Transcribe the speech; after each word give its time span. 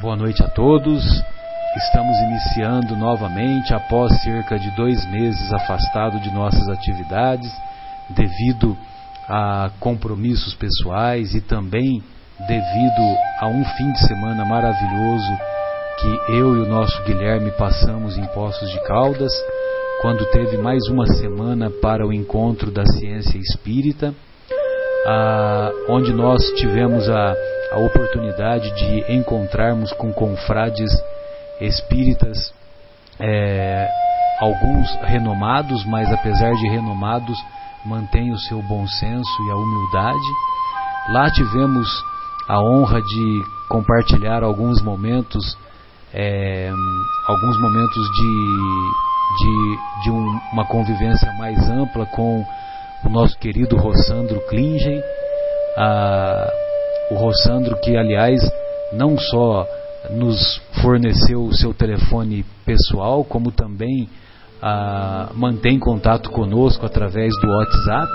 Boa 0.00 0.16
noite 0.16 0.42
a 0.42 0.48
todos. 0.48 1.02
Estamos 1.76 2.16
iniciando 2.18 2.96
novamente 2.96 3.74
após 3.74 4.12
cerca 4.22 4.58
de 4.58 4.70
dois 4.76 5.04
meses 5.10 5.52
afastado 5.52 6.18
de 6.20 6.30
nossas 6.32 6.68
atividades, 6.68 7.50
devido 8.10 8.76
a 9.28 9.70
compromissos 9.80 10.54
pessoais 10.54 11.34
e 11.34 11.40
também 11.40 12.02
devido 12.46 13.18
a 13.40 13.46
um 13.48 13.64
fim 13.64 13.92
de 13.92 14.06
semana 14.06 14.44
maravilhoso 14.44 15.38
que 15.98 16.32
eu 16.32 16.56
e 16.56 16.60
o 16.60 16.68
nosso 16.68 17.02
Guilherme 17.04 17.50
passamos 17.52 18.18
em 18.18 18.26
Poços 18.26 18.70
de 18.70 18.78
Caldas, 18.84 19.32
quando 20.02 20.26
teve 20.26 20.58
mais 20.58 20.86
uma 20.88 21.06
semana 21.06 21.70
para 21.70 22.06
o 22.06 22.12
encontro 22.12 22.70
da 22.70 22.84
ciência 22.84 23.38
espírita, 23.38 24.14
ah, 25.06 25.70
onde 25.88 26.12
nós 26.12 26.42
tivemos 26.56 27.08
a, 27.08 27.34
a 27.72 27.78
oportunidade 27.78 28.70
de 28.74 29.12
encontrarmos 29.12 29.92
com 29.92 30.12
confrades 30.12 30.90
espíritas, 31.60 32.52
é, 33.18 33.88
alguns 34.40 34.94
renomados, 35.02 35.84
mas 35.86 36.12
apesar 36.12 36.52
de 36.52 36.68
renomados, 36.68 37.38
mantêm 37.84 38.32
o 38.32 38.38
seu 38.38 38.62
bom 38.62 38.86
senso 38.86 39.42
e 39.42 39.50
a 39.50 39.56
humildade. 39.56 40.26
Lá 41.10 41.30
tivemos 41.30 41.88
a 42.48 42.60
honra 42.60 43.00
de 43.00 43.42
compartilhar 43.68 44.42
alguns 44.42 44.82
momentos, 44.82 45.56
é, 46.12 46.70
alguns 47.26 47.60
momentos 47.60 48.10
de, 48.12 48.56
de, 49.38 49.78
de 50.02 50.10
um, 50.10 50.40
uma 50.52 50.64
convivência 50.66 51.32
mais 51.38 51.58
ampla 51.68 52.06
com 52.06 52.44
o 53.04 53.08
nosso 53.08 53.38
querido 53.38 53.76
Rossandro 53.76 54.40
Klingen, 54.48 55.00
a, 55.76 56.48
o 57.10 57.14
Rossandro 57.14 57.76
que 57.80 57.96
aliás 57.96 58.40
não 58.92 59.18
só 59.18 59.66
nos 60.10 60.60
forneceu 60.82 61.44
o 61.44 61.54
seu 61.54 61.74
telefone 61.74 62.44
pessoal, 62.64 63.24
como 63.24 63.50
também 63.50 64.08
ah, 64.62 65.30
mantém 65.34 65.78
contato 65.78 66.30
conosco 66.30 66.86
através 66.86 67.32
do 67.40 67.48
WhatsApp. 67.48 68.12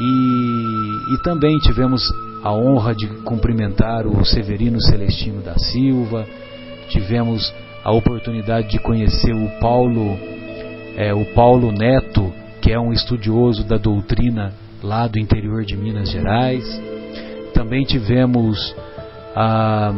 E, 0.00 1.14
e 1.14 1.22
também 1.22 1.58
tivemos 1.58 2.02
a 2.42 2.52
honra 2.52 2.94
de 2.94 3.06
cumprimentar 3.24 4.06
o 4.06 4.24
Severino 4.24 4.80
Celestino 4.80 5.42
da 5.42 5.54
Silva, 5.58 6.26
tivemos 6.88 7.52
a 7.84 7.92
oportunidade 7.92 8.68
de 8.68 8.78
conhecer 8.78 9.34
o 9.34 9.48
Paulo, 9.60 10.18
é, 10.96 11.12
o 11.12 11.24
Paulo 11.34 11.70
Neto, 11.70 12.32
que 12.62 12.72
é 12.72 12.80
um 12.80 12.92
estudioso 12.92 13.64
da 13.64 13.76
doutrina 13.76 14.52
lá 14.82 15.06
do 15.06 15.18
interior 15.18 15.64
de 15.64 15.76
Minas 15.76 16.10
Gerais. 16.10 16.64
Também 17.60 17.84
tivemos 17.84 18.74
ah, 19.36 19.92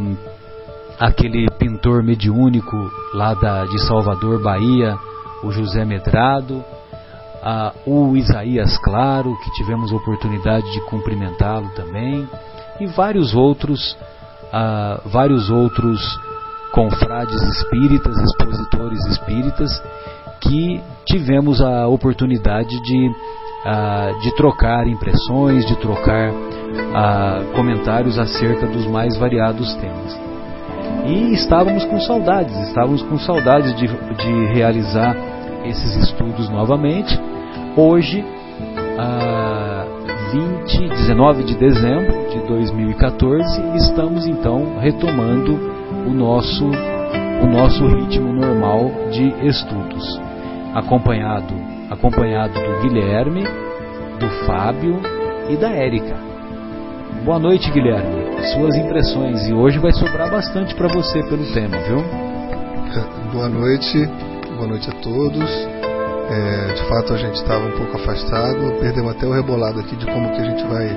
aquele 0.98 1.48
pintor 1.60 2.02
mediúnico 2.02 2.77
lá 3.14 3.34
da, 3.34 3.64
de 3.66 3.78
Salvador, 3.86 4.42
Bahia, 4.42 4.98
o 5.44 5.52
José 5.52 5.84
Medrado, 5.84 6.64
ah, 7.40 7.72
o 7.86 8.16
Isaías 8.16 8.77
Claro, 8.78 9.38
que 9.44 9.52
tivemos 9.52 9.92
a 9.92 9.94
oportunidade 9.94 10.68
de 10.72 10.80
cumprimentá-lo 10.86 11.68
também, 11.77 12.28
e 12.80 12.86
vários 12.86 13.33
outros, 13.33 13.96
ah, 14.52 15.00
vários 15.05 15.48
outros 15.48 16.00
confrades 16.72 17.40
espíritas, 17.40 18.16
expositores 18.18 19.06
espíritas, 19.06 19.80
que 20.40 20.83
tivemos 21.06 21.60
a 21.60 21.86
oportunidade 21.86 22.83
de, 22.83 23.14
ah, 23.64 24.12
de 24.20 24.34
trocar 24.34 24.86
impressões, 24.86 25.64
de 25.66 25.77
trocar 25.77 26.32
ah, 26.94 27.42
comentários 27.55 28.18
acerca 28.18 28.66
dos 28.66 28.86
mais 28.86 29.16
variados 29.16 29.74
temas. 29.74 30.20
E 31.06 31.32
estávamos 31.32 31.84
com 31.84 32.00
saudades, 32.00 32.56
estávamos 32.68 33.02
com 33.02 33.18
saudades 33.18 33.74
de, 33.74 33.86
de 33.88 34.46
realizar 34.52 35.16
esses 35.64 35.96
estudos 35.96 36.48
novamente. 36.48 37.18
Hoje, 37.77 38.24
a 38.98 39.84
20, 40.33 40.89
19 40.89 41.44
de 41.44 41.55
dezembro 41.56 42.30
de 42.30 42.39
2014, 42.46 43.77
estamos 43.77 44.27
então 44.27 44.79
retomando 44.79 45.58
o 46.06 46.11
nosso, 46.11 46.64
o 46.64 47.46
nosso 47.46 47.86
ritmo 47.86 48.33
normal 48.33 48.90
de 49.11 49.29
estudos, 49.46 50.20
acompanhado, 50.74 51.55
acompanhado 51.92 52.55
do 52.55 52.80
Guilherme, 52.80 53.45
do 54.19 54.29
Fábio 54.47 55.01
e 55.48 55.57
da 55.57 55.70
Érica. 55.70 56.17
Boa 57.25 57.39
noite, 57.39 57.70
Guilherme. 57.70 58.23
Suas 58.55 58.75
impressões 58.77 59.47
e 59.47 59.53
hoje 59.53 59.79
vai 59.79 59.92
sobrar 59.92 60.30
bastante 60.30 60.75
para 60.75 60.89
você 60.89 61.23
pelo 61.25 61.45
tema, 61.53 61.77
viu? 61.79 62.03
Boa 63.33 63.48
noite, 63.48 64.07
boa 64.57 64.67
noite 64.67 64.89
a 64.91 64.92
todos. 65.01 65.69
É, 66.30 66.75
de 66.75 66.83
fato 66.89 67.13
a 67.13 67.19
gente 67.19 67.35
estava 67.35 67.67
um 67.67 67.73
pouco 67.73 67.97
afastado, 67.97 68.80
perdemos 68.80 69.13
até 69.13 69.27
o 69.27 69.33
rebolado 69.33 69.80
aqui 69.80 69.95
de 69.97 70.07
como 70.07 70.30
que 70.30 70.41
a 70.41 70.45
gente 70.45 70.64
vai 70.64 70.89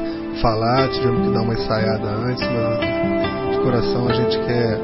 falar, 0.41 0.87
tivemos 0.89 1.27
que 1.27 1.33
dar 1.33 1.41
uma 1.41 1.53
ensaiada 1.53 2.07
antes, 2.07 2.47
mas 2.47 3.51
de 3.51 3.61
coração 3.61 4.07
a 4.07 4.13
gente 4.13 4.39
quer 4.39 4.79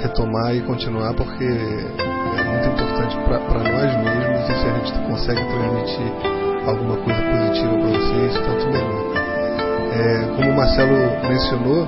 retomar 0.00 0.56
e 0.56 0.62
continuar 0.62 1.12
porque 1.14 1.44
é 1.44 2.44
muito 2.44 2.68
importante 2.68 3.16
para 3.26 3.58
nós 3.58 3.92
e 3.92 4.09
se 4.54 4.66
a 4.66 4.72
gente 4.74 4.92
consegue 5.08 5.44
transmitir 5.44 6.40
alguma 6.66 6.96
coisa 6.96 7.22
positiva 7.22 7.72
para 7.72 7.88
vocês, 7.88 8.34
tanto 8.34 8.66
melhor. 8.66 9.10
É, 9.92 10.36
como 10.36 10.50
o 10.50 10.56
Marcelo 10.56 10.96
mencionou, 11.28 11.86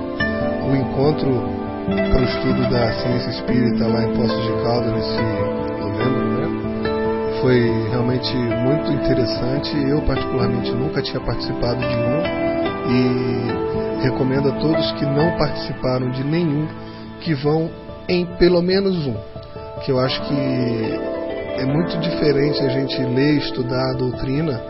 o 0.69 0.75
encontro 0.75 1.63
para 1.85 2.21
o 2.21 2.23
estudo 2.23 2.69
da 2.69 2.91
ciência 2.93 3.29
espírita 3.29 3.87
lá 3.87 4.03
em 4.03 4.13
Poços 4.15 4.43
de 4.43 4.63
Caldas 4.63 4.93
nesse 4.93 5.21
novembro, 5.79 6.25
né? 6.29 7.41
Foi 7.41 7.89
realmente 7.89 8.35
muito 8.35 8.91
interessante. 8.91 9.75
Eu 9.89 10.01
particularmente 10.03 10.71
nunca 10.71 11.01
tinha 11.01 11.19
participado 11.19 11.79
de 11.79 11.95
um 11.95 12.43
e 12.89 14.03
recomendo 14.03 14.49
a 14.49 14.53
todos 14.53 14.91
que 14.93 15.05
não 15.05 15.37
participaram 15.37 16.09
de 16.11 16.23
nenhum 16.23 16.67
que 17.21 17.33
vão 17.33 17.69
em 18.07 18.25
pelo 18.37 18.61
menos 18.61 19.07
um, 19.07 19.15
que 19.83 19.91
eu 19.91 19.99
acho 19.99 20.21
que 20.23 21.12
é 21.57 21.65
muito 21.65 21.97
diferente 21.99 22.61
a 22.61 22.69
gente 22.69 23.01
ler, 23.03 23.37
estudar 23.37 23.91
a 23.91 23.93
doutrina 23.93 24.61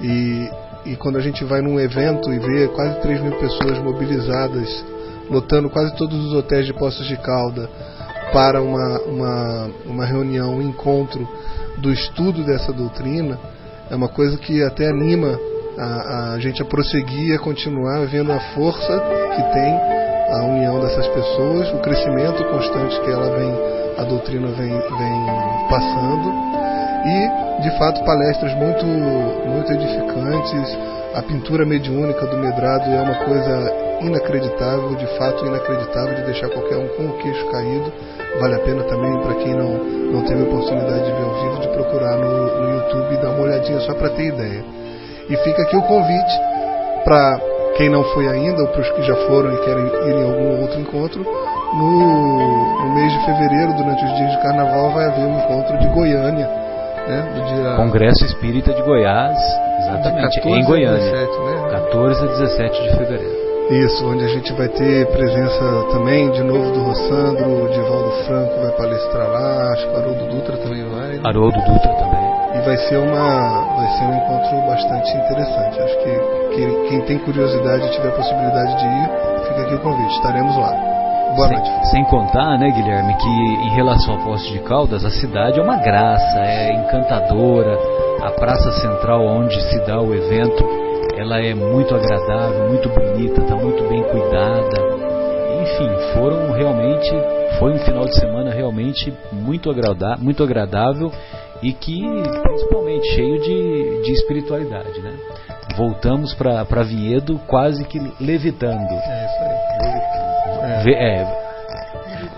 e, 0.00 0.50
e 0.86 0.96
quando 0.96 1.16
a 1.16 1.20
gente 1.20 1.44
vai 1.44 1.60
num 1.60 1.78
evento 1.78 2.32
e 2.32 2.38
vê 2.38 2.68
quase 2.68 3.00
3 3.00 3.20
mil 3.20 3.38
pessoas 3.38 3.78
mobilizadas 3.78 4.84
lotando 5.30 5.70
quase 5.70 5.94
todos 5.96 6.18
os 6.26 6.32
hotéis 6.34 6.66
de 6.66 6.74
Poços 6.74 7.06
de 7.06 7.16
Calda 7.16 7.68
para 8.32 8.60
uma, 8.62 9.00
uma, 9.02 9.70
uma 9.86 10.04
reunião, 10.04 10.56
um 10.56 10.62
encontro 10.62 11.26
do 11.78 11.92
estudo 11.92 12.44
dessa 12.44 12.72
doutrina, 12.72 13.38
é 13.90 13.94
uma 13.94 14.08
coisa 14.08 14.36
que 14.38 14.62
até 14.62 14.88
anima 14.88 15.38
a, 15.78 16.32
a 16.34 16.38
gente 16.40 16.62
a 16.62 16.64
prosseguir, 16.64 17.34
a 17.34 17.38
continuar 17.38 18.06
vendo 18.06 18.32
a 18.32 18.40
força 18.54 19.02
que 19.34 19.42
tem 19.52 19.93
a 20.30 20.44
união 20.44 20.80
dessas 20.80 21.06
pessoas, 21.08 21.72
o 21.72 21.78
crescimento 21.78 22.44
constante 22.44 23.00
que 23.00 23.10
ela 23.10 23.30
vem, 23.36 23.52
a 23.98 24.04
doutrina 24.04 24.48
vem, 24.48 24.70
vem 24.70 25.68
passando 25.68 26.32
e, 27.04 27.62
de 27.62 27.70
fato, 27.78 28.02
palestras 28.04 28.54
muito, 28.54 28.84
muito 28.84 29.72
edificantes. 29.72 30.78
A 31.14 31.22
pintura 31.22 31.64
mediúnica 31.64 32.26
do 32.26 32.36
Medrado 32.38 32.90
é 32.90 33.00
uma 33.00 33.14
coisa 33.24 33.72
inacreditável, 34.00 34.94
de 34.96 35.06
fato 35.18 35.46
inacreditável, 35.46 36.14
de 36.14 36.22
deixar 36.22 36.48
qualquer 36.48 36.76
um 36.76 36.88
com 36.88 37.06
o 37.06 37.18
queixo 37.18 37.46
caído. 37.50 37.92
Vale 38.40 38.54
a 38.54 38.58
pena 38.60 38.82
também, 38.84 39.20
para 39.20 39.34
quem 39.34 39.54
não, 39.54 39.78
não 40.12 40.24
teve 40.24 40.42
oportunidade 40.42 41.04
de 41.04 41.12
ver 41.12 41.22
ao 41.22 41.34
vivo, 41.34 41.60
de 41.60 41.68
procurar 41.68 42.16
no, 42.16 42.60
no 42.60 42.74
YouTube 42.74 43.14
e 43.14 43.16
dar 43.18 43.30
uma 43.30 43.42
olhadinha 43.42 43.80
só 43.80 43.94
para 43.94 44.10
ter 44.10 44.28
ideia. 44.28 44.64
E 45.28 45.36
fica 45.36 45.62
aqui 45.62 45.76
o 45.76 45.82
convite 45.82 46.40
para 47.04 47.53
quem 47.76 47.88
não 47.88 48.04
foi 48.14 48.28
ainda, 48.28 48.62
ou 48.62 48.68
para 48.68 48.80
os 48.80 48.90
que 48.90 49.02
já 49.02 49.16
foram 49.26 49.52
e 49.52 49.58
querem 49.58 49.84
ir 49.84 50.14
em 50.14 50.24
algum 50.24 50.62
outro 50.62 50.80
encontro, 50.80 51.22
no, 51.22 52.84
no 52.84 52.94
mês 52.94 53.12
de 53.12 53.24
fevereiro, 53.24 53.74
durante 53.74 54.04
os 54.04 54.14
dias 54.16 54.30
de 54.30 54.42
carnaval, 54.42 54.90
vai 54.92 55.06
haver 55.06 55.26
um 55.26 55.38
encontro 55.38 55.78
de 55.78 55.88
Goiânia. 55.88 56.46
Né, 57.06 57.44
dia... 57.46 57.76
Congresso 57.76 58.24
Espírita 58.24 58.72
de 58.72 58.82
Goiás, 58.82 59.36
exatamente, 59.80 60.40
em 60.40 60.64
Goiânia. 60.64 61.12
17, 61.12 61.38
né? 61.40 61.68
14 61.70 62.24
a 62.24 62.26
17 62.28 62.82
de 62.82 62.96
fevereiro. 62.96 63.44
Isso, 63.70 64.06
onde 64.06 64.24
a 64.24 64.28
gente 64.28 64.52
vai 64.52 64.68
ter 64.68 65.06
presença 65.06 65.86
também 65.90 66.30
de 66.30 66.42
novo 66.42 66.70
do 66.70 66.82
Rossandro, 66.82 67.64
o 67.64 67.68
Divaldo 67.70 68.10
Franco 68.26 68.60
vai 68.60 68.72
palestrar 68.72 69.30
lá, 69.30 69.72
acho 69.72 69.86
que 69.86 69.94
o 69.94 69.96
Haroldo 69.96 70.26
Dutra 70.26 70.56
também 70.58 70.84
vai. 70.84 71.08
Né? 71.08 71.20
Haroldo 71.24 71.58
Dutra 71.60 71.92
também. 71.94 72.23
Vai 72.64 72.76
ser 72.78 72.96
uma 72.96 73.74
vai 73.76 73.88
ser 73.98 74.04
um 74.04 74.16
encontro 74.16 74.66
bastante 74.66 75.16
interessante. 75.16 75.80
Acho 75.80 75.98
que 75.98 76.56
quem, 76.56 76.88
quem 76.88 77.00
tem 77.02 77.18
curiosidade 77.18 77.86
e 77.86 77.90
tiver 77.90 78.08
a 78.08 78.12
possibilidade 78.12 78.78
de 78.78 78.86
ir, 78.86 79.10
fica 79.48 79.62
aqui 79.62 79.74
o 79.74 79.78
convite, 79.80 80.14
estaremos 80.14 80.56
lá. 80.56 80.72
Boa 81.36 81.48
sem, 81.48 81.56
noite. 81.58 81.90
Sem 81.90 82.04
contar, 82.04 82.58
né, 82.58 82.70
Guilherme, 82.70 83.14
que 83.16 83.28
em 83.28 83.74
relação 83.74 84.14
ao 84.14 84.20
Poço 84.20 84.50
de 84.52 84.60
Caldas, 84.60 85.04
a 85.04 85.10
cidade 85.10 85.58
é 85.58 85.62
uma 85.62 85.76
graça, 85.76 86.40
é 86.40 86.72
encantadora. 86.72 87.78
A 88.22 88.30
praça 88.30 88.72
central 88.80 89.26
onde 89.26 89.60
se 89.60 89.78
dá 89.86 90.00
o 90.00 90.14
evento 90.14 90.64
ela 91.16 91.38
é 91.38 91.54
muito 91.54 91.94
agradável, 91.94 92.68
muito 92.68 92.88
bonita, 92.88 93.40
está 93.40 93.54
muito 93.54 93.88
bem 93.88 94.02
cuidada. 94.02 95.04
enfim, 95.62 95.88
foram 96.12 96.52
realmente, 96.52 97.10
foi 97.58 97.72
um 97.72 97.78
final 97.78 98.04
de 98.04 98.18
semana 98.18 98.52
realmente 98.52 99.14
muito, 99.32 99.70
agrada, 99.70 100.16
muito 100.18 100.42
agradável 100.42 101.12
e 101.64 101.72
que 101.72 102.02
principalmente 102.42 103.08
cheio 103.14 103.40
de, 103.40 104.02
de 104.02 104.12
espiritualidade, 104.12 105.00
né? 105.00 105.16
Voltamos 105.76 106.34
para 106.34 106.82
Vinhedo 106.82 107.40
quase 107.46 107.84
que 107.84 107.98
levitando. 108.20 108.92
É 108.92 109.26
isso 109.26 109.40
aí. 109.42 110.92
É. 110.92 111.20
é, 111.20 111.44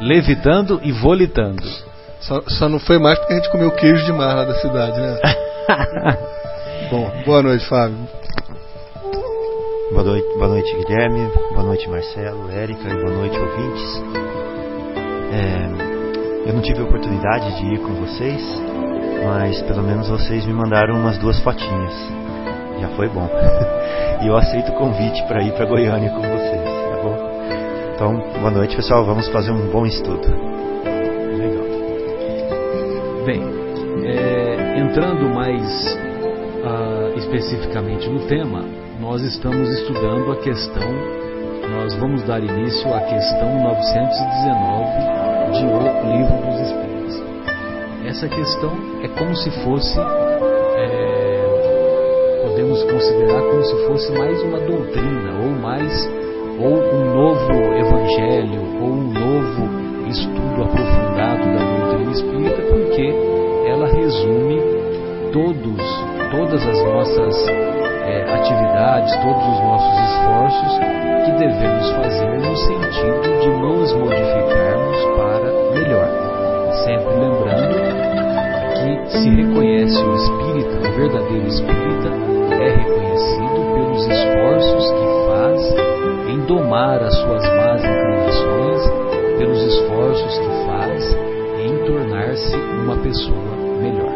levitando 0.01 0.81
e 0.83 0.93
volitando. 0.93 1.63
Só, 2.21 2.41
só, 2.49 2.69
não 2.69 2.79
foi 2.79 2.99
mais 2.99 3.19
porque 3.19 3.35
a 3.35 3.37
gente 3.37 3.51
comeu 3.51 3.71
queijo 3.73 4.05
demais 4.07 4.35
lá 4.35 4.45
da 4.45 4.55
cidade, 4.55 4.99
né? 4.99 5.19
Bom, 6.91 7.11
boa 7.25 7.43
noite, 7.43 7.67
Fábio. 7.69 7.99
Boa 9.91 10.05
noite, 10.05 10.27
boa 10.35 10.49
noite, 10.49 10.77
Guilherme. 10.77 11.31
Boa 11.51 11.63
noite, 11.65 11.89
Marcelo, 11.89 12.51
Érica 12.51 12.89
e 12.89 12.95
boa 12.95 13.13
noite, 13.13 13.39
ouvintes. 13.39 14.03
É, 15.33 16.49
eu 16.49 16.55
não 16.55 16.63
tive 16.63 16.81
a 16.81 16.85
oportunidade 16.85 17.57
de 17.57 17.75
ir 17.75 17.79
com 17.81 17.95
vocês, 17.95 18.43
mas 19.27 19.61
pelo 19.63 19.83
menos 19.83 20.09
vocês 20.09 20.47
me 20.47 20.53
mandaram 20.53 20.95
umas 20.95 21.19
duas 21.19 21.41
fotinhas. 21.41 21.93
Já 22.81 22.89
foi 22.91 23.09
bom. 23.09 23.29
e 24.23 24.29
eu 24.29 24.37
aceito 24.37 24.71
o 24.71 24.75
convite 24.75 25.21
para 25.25 25.43
ir 25.43 25.53
para 25.53 25.67
Goiânia 25.67 26.11
com 26.11 26.21
vocês, 26.21 26.63
tá 26.63 26.97
bom? 27.03 27.17
Então, 27.95 28.23
boa 28.39 28.51
noite, 28.53 28.77
pessoal. 28.77 29.05
Vamos 29.05 29.27
fazer 29.29 29.51
um 29.51 29.69
bom 29.71 29.85
estudo. 29.85 30.29
Legal. 31.39 31.65
Bem, 33.25 33.43
é, 34.05 34.79
entrando 34.79 35.29
mais 35.35 35.99
uh, 36.63 37.19
especificamente 37.19 38.09
no 38.09 38.21
tema, 38.27 38.65
nós 39.01 39.23
estamos 39.23 39.69
estudando 39.81 40.31
a 40.31 40.37
questão, 40.37 40.89
nós 41.71 41.95
vamos 41.97 42.23
dar 42.23 42.41
início 42.41 42.95
à 42.95 43.01
questão 43.01 43.61
919 43.63 45.27
de 45.53 45.65
O 45.65 46.17
Livro 46.17 46.47
dos. 46.47 46.56
Essa 48.17 48.29
questão 48.31 48.73
é 49.03 49.09
como 49.09 49.37
se 49.37 49.51
fosse, 49.63 50.01
é, 50.01 51.45
podemos 52.45 52.83
considerar 52.85 53.43
como 53.43 53.63
se 53.63 53.87
fosse 53.87 54.11
mais 54.13 54.43
uma 54.43 54.59
doutrina 54.59 55.33
ou 55.43 55.51
mais 55.61 56.09
ou 56.59 56.79
um 56.95 57.15
novo 57.15 57.53
evangelho 57.75 58.63
ou 58.81 58.89
um 58.89 59.13
novo 59.13 60.09
estudo 60.09 60.63
aprofundado 60.63 61.45
da 61.45 61.63
doutrina 61.77 62.13
espírita, 62.13 62.63
porque 62.63 63.15
ela 63.69 63.87
resume 63.87 64.63
todos, 65.31 65.83
todas 66.31 66.67
as 66.67 66.85
nossas 66.85 67.49
é, 67.49 68.23
atividades, 68.33 69.15
todos 69.17 69.47
os 69.47 69.61
nossos 69.61 69.93
esforços 70.09 70.73
que 71.27 71.33
devemos 71.33 71.91
fazer 71.91 72.39
no 72.39 72.57
sentido 72.57 73.41
de 73.43 73.51
nos 73.51 73.93
modificarmos 73.93 75.05
para 75.19 75.53
melhor. 75.75 76.09
Sempre 76.83 77.15
lembrando 77.15 78.06
que 78.87 79.19
se 79.19 79.29
reconhece 79.29 79.97
o 79.97 80.15
espírita, 80.15 80.79
o 80.79 80.93
verdadeiro 80.93 81.47
espírita, 81.49 82.09
é 82.53 82.77
reconhecido 82.77 83.75
pelos 83.75 84.07
esforços 84.07 84.91
que 84.93 85.07
faz 85.27 86.29
em 86.29 86.41
domar 86.47 87.03
as 87.03 87.15
suas 87.17 87.43
más 87.43 87.83
inclinações, 87.83 89.39
pelos 89.39 89.61
esforços 89.63 90.39
que 90.39 90.67
faz 90.67 91.17
em 91.61 91.77
tornar-se 91.85 92.57
uma 92.57 92.97
pessoa 92.99 93.57
melhor. 93.83 94.13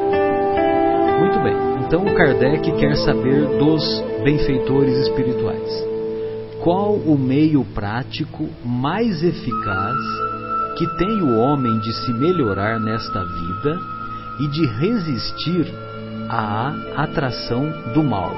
Muito 1.19 1.39
bem, 1.41 1.57
então 1.85 2.05
Kardec 2.15 2.73
quer 2.73 2.97
saber 2.97 3.47
dos 3.59 3.83
benfeitores 4.23 4.97
espirituais. 4.99 5.91
Qual 6.63 6.93
o 6.93 7.19
meio 7.19 7.65
prático 7.75 8.49
mais 8.65 9.23
eficaz 9.23 9.97
que 10.77 10.87
tem 10.97 11.23
o 11.23 11.39
homem 11.39 11.79
de 11.81 11.93
se 11.93 12.13
melhorar 12.13 12.79
nesta 12.79 13.25
vida 13.25 14.00
e 14.38 14.49
de 14.49 14.67
resistir 14.67 15.67
à 16.29 16.73
atração 16.97 17.71
do 17.93 18.03
mal? 18.03 18.32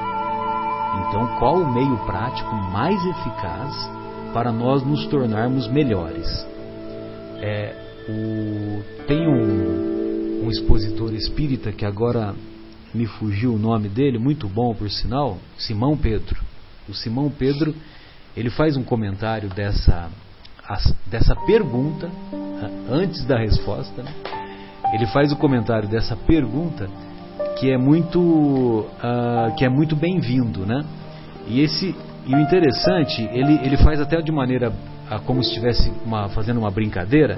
Então, 1.07 1.27
qual 1.39 1.55
o 1.57 1.73
meio 1.73 1.97
prático 2.05 2.53
mais 2.55 3.03
eficaz 3.05 3.89
para 4.33 4.51
nós 4.51 4.83
nos 4.83 5.05
tornarmos 5.07 5.67
melhores? 5.67 6.27
É, 7.41 7.75
o, 8.09 8.83
tem 9.05 9.27
um, 9.27 10.45
um 10.45 10.49
expositor 10.49 11.13
espírita 11.13 11.71
que 11.71 11.85
agora 11.85 12.33
me 12.93 13.05
fugiu 13.05 13.55
o 13.55 13.59
nome 13.59 13.89
dele, 13.89 14.19
muito 14.19 14.47
bom 14.47 14.73
por 14.73 14.89
sinal, 14.89 15.37
Simão 15.57 15.97
Pedro. 15.97 16.39
O 16.87 16.93
Simão 16.93 17.29
Pedro 17.29 17.73
ele 18.35 18.49
faz 18.49 18.75
um 18.75 18.83
comentário 18.83 19.49
dessa, 19.49 20.09
dessa 21.07 21.35
pergunta 21.45 22.09
antes 22.89 23.25
da 23.25 23.37
resposta. 23.37 24.01
Né? 24.01 24.32
Ele 24.93 25.07
faz 25.07 25.31
o 25.31 25.35
comentário 25.35 25.89
dessa 25.89 26.15
pergunta 26.15 26.87
que 27.57 27.71
é 27.71 27.77
muito 27.77 28.19
uh, 28.19 29.55
que 29.57 29.65
é 29.65 29.69
muito 29.69 29.95
bem-vindo, 29.95 30.65
né? 30.65 30.85
E 31.47 31.61
esse 31.61 31.95
e 32.25 32.33
o 32.33 32.39
interessante, 32.39 33.21
ele, 33.33 33.59
ele 33.63 33.75
faz 33.77 33.99
até 33.99 34.21
de 34.21 34.31
maneira 34.31 34.69
uh, 34.69 35.19
como 35.25 35.43
se 35.43 35.49
estivesse 35.49 35.91
uma, 36.05 36.29
fazendo 36.29 36.59
uma 36.59 36.71
brincadeira, 36.71 37.35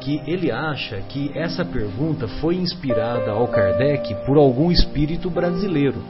que 0.00 0.20
ele 0.26 0.52
acha 0.52 0.96
que 1.08 1.30
essa 1.34 1.64
pergunta 1.64 2.28
foi 2.40 2.56
inspirada 2.56 3.30
ao 3.30 3.48
Kardec 3.48 4.14
por 4.26 4.36
algum 4.36 4.70
espírito 4.70 5.30
brasileiro, 5.30 6.02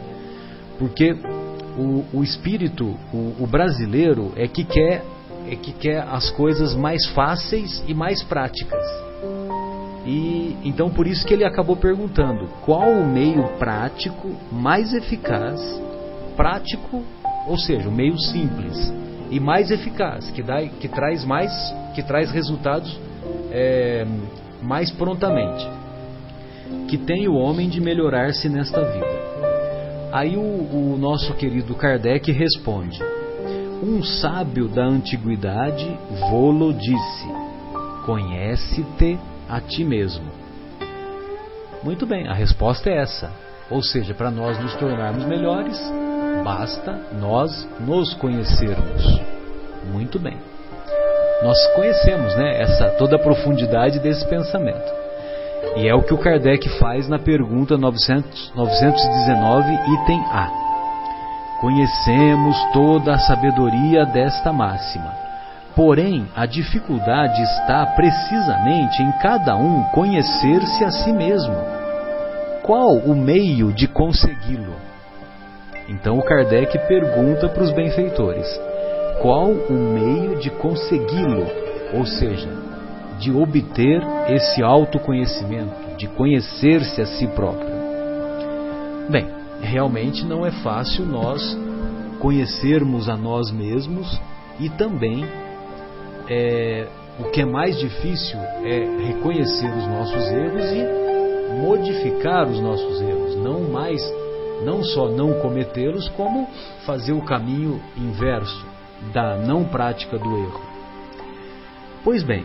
porque 0.78 1.16
o, 1.78 2.04
o 2.12 2.22
espírito, 2.22 2.96
o, 3.12 3.36
o 3.38 3.46
brasileiro 3.46 4.32
é 4.36 4.48
que 4.48 4.64
quer 4.64 5.04
é 5.48 5.56
que 5.56 5.72
quer 5.72 6.06
as 6.10 6.30
coisas 6.30 6.74
mais 6.74 7.04
fáceis 7.08 7.82
e 7.86 7.94
mais 7.94 8.22
práticas. 8.22 9.11
E 10.04 10.56
então 10.64 10.90
por 10.90 11.06
isso 11.06 11.26
que 11.26 11.32
ele 11.32 11.44
acabou 11.44 11.76
perguntando 11.76 12.48
qual 12.64 12.90
o 12.90 13.06
meio 13.06 13.44
prático 13.58 14.30
mais 14.50 14.92
eficaz, 14.92 15.60
prático, 16.36 17.02
ou 17.46 17.56
seja, 17.56 17.88
o 17.88 17.92
meio 17.92 18.18
simples 18.18 18.92
e 19.30 19.38
mais 19.38 19.70
eficaz, 19.70 20.30
que, 20.30 20.42
dá, 20.42 20.60
que 20.62 20.88
traz 20.88 21.24
mais, 21.24 21.50
que 21.94 22.02
traz 22.02 22.30
resultados 22.30 23.00
é, 23.50 24.04
mais 24.62 24.90
prontamente, 24.90 25.66
que 26.88 26.98
tem 26.98 27.28
o 27.28 27.34
homem 27.34 27.68
de 27.68 27.80
melhorar-se 27.80 28.48
nesta 28.48 28.80
vida. 28.82 29.22
Aí 30.12 30.36
o, 30.36 30.40
o 30.40 30.96
nosso 30.98 31.32
querido 31.34 31.74
Kardec 31.74 32.30
responde: 32.30 32.98
Um 33.82 34.02
sábio 34.02 34.68
da 34.68 34.84
antiguidade 34.84 35.96
vô-lo 36.28 36.74
disse: 36.74 37.28
Conhece-te 38.04 39.18
a 39.52 39.60
ti 39.60 39.84
mesmo? 39.84 40.24
Muito 41.84 42.06
bem, 42.06 42.26
a 42.26 42.32
resposta 42.32 42.88
é 42.88 42.96
essa. 42.96 43.30
Ou 43.70 43.82
seja, 43.82 44.14
para 44.14 44.30
nós 44.30 44.58
nos 44.58 44.74
tornarmos 44.76 45.26
melhores, 45.26 45.78
basta 46.42 46.98
nós 47.20 47.68
nos 47.78 48.14
conhecermos. 48.14 49.20
Muito 49.92 50.18
bem. 50.18 50.38
Nós 51.42 51.58
conhecemos, 51.74 52.34
né, 52.36 52.62
essa 52.62 52.90
toda 52.96 53.16
a 53.16 53.18
profundidade 53.18 53.98
desse 53.98 54.26
pensamento. 54.26 54.90
E 55.76 55.86
é 55.86 55.94
o 55.94 56.02
que 56.02 56.14
o 56.14 56.18
Kardec 56.18 56.66
faz 56.78 57.06
na 57.06 57.18
pergunta 57.18 57.76
900, 57.76 58.52
919, 58.54 59.72
item 60.02 60.20
A. 60.30 60.48
Conhecemos 61.60 62.56
toda 62.72 63.12
a 63.12 63.18
sabedoria 63.18 64.06
desta 64.06 64.50
máxima 64.50 65.22
Porém, 65.74 66.26
a 66.36 66.44
dificuldade 66.44 67.40
está 67.42 67.86
precisamente 67.86 69.02
em 69.02 69.10
cada 69.22 69.56
um 69.56 69.82
conhecer-se 69.94 70.84
a 70.84 70.90
si 70.90 71.12
mesmo. 71.12 71.54
Qual 72.62 72.96
o 72.96 73.14
meio 73.14 73.72
de 73.72 73.88
consegui-lo? 73.88 74.74
Então 75.88 76.18
o 76.18 76.22
Kardec 76.22 76.78
pergunta 76.86 77.48
para 77.48 77.62
os 77.62 77.72
benfeitores: 77.72 78.46
qual 79.20 79.50
o 79.50 79.72
meio 79.72 80.38
de 80.38 80.50
consegui-lo? 80.50 81.46
Ou 81.94 82.04
seja, 82.04 82.48
de 83.18 83.30
obter 83.30 84.02
esse 84.28 84.62
autoconhecimento, 84.62 85.96
de 85.96 86.06
conhecer-se 86.08 87.00
a 87.00 87.06
si 87.06 87.26
próprio. 87.28 87.72
Bem, 89.08 89.26
realmente 89.60 90.24
não 90.24 90.44
é 90.44 90.50
fácil 90.50 91.04
nós 91.04 91.56
conhecermos 92.18 93.08
a 93.08 93.16
nós 93.16 93.50
mesmos 93.50 94.20
e 94.60 94.68
também 94.70 95.26
é, 96.28 96.86
o 97.18 97.24
que 97.30 97.42
é 97.42 97.44
mais 97.44 97.78
difícil 97.78 98.38
é 98.64 99.06
reconhecer 99.06 99.68
os 99.68 99.86
nossos 99.86 100.32
erros 100.32 100.64
e 100.64 101.60
modificar 101.60 102.48
os 102.48 102.58
nossos 102.60 103.00
erros, 103.00 103.36
não 103.36 103.60
mais, 103.70 104.02
não 104.64 104.82
só 104.82 105.08
não 105.08 105.34
cometê-los, 105.40 106.08
como 106.10 106.48
fazer 106.86 107.12
o 107.12 107.22
caminho 107.22 107.80
inverso 107.96 108.64
da 109.12 109.36
não 109.36 109.64
prática 109.64 110.18
do 110.18 110.38
erro. 110.38 110.60
Pois 112.04 112.22
bem, 112.22 112.44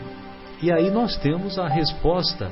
e 0.62 0.72
aí 0.72 0.92
nós 0.92 1.16
temos 1.18 1.58
a 1.58 1.68
resposta, 1.68 2.52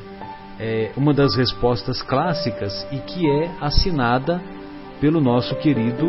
é, 0.60 0.91
uma 0.96 1.13
das 1.13 1.36
respostas 1.36 2.01
clássicas 2.01 2.88
e 2.91 2.98
que 2.98 3.29
é 3.29 3.51
assinada 3.60 4.41
pelo 5.01 5.20
nosso 5.20 5.55
querido 5.58 6.08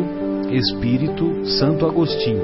Espírito 0.49 1.45
Santo 1.45 1.85
Agostinho. 1.85 2.43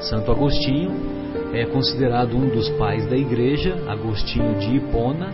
Santo 0.00 0.32
Agostinho 0.32 1.21
é 1.52 1.66
considerado 1.66 2.36
um 2.36 2.48
dos 2.48 2.68
pais 2.70 3.06
da 3.08 3.16
igreja, 3.16 3.76
Agostinho 3.86 4.58
de 4.58 4.76
Hipona. 4.76 5.30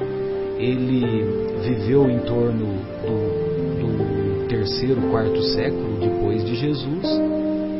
Ele 0.59 1.25
viveu 1.63 2.11
em 2.11 2.19
torno 2.21 2.67
do, 3.03 4.43
do 4.43 4.49
terceiro, 4.49 5.01
quarto 5.11 5.41
século 5.43 5.99
depois 6.01 6.45
de 6.45 6.57
Jesus. 6.57 7.05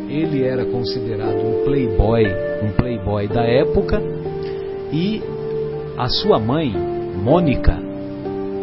Ele 0.09 0.45
era 0.45 0.65
considerado 0.65 1.37
um 1.37 1.65
playboy, 1.65 2.25
um 2.63 2.73
playboy 2.73 3.27
da 3.27 3.43
época, 3.43 4.01
e 4.93 5.21
a 5.97 6.09
sua 6.09 6.39
mãe, 6.39 6.73
Mônica, 7.23 7.77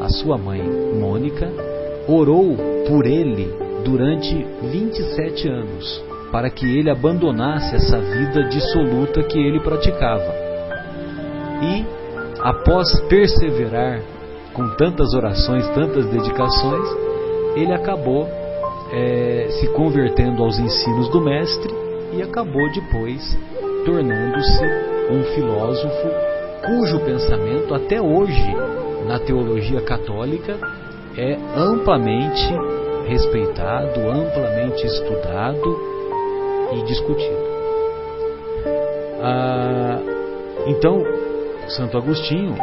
a 0.02 0.10
sua 0.10 0.38
mãe, 0.38 0.64
Mônica, 1.00 1.52
orou 2.08 2.56
por 2.88 3.06
ele 3.06 3.54
durante 3.84 4.34
27 4.72 5.48
anos 5.50 6.15
para 6.32 6.50
que 6.50 6.78
ele 6.78 6.90
abandonasse 6.90 7.76
essa 7.76 8.00
vida 8.00 8.44
dissoluta 8.50 9.24
que 9.24 9.40
ele 9.40 9.60
praticava. 9.60 10.34
E, 11.62 11.86
após 12.40 13.00
perseverar 13.08 14.02
com 14.54 14.70
tantas 14.76 15.14
orações, 15.14 15.68
tantas 15.70 16.06
dedicações, 16.08 16.88
ele 17.56 17.74
acabou 17.74 18.28
é, 18.92 19.48
se 19.60 19.68
convertendo 19.70 20.44
aos 20.44 20.60
ensinos 20.60 21.10
do 21.10 21.22
Mestre 21.22 21.74
e 22.14 22.22
acabou 22.22 22.72
depois 22.72 23.38
tornando-se 23.86 24.66
um 25.12 25.24
filósofo 25.36 26.10
cujo 26.66 27.00
pensamento 27.02 27.74
até 27.74 28.02
hoje 28.02 28.56
na 29.06 29.20
teologia 29.20 29.82
católica 29.82 30.58
é 31.18 31.38
amplamente 31.56 32.54
respeitado, 33.08 34.10
amplamente 34.10 34.86
estudado 34.86 35.95
e 36.74 36.84
discutido. 36.84 37.56
Ah, 39.22 40.00
então, 40.68 41.04
Santo 41.68 41.98
Agostinho 41.98 42.56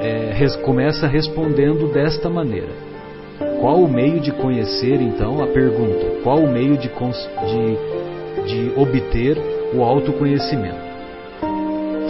é, 0.00 0.32
res, 0.32 0.56
começa 0.56 1.06
respondendo 1.06 1.92
desta 1.92 2.28
maneira: 2.28 2.72
Qual 3.60 3.76
o 3.76 3.88
meio 3.88 4.20
de 4.20 4.32
conhecer, 4.32 5.00
então, 5.00 5.42
a 5.42 5.46
pergunta? 5.46 6.22
Qual 6.22 6.38
o 6.38 6.50
meio 6.50 6.76
de, 6.76 6.88
de, 6.88 8.44
de 8.46 8.80
obter 8.80 9.36
o 9.74 9.82
autoconhecimento? 9.82 10.88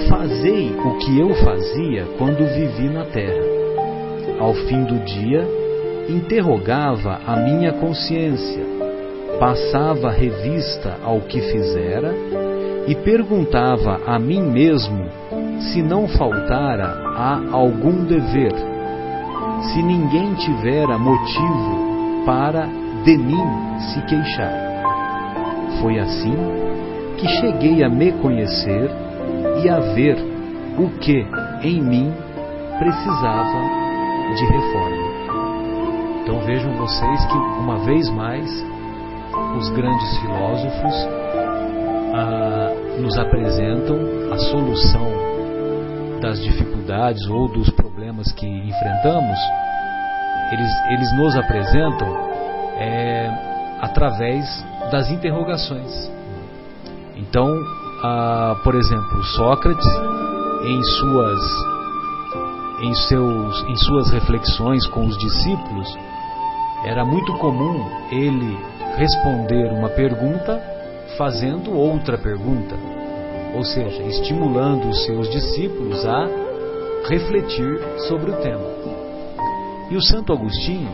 Fazei 0.09 0.71
o 0.73 0.99
que 0.99 1.19
eu 1.19 1.35
fazia 1.45 2.07
quando 2.17 2.47
vivi 2.55 2.89
na 2.89 3.05
terra. 3.05 3.43
Ao 4.39 4.55
fim 4.55 4.85
do 4.85 4.99
dia, 5.05 5.47
interrogava 6.09 7.21
a 7.27 7.37
minha 7.37 7.73
consciência 7.73 8.78
passava 9.39 10.11
revista 10.11 10.99
ao 11.05 11.21
que 11.21 11.41
fizera 11.41 12.13
e 12.87 12.95
perguntava 12.95 14.01
a 14.07 14.19
mim 14.19 14.43
mesmo 14.43 15.07
se 15.61 15.83
não 15.83 16.09
faltara 16.09 16.87
a 17.17 17.41
algum 17.53 18.05
dever, 18.05 18.53
se 19.63 19.83
ninguém 19.83 20.35
tivera 20.35 20.99
motivo 20.99 22.25
para 22.25 22.67
de 23.05 23.17
mim 23.17 23.47
se 23.93 24.01
queixar. 24.03 24.53
Foi 25.81 25.99
assim 25.99 26.37
que 27.19 27.29
cheguei 27.29 27.85
a 27.85 27.89
me 27.89 28.13
conhecer 28.13 28.91
e 29.63 29.69
a 29.69 29.81
ver 29.81 30.17
o 30.79 30.89
que 30.99 31.27
em 31.63 31.83
mim 31.83 32.13
precisava 32.79 33.61
de 34.35 34.45
reforma. 34.45 35.09
Então 36.23 36.41
vejam 36.41 36.73
vocês 36.77 37.25
que, 37.27 37.37
uma 37.37 37.79
vez 37.79 38.09
mais, 38.11 38.65
os 39.59 39.69
grandes 39.71 40.19
filósofos 40.19 40.95
ah, 42.15 42.73
nos 42.99 43.19
apresentam 43.19 43.97
a 44.33 44.39
solução 44.39 45.29
das 46.21 46.43
dificuldades 46.43 47.27
ou 47.29 47.49
dos 47.49 47.71
problemas 47.71 48.33
que 48.33 48.47
enfrentamos, 48.47 49.39
eles, 50.53 50.71
eles 50.91 51.17
nos 51.17 51.37
apresentam 51.37 52.09
é, 52.77 53.79
através 53.81 54.65
das 54.91 55.11
interrogações. 55.11 56.11
Então, 57.17 57.49
ah, 58.03 58.57
por 58.65 58.75
exemplo, 58.75 59.23
Sócrates, 59.25 59.87
em 60.65 60.83
suas, 60.83 61.41
em, 62.81 62.95
seus, 62.95 63.65
em 63.69 63.77
suas 63.77 64.11
reflexões 64.11 64.87
com 64.87 65.07
os 65.07 65.17
discípulos, 65.19 65.89
era 66.85 67.05
muito 67.05 67.33
comum 67.39 67.85
ele 68.11 68.59
responder 68.97 69.73
uma 69.73 69.89
pergunta 69.89 70.61
fazendo 71.17 71.73
outra 71.73 72.19
pergunta, 72.19 72.77
ou 73.55 73.65
seja, 73.65 74.03
estimulando 74.03 74.89
os 74.89 75.05
seus 75.05 75.29
discípulos 75.31 76.05
a 76.07 76.29
refletir 77.09 77.81
sobre 78.09 78.31
o 78.31 78.37
tema. 78.37 78.69
E 79.91 79.97
o 79.97 80.03
Santo 80.03 80.33
Agostinho, 80.33 80.91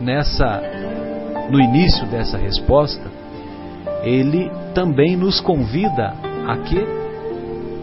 nessa 0.00 0.62
no 1.50 1.60
início 1.60 2.06
dessa 2.06 2.36
resposta, 2.36 3.10
ele 4.02 4.50
também 4.74 5.16
nos 5.16 5.40
convida 5.40 6.14
a 6.46 6.56
que 6.58 6.78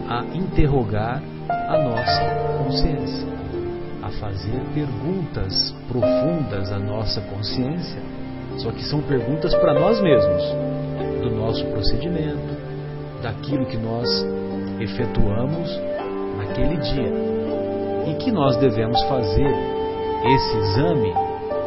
a 0.08 0.24
interrogar 0.36 1.20
a 1.48 1.78
nossa 1.78 2.64
consciência, 2.64 3.28
a 4.06 4.10
fazer 4.20 4.60
perguntas 4.74 5.74
profundas 5.88 6.72
à 6.72 6.78
nossa 6.78 7.20
consciência 7.22 8.00
só 8.58 8.70
que 8.70 8.82
são 8.84 9.02
perguntas 9.02 9.54
para 9.54 9.74
nós 9.74 10.00
mesmos, 10.00 10.42
do 11.20 11.30
nosso 11.30 11.64
procedimento, 11.66 12.56
daquilo 13.22 13.66
que 13.66 13.76
nós 13.76 14.08
efetuamos 14.80 15.70
naquele 16.38 16.76
dia. 16.78 17.12
E 18.06 18.14
que 18.14 18.30
nós 18.30 18.56
devemos 18.56 19.02
fazer 19.04 19.52
esse 20.24 20.56
exame, 20.56 21.12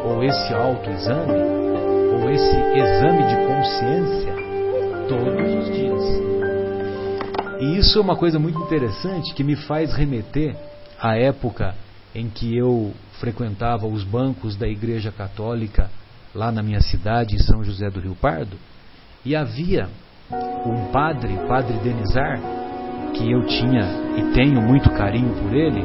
ou 0.04 0.24
esse 0.24 0.52
autoexame, 0.52 1.38
ou 2.12 2.30
esse 2.30 2.56
exame 2.56 3.22
de 3.24 3.36
consciência 3.46 4.34
todos 5.08 5.54
os 5.54 5.74
dias. 5.74 6.02
E 7.60 7.78
isso 7.78 7.98
é 7.98 8.02
uma 8.02 8.16
coisa 8.16 8.38
muito 8.38 8.58
interessante 8.62 9.34
que 9.34 9.44
me 9.44 9.54
faz 9.54 9.92
remeter 9.92 10.56
à 10.98 11.16
época 11.16 11.74
em 12.14 12.28
que 12.28 12.56
eu 12.56 12.92
frequentava 13.20 13.86
os 13.86 14.02
bancos 14.02 14.56
da 14.56 14.66
Igreja 14.66 15.12
Católica 15.12 15.90
lá 16.34 16.50
na 16.50 16.62
minha 16.62 16.80
cidade, 16.80 17.34
em 17.34 17.38
São 17.38 17.62
José 17.62 17.90
do 17.90 18.00
Rio 18.00 18.14
Pardo, 18.14 18.56
e 19.24 19.36
havia 19.36 19.88
um 20.64 20.90
padre, 20.92 21.36
padre 21.48 21.76
Denizar, 21.78 22.40
que 23.14 23.30
eu 23.30 23.44
tinha 23.46 23.82
e 24.16 24.32
tenho 24.32 24.62
muito 24.62 24.90
carinho 24.90 25.34
por 25.34 25.52
ele, 25.54 25.84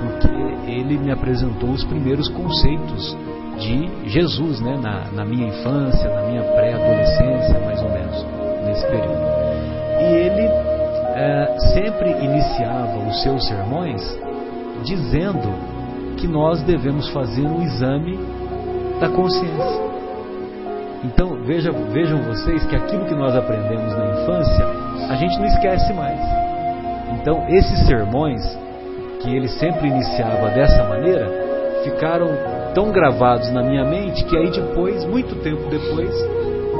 porque 0.00 0.70
ele 0.70 0.96
me 0.98 1.10
apresentou 1.10 1.70
os 1.70 1.84
primeiros 1.84 2.28
conceitos 2.28 3.16
de 3.58 4.08
Jesus, 4.08 4.60
né, 4.60 4.78
na, 4.80 5.10
na 5.10 5.24
minha 5.24 5.48
infância, 5.48 6.08
na 6.08 6.22
minha 6.22 6.42
pré-adolescência, 6.42 7.60
mais 7.60 7.82
ou 7.82 7.90
menos, 7.90 8.24
nesse 8.64 8.86
período. 8.86 9.20
E 10.00 10.14
ele 10.14 10.46
é, 11.16 11.56
sempre 11.74 12.10
iniciava 12.24 12.98
os 13.06 13.22
seus 13.22 13.46
sermões 13.46 14.00
dizendo 14.82 15.48
que 16.16 16.26
nós 16.26 16.62
devemos 16.62 17.08
fazer 17.08 17.46
um 17.46 17.62
exame 17.62 18.18
da 19.00 19.08
consciência. 19.08 19.90
Então 21.04 21.42
vejam, 21.44 21.72
vejam 21.92 22.22
vocês 22.22 22.64
que 22.66 22.76
aquilo 22.76 23.06
que 23.06 23.14
nós 23.14 23.34
aprendemos 23.34 23.96
na 23.96 24.06
infância, 24.06 24.66
a 25.08 25.14
gente 25.14 25.38
não 25.38 25.46
esquece 25.46 25.92
mais. 25.94 26.20
Então 27.20 27.46
esses 27.48 27.86
sermões 27.86 28.42
que 29.20 29.34
ele 29.34 29.48
sempre 29.48 29.88
iniciava 29.88 30.50
dessa 30.50 30.82
maneira, 30.84 31.28
ficaram 31.84 32.28
tão 32.74 32.90
gravados 32.90 33.50
na 33.52 33.62
minha 33.62 33.84
mente 33.84 34.24
que 34.24 34.36
aí 34.36 34.50
depois, 34.50 35.04
muito 35.04 35.34
tempo 35.42 35.68
depois, 35.70 36.14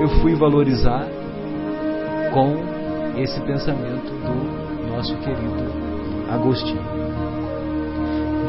eu 0.01 0.09
fui 0.21 0.35
valorizar 0.35 1.07
com 2.33 2.57
esse 3.21 3.41
pensamento 3.41 4.11
do 4.11 4.91
nosso 4.91 5.15
querido 5.17 5.71
Agostinho. 6.31 7.00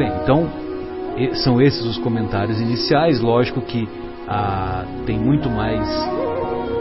Bem, 0.02 0.12
então 0.24 0.50
são 1.44 1.62
esses 1.62 1.86
os 1.86 2.00
comentários 2.00 2.60
iniciais. 2.60 3.20
Lógico 3.20 3.62
que 3.62 3.88
ah, 4.28 4.84
tem 5.06 5.20
muito 5.20 5.48
mais 5.48 5.88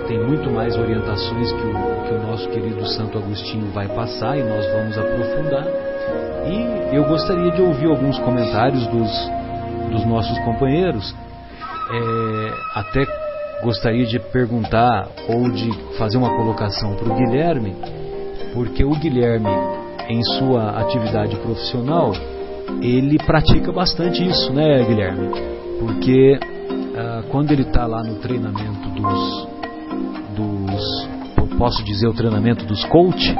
tem 0.08 0.18
muito 0.18 0.50
mais 0.50 0.74
orientações 0.74 1.52
que 1.52 1.66
o, 1.66 2.08
que 2.08 2.14
o 2.14 2.26
nosso 2.26 2.48
querido 2.48 2.86
Santo 2.86 3.18
Agostinho 3.18 3.70
vai 3.72 3.86
passar 3.88 4.38
e 4.38 4.42
nós 4.42 4.64
vamos 4.72 4.96
aprofundar. 4.96 5.66
E 6.46 6.96
eu 6.96 7.04
gostaria 7.04 7.50
de 7.50 7.60
ouvir 7.60 7.90
alguns 7.90 8.18
comentários 8.20 8.86
dos, 8.86 9.30
dos 9.90 10.06
nossos 10.06 10.38
companheiros. 10.38 11.14
É, 11.92 12.78
até 12.78 13.06
gostaria 13.62 14.06
de 14.06 14.18
perguntar 14.18 15.08
ou 15.28 15.50
de 15.50 15.70
fazer 15.98 16.16
uma 16.16 16.34
colocação 16.34 16.94
para 16.94 17.12
o 17.12 17.16
Guilherme, 17.16 17.76
porque 18.54 18.82
o 18.82 18.92
Guilherme, 18.92 19.50
em 20.08 20.22
sua 20.38 20.70
atividade 20.80 21.36
profissional, 21.36 22.12
ele 22.82 23.18
pratica 23.18 23.72
bastante 23.72 24.26
isso, 24.26 24.52
né, 24.52 24.84
Guilherme? 24.84 25.28
Porque 25.78 26.38
ah, 26.96 27.22
quando 27.30 27.52
ele 27.52 27.62
está 27.62 27.86
lá 27.86 28.02
no 28.02 28.16
treinamento 28.16 28.88
dos, 28.90 29.48
dos, 30.36 31.08
posso 31.58 31.82
dizer 31.84 32.08
o 32.08 32.12
treinamento 32.14 32.64
dos 32.64 32.84
coach, 32.84 33.34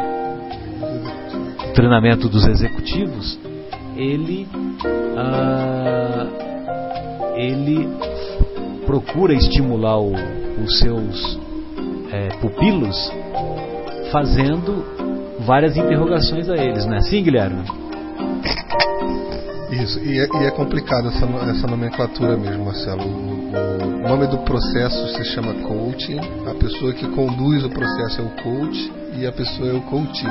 treinamento 1.75 2.29
dos 2.29 2.47
executivos, 2.47 3.39
ele, 3.97 4.49
ah, 5.17 6.27
ele 7.37 7.89
procura 8.87 9.35
estimular 9.35 9.99
o, 10.01 10.13
os 10.13 10.79
seus 10.79 11.39
é, 12.13 12.29
pupilos 12.41 13.13
fazendo 14.11 14.85
várias 15.41 15.77
interrogações 15.77 16.49
a 16.49 16.57
eles, 16.57 16.85
não 16.87 16.95
é 16.95 16.99
assim, 16.99 17.23
Guilherme? 17.23 17.63
Isso, 19.71 20.01
e 20.01 20.19
é, 20.19 20.29
e 20.43 20.47
é 20.47 20.51
complicado 20.51 21.09
essa, 21.09 21.25
essa 21.25 21.67
nomenclatura 21.67 22.37
mesmo, 22.37 22.65
Marcelo. 22.65 23.03
O, 23.03 23.53
o, 23.53 24.09
nome 24.09 24.27
do 24.27 24.39
processo 24.39 25.09
se 25.15 25.25
chama 25.27 25.55
coaching, 25.55 26.19
a 26.49 26.55
pessoa 26.55 26.93
que 26.93 27.07
conduz 27.09 27.65
o 27.65 27.71
processo 27.71 28.21
é 28.21 28.25
o 28.25 28.31
coach 28.43 28.93
e 29.17 29.27
a 29.27 29.33
pessoa 29.33 29.71
é 29.71 29.73
o 29.73 29.81
coach. 29.83 30.27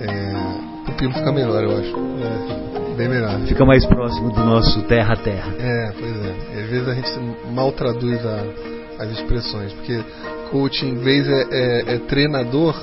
É, 0.00 0.90
o 0.90 0.92
pino 0.96 1.14
fica 1.14 1.32
melhor, 1.32 1.64
eu 1.64 1.78
acho. 1.78 1.96
É, 1.96 2.94
bem 2.96 3.08
melhor. 3.08 3.40
Fica 3.46 3.64
mais 3.64 3.86
próximo 3.86 4.30
do 4.32 4.44
nosso 4.44 4.82
terra 4.82 5.14
a 5.14 5.16
terra. 5.16 5.52
É, 5.58 5.92
pois 5.98 6.16
é. 6.16 6.62
Às 6.62 6.68
vezes 6.68 6.88
a 6.88 6.94
gente 6.94 7.10
mal 7.52 7.72
traduz 7.72 8.18
a, 8.26 9.02
as 9.02 9.10
expressões, 9.12 9.72
porque 9.72 10.04
coach 10.50 10.84
em 10.84 10.96
vez 10.96 11.26
é, 11.26 11.46
é, 11.50 11.94
é 11.94 11.98
treinador, 12.00 12.76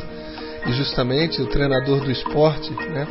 e 0.65 0.73
justamente 0.73 1.41
o 1.41 1.45
treinador 1.45 2.01
do 2.01 2.11
esporte, 2.11 2.71
né? 2.71 3.07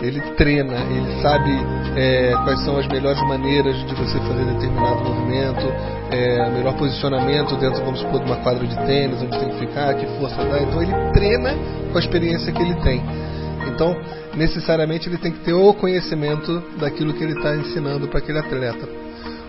Ele 0.00 0.20
treina, 0.36 0.74
ele 0.74 1.22
sabe 1.22 1.50
é, 1.96 2.34
quais 2.44 2.64
são 2.64 2.76
as 2.76 2.86
melhores 2.88 3.20
maneiras 3.22 3.76
de 3.86 3.94
você 3.94 4.18
fazer 4.18 4.44
determinado 4.44 5.04
movimento, 5.04 5.72
é, 6.10 6.50
melhor 6.50 6.76
posicionamento 6.76 7.56
dentro, 7.56 7.84
vamos 7.84 8.00
supor, 8.00 8.20
de 8.20 8.26
uma 8.26 8.36
quadra 8.36 8.66
de 8.66 8.76
tênis, 8.86 9.22
onde 9.22 9.38
tem 9.38 9.48
que 9.50 9.58
ficar, 9.58 9.94
que 9.94 10.06
força 10.18 10.44
dar. 10.44 10.62
Então 10.62 10.82
ele 10.82 10.92
treina 11.12 11.54
com 11.92 11.96
a 11.96 12.00
experiência 12.00 12.52
que 12.52 12.60
ele 12.60 12.74
tem. 12.76 13.02
Então, 13.68 13.96
necessariamente, 14.34 15.08
ele 15.08 15.18
tem 15.18 15.32
que 15.32 15.40
ter 15.40 15.52
o 15.52 15.72
conhecimento 15.74 16.62
daquilo 16.78 17.14
que 17.14 17.22
ele 17.24 17.32
está 17.32 17.56
ensinando 17.56 18.08
para 18.08 18.18
aquele 18.18 18.38
atleta. 18.38 18.86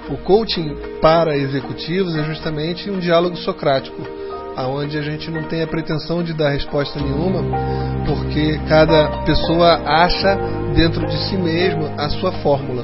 O 0.09 0.17
coaching 0.17 0.75
para 1.01 1.35
executivos 1.35 2.15
é 2.15 2.23
justamente 2.23 2.89
um 2.89 2.99
diálogo 2.99 3.35
socrático 3.37 4.24
aonde 4.55 4.97
a 4.97 5.01
gente 5.01 5.29
não 5.29 5.43
tem 5.43 5.61
a 5.61 5.67
pretensão 5.67 6.23
de 6.23 6.33
dar 6.33 6.49
resposta 6.49 6.99
nenhuma, 6.99 7.41
porque 8.05 8.59
cada 8.67 9.23
pessoa 9.23 9.81
acha 9.85 10.37
dentro 10.73 11.05
de 11.05 11.17
si 11.29 11.37
mesmo 11.37 11.91
a 11.97 12.09
sua 12.09 12.31
fórmula. 12.31 12.83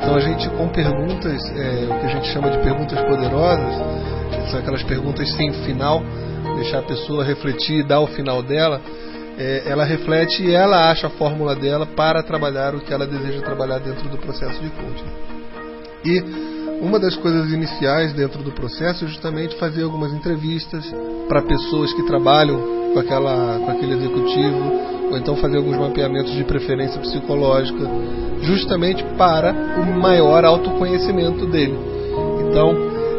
Então 0.00 0.14
a 0.14 0.20
gente 0.20 0.48
com 0.50 0.68
perguntas, 0.68 1.42
é, 1.56 1.88
o 1.90 1.98
que 2.00 2.06
a 2.06 2.08
gente 2.08 2.28
chama 2.28 2.50
de 2.50 2.58
perguntas 2.58 3.00
poderosas, 3.02 3.74
são 4.50 4.60
aquelas 4.60 4.82
perguntas 4.82 5.30
sem 5.32 5.52
final, 5.64 6.02
deixar 6.56 6.78
a 6.78 6.82
pessoa 6.82 7.24
refletir 7.24 7.80
e 7.80 7.82
dar 7.82 8.00
o 8.00 8.06
final 8.06 8.42
dela, 8.42 8.80
é, 9.38 9.64
ela 9.66 9.84
reflete 9.84 10.42
e 10.42 10.54
ela 10.54 10.90
acha 10.90 11.08
a 11.08 11.10
fórmula 11.10 11.54
dela 11.54 11.86
para 11.86 12.22
trabalhar 12.22 12.74
o 12.74 12.80
que 12.80 12.92
ela 12.92 13.06
deseja 13.06 13.40
trabalhar 13.42 13.78
dentro 13.78 14.08
do 14.08 14.16
processo 14.16 14.60
de 14.62 14.70
coaching. 14.70 15.10
E 16.04 16.55
uma 16.80 16.98
das 16.98 17.16
coisas 17.16 17.50
iniciais 17.52 18.12
dentro 18.12 18.42
do 18.42 18.52
processo 18.52 19.04
é 19.04 19.08
justamente 19.08 19.56
fazer 19.56 19.82
algumas 19.82 20.12
entrevistas 20.12 20.84
para 21.28 21.42
pessoas 21.42 21.92
que 21.92 22.02
trabalham 22.06 22.60
com, 22.92 22.98
aquela, 23.00 23.58
com 23.58 23.70
aquele 23.70 23.94
executivo, 23.94 24.72
ou 25.10 25.16
então 25.16 25.36
fazer 25.36 25.56
alguns 25.56 25.78
mapeamentos 25.78 26.32
de 26.32 26.44
preferência 26.44 27.00
psicológica, 27.00 27.88
justamente 28.42 29.02
para 29.16 29.52
o 29.52 30.00
maior 30.00 30.44
autoconhecimento 30.44 31.46
dele. 31.46 31.78
Então, 32.48 32.74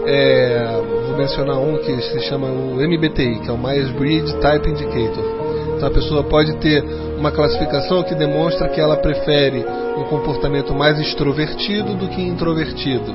é, 0.06 0.82
vou 1.08 1.18
mencionar 1.18 1.58
um 1.58 1.78
que 1.78 2.02
se 2.02 2.20
chama 2.22 2.48
o 2.48 2.76
MBTI, 2.76 3.40
que 3.40 3.50
é 3.50 3.54
o 3.54 3.58
Myers-Briggs 3.58 4.34
Type 4.40 4.70
Indicator. 4.70 5.38
Então 5.76 5.90
a 5.90 5.92
pessoa 5.92 6.24
pode 6.24 6.56
ter 6.58 6.84
uma 7.18 7.32
classificação 7.32 8.02
que 8.02 8.16
demonstra 8.16 8.68
que 8.70 8.82
ela 8.82 8.98
prefere 8.98 9.64
um 9.96 10.06
comportamento 10.06 10.74
mais 10.74 11.00
extrovertido 11.00 11.94
do 11.94 12.08
que 12.08 12.22
introvertido 12.22 13.14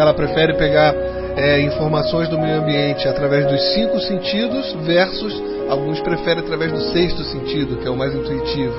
ela 0.00 0.14
prefere 0.14 0.54
pegar 0.54 0.94
é, 1.36 1.60
informações 1.60 2.28
do 2.28 2.38
meio 2.38 2.60
ambiente 2.60 3.06
através 3.08 3.46
dos 3.46 3.60
cinco 3.74 4.00
sentidos 4.00 4.72
versus 4.84 5.42
alguns 5.68 6.00
preferem 6.00 6.42
através 6.42 6.72
do 6.72 6.80
sexto 6.92 7.24
sentido, 7.24 7.76
que 7.76 7.86
é 7.86 7.90
o 7.90 7.96
mais 7.96 8.14
intuitivo. 8.14 8.74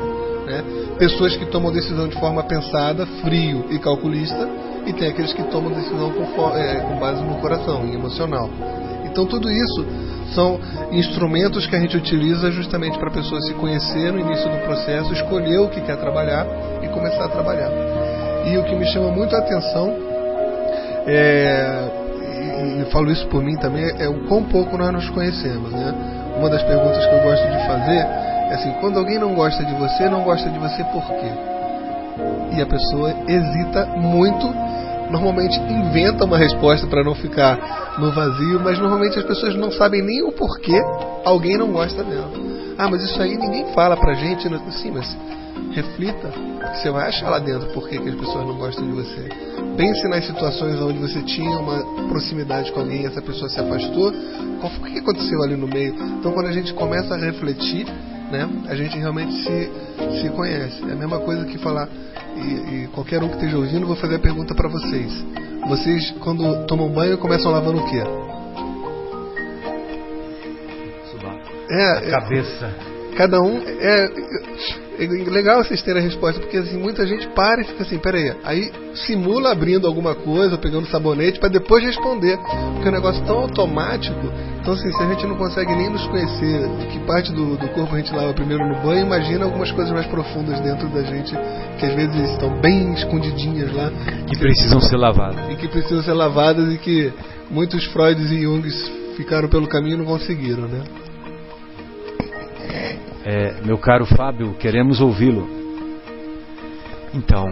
Né? 0.46 0.64
Pessoas 0.98 1.36
que 1.36 1.46
tomam 1.48 1.72
decisão 1.72 2.08
de 2.08 2.16
forma 2.20 2.44
pensada, 2.44 3.06
frio 3.24 3.66
e 3.70 3.80
calculista, 3.80 4.48
e 4.86 4.94
tem 4.94 5.10
aqueles 5.10 5.34
que 5.34 5.44
tomam 5.46 5.72
decisão 5.72 6.12
com, 6.12 6.24
é, 6.56 6.76
com 6.82 6.98
base 6.98 7.24
no 7.24 7.36
coração, 7.36 7.86
em 7.86 7.94
emocional. 7.94 8.50
Então 9.04 9.26
tudo 9.26 9.50
isso 9.50 9.86
são 10.34 10.60
instrumentos 10.92 11.66
que 11.68 11.76
a 11.76 11.80
gente 11.80 11.98
utiliza 11.98 12.52
justamente 12.52 12.98
para 12.98 13.10
a 13.10 13.14
pessoa 13.14 13.42
se 13.42 13.54
conhecer 13.54 14.12
no 14.12 14.20
início 14.20 14.50
do 14.50 14.58
processo, 14.66 15.14
escolher 15.14 15.60
o 15.60 15.70
que 15.70 15.82
quer 15.82 15.98
trabalhar 15.98 16.46
e 16.84 16.88
começar 16.90 17.26
a 17.26 17.30
trabalhar. 17.30 17.72
E 18.46 18.58
o 18.58 18.64
que 18.64 18.76
me 18.76 18.86
chama 18.88 19.10
muito 19.10 19.36
a 19.36 19.40
atenção 19.40 20.15
é, 21.08 21.88
e, 22.22 22.82
e, 22.82 22.86
falo 22.92 23.12
isso 23.12 23.28
por 23.28 23.44
mim 23.44 23.56
também, 23.58 23.86
é 24.00 24.08
o 24.08 24.28
quão 24.28 24.44
pouco 24.44 24.78
nós 24.78 24.92
nos 24.92 25.10
conhecemos. 25.10 25.72
Né? 25.72 25.94
Uma 26.38 26.50
das 26.50 26.64
perguntas 26.64 27.06
que 27.06 27.14
eu 27.14 27.24
gosto 27.24 27.48
de 27.48 27.68
fazer 27.68 28.00
é 28.50 28.54
assim: 28.54 28.72
quando 28.80 28.98
alguém 28.98 29.20
não 29.20 29.34
gosta 29.34 29.64
de 29.64 29.74
você, 29.76 30.10
não 30.10 30.24
gosta 30.24 30.50
de 30.50 30.58
você 30.58 30.84
por 30.86 31.06
quê? 31.06 31.32
E 32.58 32.62
a 32.62 32.66
pessoa 32.66 33.14
hesita 33.28 33.86
muito, 33.98 34.48
normalmente 35.16 35.58
inventa 35.60 36.26
uma 36.26 36.38
resposta 36.38 36.86
para 36.88 37.04
não 37.04 37.16
ficar 37.16 37.96
no 37.98 38.12
vazio, 38.12 38.60
mas 38.60 38.78
normalmente 38.78 39.18
as 39.18 39.26
pessoas 39.26 39.56
não 39.56 39.72
sabem 39.72 40.02
nem 40.02 40.22
o 40.24 40.32
porquê 40.32 40.82
alguém 41.24 41.58
não 41.58 41.72
gosta 41.72 42.04
dela. 42.04 42.32
Ah, 42.78 42.90
mas 42.90 43.02
isso 43.04 43.22
aí 43.22 43.38
ninguém 43.38 43.66
fala 43.74 43.96
pra 43.96 44.14
gente. 44.14 44.44
Sim, 44.74 44.92
mas 44.92 45.18
reflita, 45.72 46.32
você 46.74 46.90
vai 46.92 47.08
achar 47.08 47.30
lá 47.30 47.40
dentro 47.40 47.70
por 47.70 47.88
que, 47.88 47.98
as 47.98 48.16
pessoas 48.16 48.46
não 48.46 48.58
gostam 48.58 48.86
de 48.86 48.92
você. 48.92 49.30
Pense 49.78 50.08
nas 50.10 50.26
situações 50.26 50.80
onde 50.82 51.00
você 51.00 51.22
tinha 51.22 51.58
uma 51.58 52.08
proximidade 52.10 52.72
com 52.74 52.82
alguém 52.82 53.04
e 53.04 53.06
essa 53.06 53.22
pessoa 53.22 53.50
se 53.50 53.60
afastou. 53.60 54.14
Qual 54.60 54.72
foi 54.74 54.90
o 54.90 54.94
que 54.94 55.00
aconteceu 55.00 55.42
ali 55.44 55.56
no 55.56 55.68
meio? 55.68 55.96
Então, 56.20 56.34
quando 56.34 56.48
a 56.48 56.52
gente 56.52 56.74
começa 56.74 57.16
a 57.16 57.18
refletir, 57.18 57.86
né, 58.32 58.50
a 58.68 58.76
gente 58.76 58.98
realmente 58.98 59.34
se, 59.44 59.72
se 60.22 60.30
conhece. 60.30 60.84
É 60.90 60.92
a 60.92 60.96
mesma 60.96 61.20
coisa 61.20 61.46
que 61.46 61.58
falar, 61.58 61.88
e, 62.36 62.84
e 62.84 62.88
qualquer 62.94 63.24
um 63.24 63.28
que 63.30 63.36
esteja 63.36 63.58
ouvindo, 63.58 63.88
vou 63.88 63.96
fazer 63.96 64.16
a 64.16 64.20
pergunta 64.20 64.54
para 64.54 64.70
vocês. 64.70 65.12
Vocês, 65.68 66.12
quando 66.20 66.66
tomam 66.68 66.90
banho, 66.90 67.18
começam 67.18 67.52
lavando 67.52 67.80
o 67.80 67.86
quê? 67.90 68.04
É, 71.70 71.92
a 71.92 72.22
cabeça. 72.22 72.66
É, 72.66 73.16
cada 73.18 73.42
um 73.42 73.58
é 73.58 74.10
legal 74.98 75.64
vocês 75.64 75.82
terem 75.82 76.02
a 76.02 76.06
resposta, 76.06 76.40
porque 76.40 76.58
assim, 76.58 76.78
muita 76.78 77.06
gente 77.06 77.28
para 77.30 77.62
e 77.62 77.66
fica 77.66 77.84
assim, 77.84 77.98
peraí, 77.98 78.34
aí 78.44 78.72
simula 78.94 79.52
abrindo 79.52 79.88
alguma 79.88 80.16
coisa, 80.16 80.58
pegando 80.58 80.88
sabonete, 80.88 81.40
para 81.40 81.50
depois 81.50 81.84
responder. 81.84 82.38
Porque 82.38 82.88
é 82.88 82.92
um 82.92 82.94
negócio 82.94 83.24
tão 83.26 83.40
automático, 83.40 84.32
então 84.62 84.74
assim, 84.74 84.92
se 84.92 85.04
a 85.04 85.08
gente 85.10 85.28
não 85.28 85.36
consegue 85.36 85.76
nem 85.76 85.90
nos 85.90 86.06
conhecer 86.08 86.68
de 86.80 86.86
que 86.88 87.00
parte 87.06 87.32
do, 87.32 87.58
do 87.58 87.68
corpo 87.70 87.94
a 87.94 88.00
gente 88.00 88.14
lava 88.14 88.34
primeiro 88.34 88.68
no 88.68 88.82
banho, 88.82 89.06
imagina 89.06 89.46
algumas 89.46 89.72
coisas 89.72 89.94
mais 89.94 90.08
profundas 90.08 90.60
dentro 90.62 90.88
da 90.90 91.04
gente, 91.04 91.36
que 91.78 91.86
às 91.86 91.94
vezes 91.94 92.32
estão 92.32 92.50
bem 92.62 92.94
escondidinhas 92.94 93.72
lá. 93.74 93.92
Que 94.28 94.38
precisam 94.38 94.80
ser 94.82 94.98
lavadas. 94.98 95.52
E 95.52 95.56
que 95.56 95.68
precisam 95.68 96.02
ser 96.02 96.14
lavadas 96.14 96.74
e 96.74 96.78
que 96.78 97.14
muitos 97.50 97.86
Freuds 97.86 98.32
e 98.32 98.42
Jungs 98.42 98.92
ficaram 99.16 99.48
pelo 99.48 99.68
caminho 99.68 99.96
e 99.96 99.98
não 100.00 100.06
conseguiram, 100.06 100.68
né? 100.68 100.82
É, 103.28 103.60
meu 103.66 103.80
caro 103.80 104.06
Fábio, 104.06 104.54
queremos 104.54 105.02
ouvi-lo. 105.02 105.50
Então, 107.12 107.44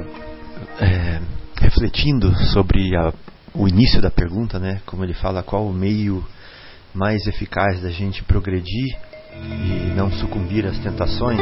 é, 0.80 1.20
refletindo 1.60 2.32
sobre 2.54 2.96
a, 2.96 3.12
o 3.56 3.68
início 3.68 4.00
da 4.00 4.12
pergunta, 4.12 4.60
né, 4.60 4.82
como 4.86 5.04
ele 5.04 5.16
fala, 5.16 5.42
qual 5.42 5.66
o 5.66 5.74
meio 5.74 6.24
mais 6.94 7.26
eficaz 7.26 7.82
da 7.82 7.90
gente 7.90 8.24
progredir 8.24 8.96
e 9.34 9.92
não 9.96 10.12
sucumbir 10.12 10.64
às 10.68 10.78
tentações, 10.78 11.42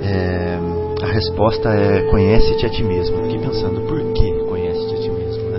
é, 0.00 0.56
a 1.02 1.06
resposta 1.08 1.70
é 1.70 2.08
conhece-te 2.08 2.66
a 2.66 2.70
ti 2.70 2.84
mesmo. 2.84 3.16
Fiquei 3.24 3.40
pensando, 3.40 3.80
por 3.80 4.12
que 4.12 4.32
conhece-te 4.48 4.94
a 4.94 5.02
ti 5.02 5.10
mesmo? 5.10 5.50
Né? 5.50 5.58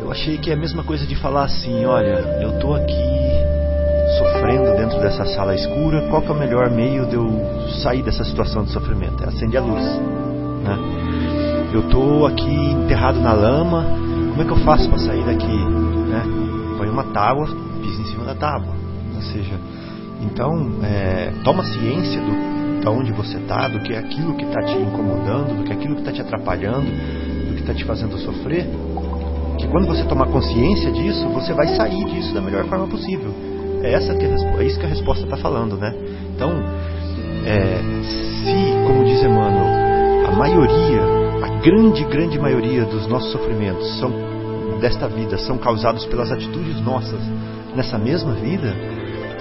Eu 0.00 0.10
achei 0.10 0.38
que 0.38 0.50
é 0.50 0.54
a 0.54 0.56
mesma 0.56 0.84
coisa 0.84 1.06
de 1.06 1.16
falar 1.16 1.44
assim, 1.44 1.84
olha, 1.84 2.40
eu 2.40 2.54
estou 2.54 2.74
aqui 2.74 3.31
sofrendo 4.18 4.76
dentro 4.76 5.00
dessa 5.00 5.24
sala 5.26 5.54
escura, 5.54 6.06
qual 6.08 6.22
que 6.22 6.28
é 6.28 6.32
o 6.32 6.38
melhor 6.38 6.70
meio 6.70 7.06
de 7.06 7.14
eu 7.14 7.28
sair 7.82 8.02
dessa 8.02 8.24
situação 8.24 8.64
de 8.64 8.70
sofrimento? 8.70 9.22
É 9.24 9.28
acender 9.28 9.60
a 9.60 9.64
luz. 9.64 9.84
Né? 10.62 10.78
Eu 11.72 11.80
estou 11.80 12.26
aqui 12.26 12.72
enterrado 12.72 13.18
na 13.20 13.32
lama, 13.32 13.84
como 14.30 14.42
é 14.42 14.44
que 14.44 14.50
eu 14.50 14.64
faço 14.64 14.88
para 14.88 14.98
sair 14.98 15.24
daqui? 15.24 15.46
Né? 15.46 16.22
Põe 16.76 16.88
uma 16.88 17.04
tábua, 17.04 17.46
pisa 17.80 18.02
em 18.02 18.06
cima 18.06 18.24
da 18.24 18.34
tábua. 18.34 18.74
Ou 19.14 19.22
seja, 19.22 19.54
então, 20.22 20.50
é, 20.82 21.32
toma 21.44 21.64
ciência 21.64 22.20
do, 22.20 22.80
de 22.80 22.88
onde 22.88 23.12
você 23.12 23.38
está, 23.38 23.68
do 23.68 23.80
que 23.80 23.92
é 23.92 23.98
aquilo 23.98 24.34
que 24.34 24.44
está 24.44 24.62
te 24.62 24.76
incomodando, 24.76 25.58
do 25.58 25.64
que 25.64 25.72
é 25.72 25.74
aquilo 25.74 25.94
que 25.94 26.00
está 26.00 26.12
te 26.12 26.20
atrapalhando, 26.20 26.86
do 27.48 27.54
que 27.54 27.60
está 27.60 27.74
te 27.74 27.84
fazendo 27.84 28.18
sofrer. 28.18 28.66
Que 29.58 29.66
quando 29.68 29.86
você 29.86 30.04
tomar 30.04 30.26
consciência 30.26 30.90
disso, 30.92 31.28
você 31.28 31.52
vai 31.52 31.68
sair 31.76 32.04
disso 32.06 32.34
da 32.34 32.40
melhor 32.40 32.64
forma 32.66 32.86
possível. 32.86 33.51
É, 33.82 33.92
essa 33.92 34.14
que, 34.14 34.24
é 34.24 34.64
isso 34.64 34.78
que 34.78 34.86
a 34.86 34.88
resposta 34.88 35.24
está 35.24 35.36
falando, 35.36 35.76
né? 35.76 35.94
Então, 36.34 36.52
é, 37.44 37.80
se, 38.02 38.86
como 38.86 39.04
diz 39.04 39.22
Emmanuel, 39.22 40.28
a 40.28 40.32
maioria, 40.32 41.02
a 41.42 41.60
grande, 41.60 42.04
grande 42.04 42.38
maioria 42.38 42.84
dos 42.84 43.06
nossos 43.06 43.32
sofrimentos 43.32 43.98
são 43.98 44.12
desta 44.80 45.08
vida, 45.08 45.38
são 45.38 45.58
causados 45.58 46.04
pelas 46.06 46.30
atitudes 46.32 46.80
nossas 46.80 47.20
nessa 47.74 47.98
mesma 47.98 48.32
vida, 48.34 48.74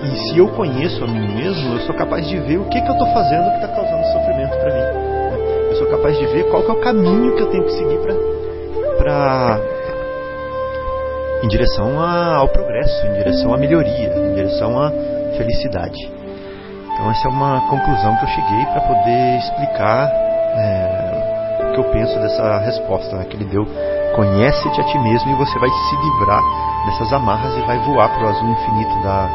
e 0.03 0.15
se 0.17 0.37
eu 0.37 0.47
conheço 0.47 1.03
a 1.03 1.07
mim 1.07 1.35
mesmo, 1.35 1.73
eu 1.73 1.79
sou 1.81 1.95
capaz 1.95 2.27
de 2.27 2.39
ver 2.39 2.57
o 2.57 2.65
que, 2.65 2.81
que 2.81 2.87
eu 2.87 2.93
estou 2.93 3.07
fazendo 3.13 3.49
que 3.51 3.55
está 3.55 3.67
causando 3.67 4.03
sofrimento 4.13 4.57
para 4.57 4.73
mim. 4.73 5.11
Eu 5.69 5.75
sou 5.75 5.87
capaz 5.87 6.17
de 6.17 6.25
ver 6.25 6.49
qual 6.49 6.63
que 6.63 6.71
é 6.71 6.73
o 6.73 6.81
caminho 6.81 7.35
que 7.35 7.41
eu 7.43 7.49
tenho 7.51 7.63
que 7.65 7.71
seguir 7.71 7.99
para 8.97 9.59
em 11.43 11.47
direção 11.47 11.99
ao 11.99 12.47
progresso, 12.49 13.07
em 13.07 13.13
direção 13.13 13.53
à 13.53 13.57
melhoria, 13.57 14.10
em 14.31 14.35
direção 14.35 14.79
à 14.79 14.89
felicidade. 15.37 16.11
Então 16.93 17.09
essa 17.11 17.27
é 17.27 17.31
uma 17.31 17.61
conclusão 17.69 18.15
que 18.17 18.23
eu 18.23 18.29
cheguei 18.29 18.65
para 18.65 18.81
poder 18.81 19.37
explicar 19.37 20.07
é, 20.55 21.67
o 21.69 21.73
que 21.73 21.79
eu 21.79 21.91
penso 21.91 22.19
dessa 22.19 22.59
resposta 22.59 23.15
né, 23.17 23.25
que 23.25 23.35
ele 23.35 23.45
deu. 23.45 23.65
Conhece-te 24.15 24.81
a 24.81 24.83
ti 24.83 24.99
mesmo 24.99 25.31
e 25.31 25.35
você 25.35 25.57
vai 25.57 25.69
se 25.69 25.95
livrar 25.95 26.41
dessas 26.85 27.13
amarras 27.13 27.55
e 27.55 27.61
vai 27.61 27.79
voar 27.79 28.09
para 28.09 28.25
o 28.25 28.29
azul 28.29 28.49
infinito 28.49 29.03
da 29.03 29.29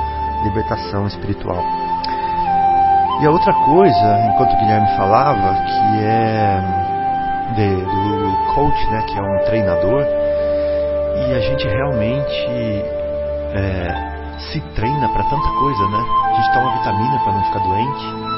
libertação 0.45 1.07
espiritual. 1.07 1.65
E 3.21 3.27
a 3.27 3.31
outra 3.31 3.53
coisa, 3.65 4.29
enquanto 4.29 4.53
o 4.53 4.57
Guilherme 4.59 4.89
falava, 4.97 5.55
que 5.65 6.05
é 6.05 6.61
de, 7.55 7.77
do 7.77 8.55
coach, 8.55 8.91
né, 8.91 9.03
que 9.07 9.19
é 9.19 9.23
um 9.23 9.45
treinador, 9.47 10.05
e 11.27 11.35
a 11.35 11.41
gente 11.41 11.67
realmente 11.67 12.85
é, 13.55 14.06
se 14.39 14.61
treina 14.75 15.09
para 15.09 15.25
tanta 15.25 15.49
coisa, 15.59 15.89
né? 15.89 16.05
A 16.25 16.35
gente 16.35 16.53
toma 16.53 16.71
vitamina 16.79 17.19
para 17.21 17.33
não 17.33 17.45
ficar 17.45 17.59
doente. 17.61 18.37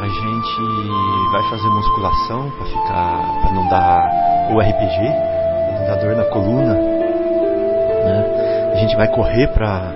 A 0.00 0.08
gente 0.08 1.32
vai 1.32 1.42
fazer 1.50 1.68
musculação 1.68 2.50
para 2.50 2.66
ficar, 2.66 3.40
para 3.40 3.50
não 3.52 3.68
dar 3.68 4.50
o 4.52 4.60
RPG, 4.60 5.00
não 5.74 5.86
dar 5.86 5.96
dor 5.96 6.16
na 6.16 6.24
coluna. 6.24 6.74
Né? 6.74 8.70
A 8.72 8.76
gente 8.76 8.96
vai 8.96 9.08
correr 9.08 9.48
para 9.48 9.92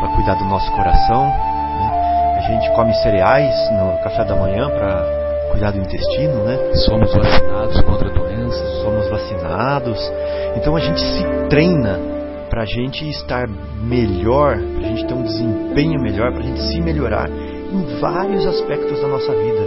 para 0.00 0.08
cuidar 0.14 0.34
do 0.34 0.44
nosso 0.44 0.70
coração. 0.72 1.26
Né? 1.26 2.36
A 2.38 2.40
gente 2.42 2.70
come 2.72 2.94
cereais 2.94 3.54
no 3.72 3.98
café 4.02 4.24
da 4.24 4.36
manhã 4.36 4.70
para 4.70 5.50
cuidar 5.50 5.72
do 5.72 5.78
intestino, 5.78 6.44
né? 6.44 6.56
Somos 6.86 7.12
vacinados 7.12 7.80
contra 7.82 8.08
doenças. 8.10 8.82
Somos 8.82 9.08
vacinados. 9.10 10.12
Então 10.56 10.76
a 10.76 10.80
gente 10.80 11.00
se 11.00 11.24
treina 11.50 12.17
para 12.58 12.64
a 12.64 12.66
gente 12.66 13.08
estar 13.08 13.48
melhor, 13.84 14.58
para 14.58 14.86
a 14.86 14.88
gente 14.88 15.06
ter 15.06 15.14
um 15.14 15.22
desempenho 15.22 16.02
melhor, 16.02 16.32
para 16.32 16.40
a 16.40 16.44
gente 16.44 16.60
se 16.60 16.80
melhorar 16.80 17.30
em 17.30 18.00
vários 18.00 18.44
aspectos 18.44 19.00
da 19.00 19.06
nossa 19.06 19.32
vida. 19.32 19.60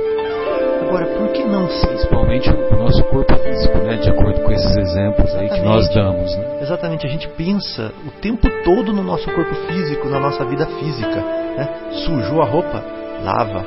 Agora, 0.82 1.06
por 1.06 1.30
que 1.30 1.41
não 1.45 1.69
ser? 1.69 1.88
Principalmente 1.88 2.49
o 2.49 2.75
nosso 2.75 3.01
corpo 3.06 3.34
físico, 3.38 3.77
né? 3.77 3.95
De 3.95 4.10
acordo 4.10 4.41
com 4.41 4.51
esses 4.51 4.75
exemplos 4.75 5.34
aí 5.36 5.47
que 5.47 5.62
nós 5.62 5.88
damos, 5.95 6.36
né? 6.36 6.60
Exatamente, 6.63 7.08
a 7.08 7.10
gente 7.10 7.30
pensa 7.30 7.93
o 8.06 8.12
tempo 8.19 8.45
todo 8.65 8.91
no 8.91 9.04
nosso 9.04 9.32
corpo 9.32 9.56
físico, 9.67 10.10
na 10.10 10.19
nossa 10.19 10.43
vida 10.43 10.65
física. 10.65 11.15
Né? 11.56 11.69
Sujou 12.06 12.41
a 12.41 12.45
roupa, 12.45 12.84
lava. 13.23 13.62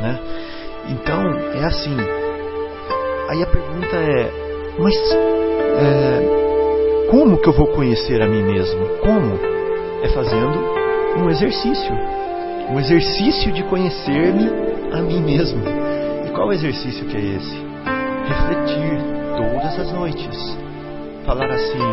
Né? 0.00 0.20
Então, 0.88 1.20
é 1.60 1.64
assim. 1.64 1.96
Aí 3.28 3.42
a 3.42 3.46
pergunta 3.46 3.96
é: 3.96 4.30
mas 4.78 4.94
é, 5.74 6.31
como 7.12 7.36
que 7.36 7.46
eu 7.46 7.52
vou 7.52 7.66
conhecer 7.66 8.22
a 8.22 8.26
mim 8.26 8.42
mesmo? 8.42 8.88
Como? 9.02 9.38
É 10.02 10.08
fazendo 10.14 10.58
um 11.18 11.28
exercício. 11.28 11.94
Um 12.70 12.80
exercício 12.80 13.52
de 13.52 13.62
conhecer-me 13.64 14.48
a 14.90 15.02
mim 15.02 15.20
mesmo. 15.20 15.62
E 16.26 16.30
qual 16.30 16.50
exercício 16.54 17.04
que 17.04 17.16
é 17.18 17.20
esse? 17.20 17.66
Refletir 18.26 18.98
todas 19.36 19.78
as 19.78 19.92
noites. 19.92 20.58
Falar 21.26 21.50
assim: 21.50 21.84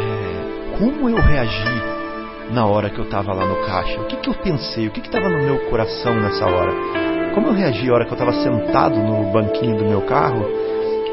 é, 0.00 0.78
como 0.78 1.10
eu 1.10 1.16
reagi 1.16 1.82
na 2.52 2.64
hora 2.64 2.88
que 2.88 2.98
eu 2.98 3.04
estava 3.04 3.34
lá 3.34 3.44
no 3.44 3.56
caixa? 3.66 4.00
O 4.00 4.06
que, 4.06 4.16
que 4.16 4.30
eu 4.30 4.34
pensei? 4.36 4.86
O 4.86 4.90
que 4.90 5.00
estava 5.00 5.28
no 5.28 5.42
meu 5.42 5.58
coração 5.68 6.14
nessa 6.14 6.46
hora? 6.46 6.72
Como 7.34 7.48
eu 7.48 7.52
reagi 7.52 7.88
na 7.88 7.94
hora 7.94 8.06
que 8.06 8.12
eu 8.12 8.18
estava 8.18 8.32
sentado 8.32 8.96
no 8.96 9.30
banquinho 9.30 9.76
do 9.76 9.84
meu 9.84 10.00
carro 10.00 10.46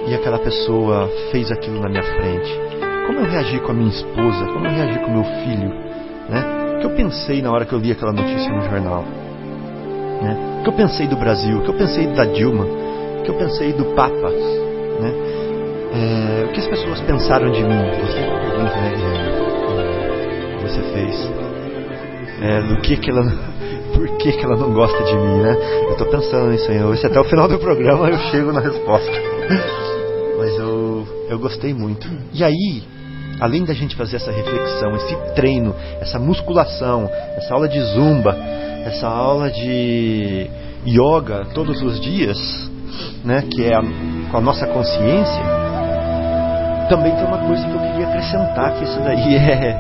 e 0.08 0.13
aquela 0.13 0.39
pessoa 0.39 1.10
fez 1.32 1.52
aquilo 1.52 1.80
na 1.80 1.89
minha 1.89 2.04
frente? 2.04 2.60
Como 3.08 3.20
eu 3.20 3.26
reagi 3.26 3.60
com 3.60 3.72
a 3.72 3.74
minha 3.74 3.89
esposa? 3.89 4.46
Como 4.46 4.66
eu 4.66 4.72
reagi 4.72 5.00
com 5.00 5.08
o 5.08 5.13
meu 5.13 5.24
filho? 5.24 5.70
Né? 6.30 6.76
O 6.76 6.80
que 6.80 6.86
eu 6.86 6.92
pensei 6.92 7.42
na 7.42 7.52
hora 7.52 7.66
que 7.66 7.74
eu 7.74 7.80
li 7.80 7.92
aquela 7.92 8.13
notícia 8.13 8.52
no 8.52 8.62
jornal? 8.62 9.04
Né? 10.22 10.60
O 10.60 10.63
que 10.63 10.70
eu 10.70 10.74
pensei 10.74 11.08
do 11.08 11.16
Brasil? 11.18 11.58
O 11.58 11.62
que 11.62 11.70
eu 11.70 11.78
pensei 11.78 12.08
da 12.08 12.26
Dilma? 12.26 12.66
O 12.66 13.24
que 13.24 13.30
eu 13.30 13.36
pensei 13.36 13.74
do 13.74 13.86
Papa? 13.96 14.30
Né? 14.30 15.13
É, 15.94 16.46
o 16.46 16.48
que 16.50 16.60
as 16.60 16.68
pessoas 16.68 17.02
pensaram 17.02 17.52
de 17.52 17.62
mim? 17.62 17.84
Você 18.02 18.44
você 20.63 20.82
fez? 20.94 21.30
É, 22.42 22.62
do 22.62 22.82
que 22.82 22.98
que 22.98 23.10
ela, 23.10 23.24
por 23.94 24.18
que 24.18 24.32
que 24.32 24.44
ela 24.44 24.56
não 24.56 24.74
gosta 24.74 25.04
de 25.04 25.16
mim, 25.16 25.42
né? 25.42 25.58
Eu 25.86 25.92
estou 25.92 26.08
pensando 26.08 26.50
nisso 26.52 26.72
aí. 26.72 26.98
Se 26.98 27.06
até 27.06 27.20
o 27.20 27.24
final 27.26 27.48
do 27.48 27.60
programa 27.60 28.10
eu 28.10 28.18
chego 28.32 28.52
na 28.52 28.62
resposta. 28.62 29.12
Mas 30.43 30.60
eu, 30.60 31.08
eu 31.29 31.39
gostei 31.39 31.73
muito. 31.73 32.06
E 32.34 32.43
aí, 32.43 32.84
além 33.39 33.63
da 33.63 33.73
gente 33.73 33.95
fazer 33.95 34.17
essa 34.17 34.29
reflexão, 34.29 34.93
esse 34.97 35.15
treino, 35.36 35.73
essa 36.01 36.19
musculação, 36.19 37.10
essa 37.38 37.53
aula 37.53 37.69
de 37.69 37.79
zumba, 37.79 38.36
essa 38.86 39.08
aula 39.08 39.49
de 39.49 40.49
yoga 40.86 41.45
todos 41.53 41.82
os 41.82 41.97
dias, 42.01 42.38
né, 43.23 43.41
que 43.49 43.63
é 43.63 43.73
a, 43.73 43.82
com 44.32 44.38
a 44.38 44.41
nossa 44.41 44.67
consciência, 44.67 45.43
também 46.89 47.15
tem 47.15 47.23
uma 47.23 47.38
coisa 47.47 47.65
que 47.65 47.73
eu 47.73 47.79
queria 47.79 48.08
acrescentar, 48.10 48.77
que 48.77 48.84
isso 48.84 48.99
daí 48.99 49.36
é, 49.39 49.79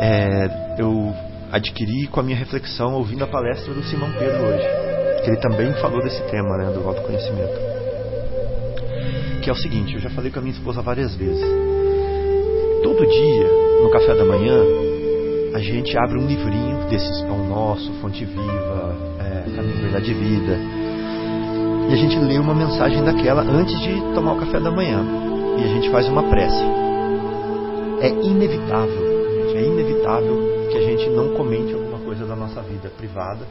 é 0.00 0.74
eu 0.78 1.12
adquiri 1.50 2.06
com 2.06 2.20
a 2.20 2.22
minha 2.22 2.36
reflexão 2.36 2.94
ouvindo 2.94 3.24
a 3.24 3.26
palestra 3.26 3.74
do 3.74 3.82
Simão 3.82 4.12
Pedro 4.12 4.44
hoje, 4.44 4.64
que 5.24 5.30
ele 5.30 5.40
também 5.40 5.72
falou 5.82 6.00
desse 6.04 6.22
tema, 6.30 6.56
né, 6.56 6.70
do 6.70 6.86
autoconhecimento 6.86 7.67
que 9.38 9.48
é 9.48 9.52
o 9.52 9.56
seguinte, 9.56 9.94
eu 9.94 10.00
já 10.00 10.10
falei 10.10 10.30
com 10.30 10.38
a 10.38 10.42
minha 10.42 10.54
esposa 10.54 10.82
várias 10.82 11.14
vezes. 11.14 11.44
Todo 12.82 13.06
dia, 13.06 13.46
no 13.82 13.90
café 13.90 14.14
da 14.14 14.24
manhã, 14.24 14.62
a 15.54 15.58
gente 15.60 15.96
abre 15.96 16.18
um 16.18 16.26
livrinho 16.26 16.86
desses 16.88 17.22
Pão 17.22 17.46
Nosso, 17.48 17.92
Fonte 18.00 18.24
Viva, 18.24 18.96
é, 19.18 19.56
Caminho 19.56 19.82
Verdade 19.82 20.10
e 20.10 20.14
Vida. 20.14 20.58
E 21.88 21.92
a 21.92 21.96
gente 21.96 22.18
lê 22.18 22.38
uma 22.38 22.54
mensagem 22.54 23.02
daquela 23.02 23.42
antes 23.42 23.78
de 23.80 24.00
tomar 24.14 24.34
o 24.34 24.38
café 24.38 24.60
da 24.60 24.70
manhã. 24.70 25.04
E 25.58 25.64
a 25.64 25.66
gente 25.68 25.90
faz 25.90 26.08
uma 26.08 26.22
prece. 26.24 26.62
É 28.00 28.08
inevitável, 28.08 29.54
é 29.54 29.62
inevitável 29.62 30.68
que 30.70 30.78
a 30.78 30.82
gente 30.82 31.08
não 31.10 31.34
comente 31.34 31.72
alguma 31.72 31.98
coisa 31.98 32.26
da 32.26 32.36
nossa 32.36 32.60
vida 32.62 32.90
privada 32.96 33.46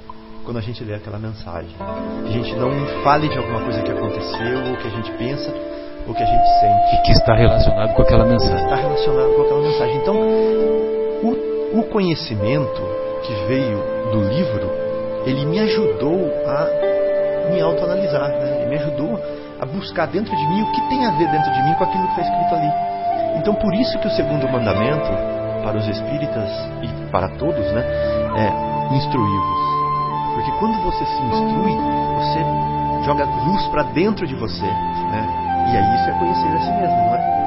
quando 0.45 0.57
a 0.57 0.61
gente 0.61 0.81
lê 0.83 0.93
aquela 0.93 1.19
mensagem. 1.19 1.75
Que 2.23 2.29
a 2.29 2.31
gente 2.31 2.55
não 2.55 2.71
fale 3.03 3.27
de 3.27 3.37
alguma 3.37 3.61
coisa 3.61 3.81
que 3.81 3.91
aconteceu 3.91 4.59
ou 4.69 4.77
que 4.77 4.87
a 4.87 4.91
gente 4.91 5.11
pensa 5.13 5.76
o 6.07 6.13
que 6.13 6.23
a 6.23 6.25
gente 6.25 6.47
sente. 6.59 6.95
E 6.95 7.01
que 7.01 7.11
está 7.11 7.33
relacionado 7.35 7.93
com 7.93 8.01
aquela 8.01 8.25
mensagem. 8.25 8.63
Está 8.63 8.75
relacionado 8.75 9.35
com 9.35 9.41
aquela 9.41 9.61
mensagem. 9.61 9.95
Então, 9.97 10.15
o, 10.15 11.79
o 11.79 11.83
conhecimento 11.89 12.81
que 13.23 13.33
veio 13.47 13.83
do 14.11 14.21
livro, 14.21 14.71
ele 15.25 15.45
me 15.45 15.59
ajudou 15.59 16.31
a 16.45 17.51
me 17.51 17.61
autoanalisar. 17.61 18.29
Né? 18.29 18.57
Ele 18.61 18.69
me 18.69 18.75
ajudou 18.75 19.19
a 19.59 19.65
buscar 19.65 20.07
dentro 20.07 20.35
de 20.35 20.47
mim 20.47 20.61
o 20.61 20.71
que 20.71 20.89
tem 20.89 21.05
a 21.05 21.11
ver 21.11 21.29
dentro 21.29 21.51
de 21.51 21.61
mim 21.63 21.73
com 21.75 21.83
aquilo 21.83 22.03
que 22.05 22.19
está 22.19 22.21
escrito 22.21 22.55
ali. 22.55 22.71
Então, 23.37 23.53
por 23.55 23.73
isso 23.73 23.97
que 23.99 24.07
o 24.07 24.11
segundo 24.11 24.47
mandamento, 24.49 25.09
para 25.63 25.77
os 25.77 25.87
espíritas 25.87 26.49
e 26.81 27.11
para 27.11 27.27
todos, 27.37 27.71
né, 27.71 27.83
é 28.37 28.95
instruí-vos. 28.95 29.67
Porque 30.35 30.51
quando 30.59 30.81
você 30.83 31.05
se 31.05 31.21
instrui, 31.21 31.75
você 32.15 33.05
joga 33.05 33.25
luz 33.45 33.67
para 33.67 33.83
dentro 33.83 34.25
de 34.25 34.35
você. 34.35 34.65
Né? 34.65 35.46
E 35.67 35.77
aí 35.77 35.95
isso 35.95 36.09
é 36.09 36.13
conhecer 36.13 36.47
a 36.47 36.59
si 36.59 36.71
mesmo, 36.71 36.95
não 36.95 37.15
é? 37.15 37.37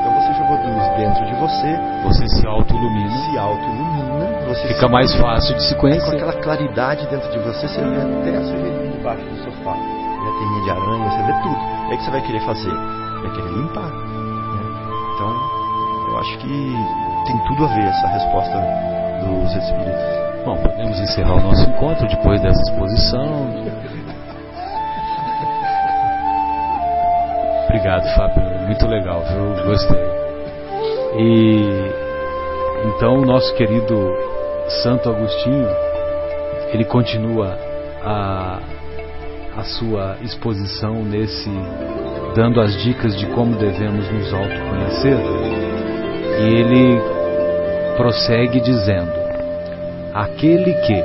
Então 0.00 0.12
você 0.20 0.34
jogou 0.34 0.56
luz 0.56 0.96
dentro 0.96 1.24
de 1.24 1.34
você. 1.36 1.78
Você 2.02 2.28
se 2.28 2.46
auto-ilumina. 2.46 3.10
Se 3.10 3.38
auto-ilumina. 3.38 3.94
Você 4.48 4.68
Fica 4.68 4.88
mais 4.88 5.14
fácil 5.14 5.54
de 5.54 5.62
se 5.64 5.74
conhecer. 5.76 6.04
Com 6.04 6.16
aquela 6.16 6.42
claridade 6.42 7.06
dentro 7.08 7.30
de 7.30 7.38
você, 7.38 7.68
você 7.68 7.80
vê 7.80 7.96
até 7.96 8.36
a 8.36 8.42
sujeirinha 8.42 8.90
debaixo 8.90 9.24
do 9.24 9.36
sofá. 9.44 9.72
Vê 9.72 10.28
a 10.28 10.32
teninha 10.32 10.62
de 10.64 10.70
aranha, 10.70 11.10
você 11.10 11.22
vê 11.22 11.32
tudo. 11.42 11.56
E 11.56 11.90
aí 11.90 11.94
o 11.94 11.98
que 11.98 12.04
você 12.04 12.10
vai 12.10 12.22
querer 12.22 12.40
fazer? 12.40 12.74
Vai 13.22 13.30
querer 13.30 13.50
limpar. 13.50 13.90
Né? 13.90 14.64
Então, 15.14 15.54
eu 16.10 16.18
acho 16.18 16.38
que 16.38 16.76
tem 17.26 17.38
tudo 17.46 17.64
a 17.64 17.68
ver 17.68 17.84
essa 17.84 18.06
resposta 18.08 18.60
dos 19.24 19.56
espíritos. 19.56 20.44
Bom, 20.44 20.56
podemos 20.56 21.00
encerrar 21.00 21.36
o 21.36 21.40
nosso 21.40 21.70
encontro 21.70 22.06
depois 22.06 22.42
dessa 22.42 22.60
exposição. 22.68 23.46
Obrigado, 27.74 28.06
Fábio. 28.14 28.40
Muito 28.68 28.86
legal, 28.86 29.20
viu? 29.24 29.64
Gostei. 29.64 29.98
E 31.18 31.90
então 32.86 33.18
o 33.18 33.26
nosso 33.26 33.52
querido 33.56 33.96
Santo 34.84 35.08
Agostinho, 35.08 35.66
ele 36.72 36.84
continua 36.84 37.58
a, 38.00 38.60
a 39.56 39.64
sua 39.64 40.18
exposição 40.22 41.02
nesse 41.02 41.50
dando 42.36 42.60
as 42.60 42.80
dicas 42.80 43.18
de 43.18 43.26
como 43.26 43.56
devemos 43.56 44.08
nos 44.08 44.32
autoconhecer. 44.32 45.18
E 46.42 46.54
ele 46.54 47.00
prossegue 47.96 48.60
dizendo: 48.60 49.10
Aquele 50.14 50.74
que 50.74 51.04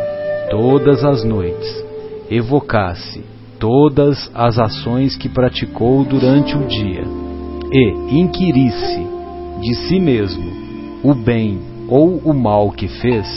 todas 0.52 1.04
as 1.04 1.24
noites 1.24 1.84
evocasse 2.30 3.39
todas 3.60 4.32
as 4.34 4.58
ações 4.58 5.16
que 5.16 5.28
praticou 5.30 6.04
durante 6.06 6.56
o 6.56 6.66
dia 6.66 7.04
e 7.72 8.18
inquirisse 8.20 9.06
de 9.62 9.76
si 9.76 10.00
mesmo 10.00 10.50
o 11.04 11.14
bem 11.14 11.60
ou 11.88 12.18
o 12.18 12.34
mal 12.34 12.72
que 12.72 12.88
fez, 12.88 13.28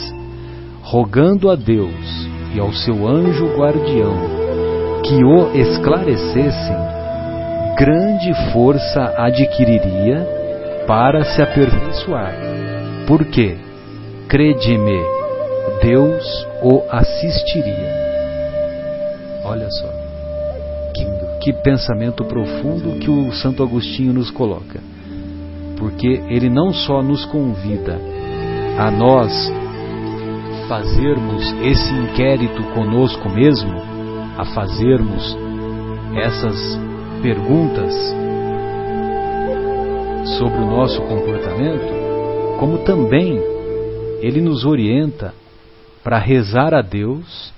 rogando 0.81 1.49
a 1.49 1.55
Deus 1.55 2.27
e 2.55 2.59
ao 2.59 2.71
seu 2.73 3.07
anjo 3.07 3.45
guardião 3.57 4.43
que 5.03 5.23
o 5.23 5.51
esclarecessem, 5.53 6.77
grande 7.77 8.33
força 8.53 9.13
adquiriria 9.17 10.25
para 10.87 11.23
se 11.25 11.41
aperfeiçoar. 11.41 12.33
Porque, 13.05 13.57
crede-me, 14.29 15.01
Deus 15.81 16.47
o 16.61 16.83
assistiria. 16.89 18.03
Olha 19.43 19.69
só, 19.69 20.02
que, 21.43 21.51
pensamento 21.51 22.23
profundo 22.23 22.99
que 22.99 23.09
o 23.09 23.31
Santo 23.33 23.61
Agostinho 23.61 24.13
nos 24.13 24.31
coloca. 24.31 24.79
Porque 25.77 26.07
ele 26.29 26.49
não 26.49 26.73
só 26.73 27.03
nos 27.03 27.25
convida 27.25 27.99
a 28.79 28.89
nós 28.89 29.51
fazermos 30.69 31.43
esse 31.61 31.93
inquérito 31.93 32.63
conosco 32.73 33.29
mesmo, 33.29 33.73
a 34.37 34.45
fazermos 34.45 35.37
essas 36.15 36.79
perguntas 37.21 37.93
sobre 40.37 40.59
o 40.59 40.65
nosso 40.65 41.01
comportamento, 41.01 42.57
como 42.57 42.79
também 42.79 43.37
ele 44.21 44.39
nos 44.39 44.63
orienta 44.63 45.33
para 46.01 46.17
rezar 46.17 46.73
a 46.73 46.81
Deus 46.81 47.51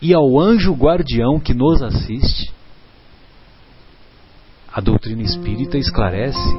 e 0.00 0.14
ao 0.14 0.38
anjo 0.38 0.72
guardião 0.72 1.38
que 1.38 1.52
nos 1.52 1.82
assiste. 1.82 2.57
A 4.78 4.80
doutrina 4.80 5.22
espírita 5.22 5.76
esclarece 5.76 6.56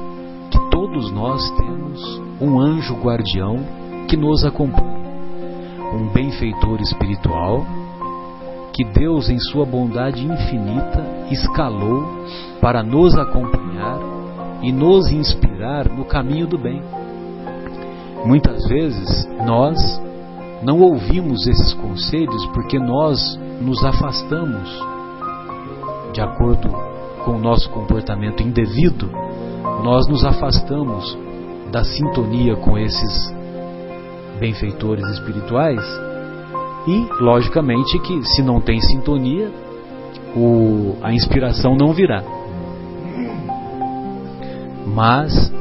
que 0.50 0.58
todos 0.70 1.10
nós 1.10 1.40
temos 1.52 2.20
um 2.38 2.60
anjo 2.60 2.94
guardião 2.96 3.56
que 4.10 4.14
nos 4.14 4.44
acompanha 4.44 5.08
um 5.94 6.06
benfeitor 6.12 6.82
espiritual 6.82 7.64
que 8.74 8.84
Deus, 8.84 9.30
em 9.30 9.38
sua 9.38 9.64
bondade 9.64 10.22
infinita, 10.22 11.02
escalou 11.30 12.04
para 12.60 12.82
nos 12.82 13.16
acompanhar 13.16 13.98
e 14.60 14.70
nos 14.70 15.10
inspirar 15.10 15.88
no 15.88 16.04
caminho 16.04 16.46
do 16.46 16.58
bem. 16.58 16.82
Muitas 18.26 18.66
vezes 18.68 19.26
nós 19.46 19.78
não 20.62 20.78
ouvimos 20.82 21.46
esses 21.46 21.72
conselhos 21.72 22.44
porque 22.48 22.78
nós 22.78 23.40
nos 23.62 23.82
afastamos 23.82 24.68
de 26.12 26.20
acordo 26.20 26.89
com 27.30 27.36
o 27.36 27.38
nosso 27.38 27.70
comportamento 27.70 28.42
indevido, 28.42 29.08
nós 29.84 30.08
nos 30.08 30.24
afastamos 30.24 31.16
da 31.70 31.84
sintonia 31.84 32.56
com 32.56 32.76
esses 32.76 33.32
benfeitores 34.40 35.06
espirituais 35.10 35.80
e, 36.88 37.22
logicamente, 37.22 38.00
que 38.00 38.24
se 38.24 38.42
não 38.42 38.60
tem 38.60 38.80
sintonia, 38.80 39.48
o, 40.34 40.96
a 41.02 41.12
inspiração 41.12 41.76
não 41.76 41.92
virá. 41.92 42.20
Mas 44.88 45.52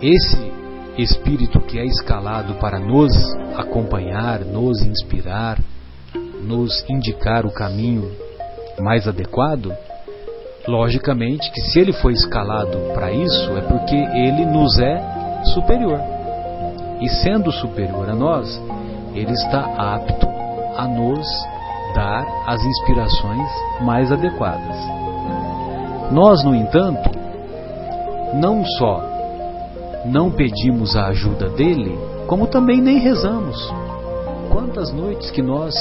esse 0.00 0.50
espírito 0.96 1.60
que 1.60 1.78
é 1.78 1.84
escalado 1.84 2.54
para 2.54 2.78
nos 2.78 3.12
acompanhar, 3.54 4.46
nos 4.46 4.80
inspirar, 4.80 5.58
nos 6.42 6.88
indicar 6.88 7.44
o 7.44 7.52
caminho 7.52 8.10
mais 8.80 9.06
adequado, 9.06 9.76
logicamente 10.66 11.50
que 11.50 11.60
se 11.62 11.78
ele 11.78 11.92
foi 11.92 12.12
escalado 12.12 12.76
para 12.94 13.10
isso 13.12 13.56
é 13.56 13.60
porque 13.62 13.96
ele 13.96 14.44
nos 14.46 14.78
é 14.78 15.00
superior. 15.54 16.00
E 17.00 17.08
sendo 17.08 17.50
superior 17.50 18.08
a 18.08 18.14
nós, 18.14 18.60
ele 19.14 19.32
está 19.32 19.64
apto 19.76 20.28
a 20.76 20.86
nos 20.86 21.26
dar 21.94 22.24
as 22.46 22.62
inspirações 22.62 23.48
mais 23.80 24.12
adequadas. 24.12 24.76
Nós, 26.12 26.44
no 26.44 26.54
entanto, 26.54 27.10
não 28.34 28.64
só 28.64 29.10
não 30.04 30.30
pedimos 30.30 30.96
a 30.96 31.08
ajuda 31.08 31.48
dele, 31.50 31.98
como 32.26 32.46
também 32.46 32.80
nem 32.80 32.98
rezamos. 32.98 33.72
Quantas 34.50 34.92
noites 34.92 35.30
que 35.30 35.42
nós, 35.42 35.74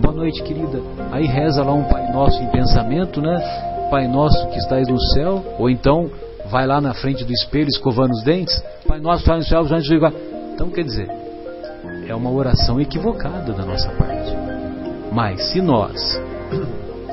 boa 0.00 0.14
noite 0.14 0.42
querida, 0.42 0.80
aí 1.10 1.26
reza 1.26 1.62
lá 1.62 1.72
um 1.72 1.84
Pai 1.84 2.12
Nosso 2.12 2.42
em 2.42 2.48
pensamento, 2.48 3.20
né? 3.20 3.69
Pai 3.90 4.06
Nosso 4.06 4.48
que 4.48 4.58
estais 4.58 4.88
no 4.88 5.00
céu, 5.12 5.44
ou 5.58 5.68
então 5.68 6.08
vai 6.50 6.66
lá 6.66 6.80
na 6.80 6.94
frente 6.94 7.24
do 7.24 7.32
espelho 7.32 7.68
escovando 7.68 8.12
os 8.12 8.22
dentes, 8.22 8.62
Pai 8.86 9.00
Nosso 9.00 9.24
que 9.24 9.30
estais 9.30 9.44
no 9.44 9.48
céu, 9.48 9.76
antes 9.76 9.88
de 9.88 9.96
então, 10.54 10.68
quer 10.68 10.84
dizer, 10.84 11.08
é 12.06 12.14
uma 12.14 12.30
oração 12.30 12.78
equivocada 12.80 13.52
da 13.52 13.64
nossa 13.64 13.90
parte. 13.92 14.30
Mas 15.10 15.42
se 15.50 15.62
nós 15.62 16.20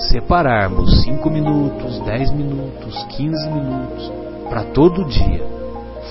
separarmos 0.10 1.04
5 1.04 1.30
minutos, 1.30 2.00
10 2.00 2.32
minutos, 2.32 3.06
15 3.16 3.50
minutos 3.50 4.12
para 4.50 4.64
todo 4.66 5.06
dia 5.06 5.46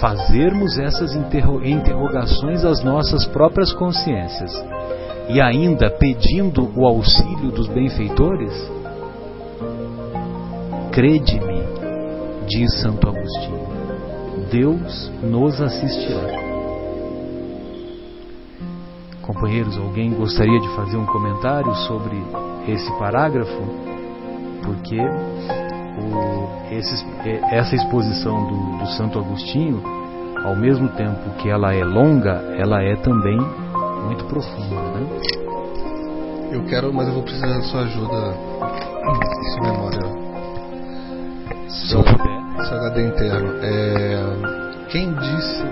fazermos 0.01 0.79
essas 0.79 1.15
interrogações 1.15 2.65
às 2.65 2.83
nossas 2.83 3.27
próprias 3.27 3.73
consciências 3.73 4.53
e 5.29 5.41
ainda 5.41 5.91
pedindo 5.91 6.71
o 6.75 6.87
auxílio 6.87 7.51
dos 7.51 7.67
benfeitores, 7.69 8.53
crede-me, 10.97 11.63
diz 12.47 12.81
Santo 12.81 13.07
Agostinho, 13.07 13.69
Deus 14.51 15.13
nos 15.23 15.61
assistirá. 15.61 16.41
Companheiros, 19.21 19.77
alguém 19.77 20.15
gostaria 20.15 20.59
de 20.59 20.75
fazer 20.75 20.97
um 20.97 21.05
comentário 21.05 21.75
sobre 21.87 22.17
esse 22.67 22.91
parágrafo? 22.99 23.63
Porque 24.65 24.99
o, 24.99 26.49
essa 27.53 27.75
exposição 27.75 28.47
do, 28.47 28.79
do 28.79 28.87
Santo 28.93 29.19
Agostinho, 29.19 29.83
ao 30.47 30.57
mesmo 30.57 30.89
tempo 30.97 31.29
que 31.37 31.51
ela 31.51 31.75
é 31.75 31.85
longa, 31.85 32.43
ela 32.57 32.83
é 32.83 32.97
também 32.97 33.39
muito 34.07 34.25
profunda. 34.25 34.77
Né? 34.77 35.21
Eu 36.53 36.65
quero, 36.65 36.91
mas 36.91 37.07
eu 37.07 37.13
vou 37.13 37.23
precisar 37.23 37.49
da 37.49 37.63
sua 37.65 37.83
ajuda, 37.83 38.35
se 39.53 39.61
memória. 39.61 40.26
Se 41.69 41.95
eu 41.95 42.03
puder. 42.03 42.37
Seu 42.69 42.79
HD 42.79 43.09
interno. 43.09 43.53
É, 43.61 44.87
quem 44.89 45.13
disse 45.13 45.65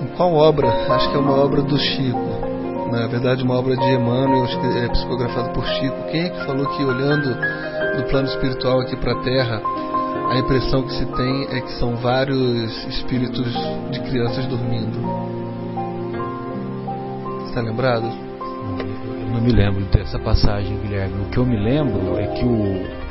em 0.00 0.06
qual 0.16 0.32
obra? 0.34 0.68
Acho 0.68 1.10
que 1.10 1.16
é 1.16 1.18
uma 1.18 1.34
obra 1.34 1.62
do 1.62 1.76
Chico. 1.76 2.42
Na 2.90 3.06
verdade, 3.06 3.42
uma 3.42 3.58
obra 3.58 3.76
de 3.76 3.84
Emmanuel, 3.84 4.44
acho 4.44 4.60
que 4.60 4.66
é 4.78 4.88
psicografado 4.88 5.50
por 5.50 5.64
Chico. 5.66 5.96
Quem 6.10 6.22
é 6.22 6.28
que 6.28 6.46
falou 6.46 6.66
que 6.66 6.84
olhando 6.84 7.34
do 7.96 8.02
plano 8.10 8.28
espiritual 8.28 8.80
aqui 8.80 8.96
para 8.96 9.12
a 9.12 9.22
Terra, 9.22 9.62
a 10.30 10.38
impressão 10.38 10.82
que 10.82 10.92
se 10.92 11.06
tem 11.06 11.44
é 11.50 11.60
que 11.60 11.72
são 11.72 11.96
vários 11.96 12.86
espíritos 12.86 13.52
de 13.90 14.00
crianças 14.00 14.46
dormindo? 14.46 14.98
Está 17.46 17.60
lembrado? 17.60 18.06
Eu 18.06 19.34
não 19.34 19.40
me 19.40 19.52
lembro 19.52 19.84
dessa 19.86 20.18
passagem, 20.18 20.78
Guilherme. 20.78 21.22
O 21.22 21.28
que 21.28 21.38
eu 21.38 21.44
me 21.44 21.56
lembro 21.56 22.18
é 22.18 22.26
que 22.28 22.44
o, 22.44 23.01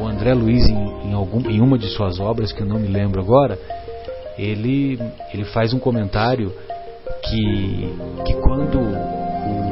o 0.00 0.06
André 0.06 0.34
Luiz, 0.34 0.68
em, 0.68 1.08
em, 1.08 1.12
algum, 1.12 1.48
em 1.48 1.60
uma 1.60 1.78
de 1.78 1.88
suas 1.88 2.18
obras, 2.20 2.52
que 2.52 2.62
eu 2.62 2.66
não 2.66 2.78
me 2.78 2.88
lembro 2.88 3.20
agora, 3.20 3.58
ele, 4.38 4.98
ele 5.32 5.44
faz 5.46 5.72
um 5.72 5.78
comentário 5.78 6.52
que, 7.22 7.94
que 8.24 8.34
quando 8.34 8.80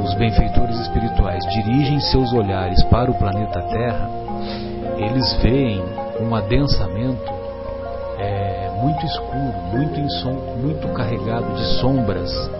os 0.05 0.15
benfeitores 0.15 0.79
espirituais 0.81 1.43
dirigem 1.53 2.01
seus 2.01 2.33
olhares 2.33 2.83
para 2.85 3.11
o 3.11 3.19
planeta 3.19 3.61
Terra, 3.63 4.11
eles 4.97 5.35
veem 5.43 5.83
um 6.21 6.35
adensamento 6.35 7.33
é, 8.19 8.71
muito 8.83 9.05
escuro, 9.07 9.55
muito, 9.73 10.01
muito 10.59 10.89
carregado 10.89 11.55
de 11.55 11.65
sombras, 11.81 12.51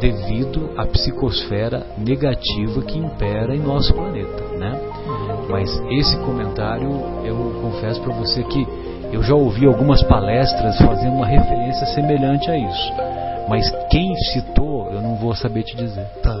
devido 0.00 0.70
à 0.76 0.86
psicosfera 0.86 1.86
negativa 1.96 2.82
que 2.82 2.98
impera 2.98 3.54
em 3.54 3.60
nosso 3.60 3.94
planeta, 3.94 4.42
né? 4.58 4.78
Mas 5.48 5.70
esse 5.90 6.16
comentário 6.18 6.90
eu 7.24 7.36
confesso 7.62 8.00
para 8.00 8.14
você 8.14 8.42
que 8.44 8.66
eu 9.12 9.22
já 9.22 9.34
ouvi 9.34 9.66
algumas 9.66 10.02
palestras 10.02 10.78
fazendo 10.78 11.14
uma 11.14 11.26
referência 11.26 11.86
semelhante 11.86 12.50
a 12.50 12.56
isso. 12.56 12.92
Mas 13.48 13.70
quem 13.90 14.14
citou, 14.32 14.90
eu 14.92 15.00
não 15.00 15.16
vou 15.16 15.34
saber 15.34 15.62
te 15.62 15.76
dizer. 15.76 16.06
Tá. 16.22 16.36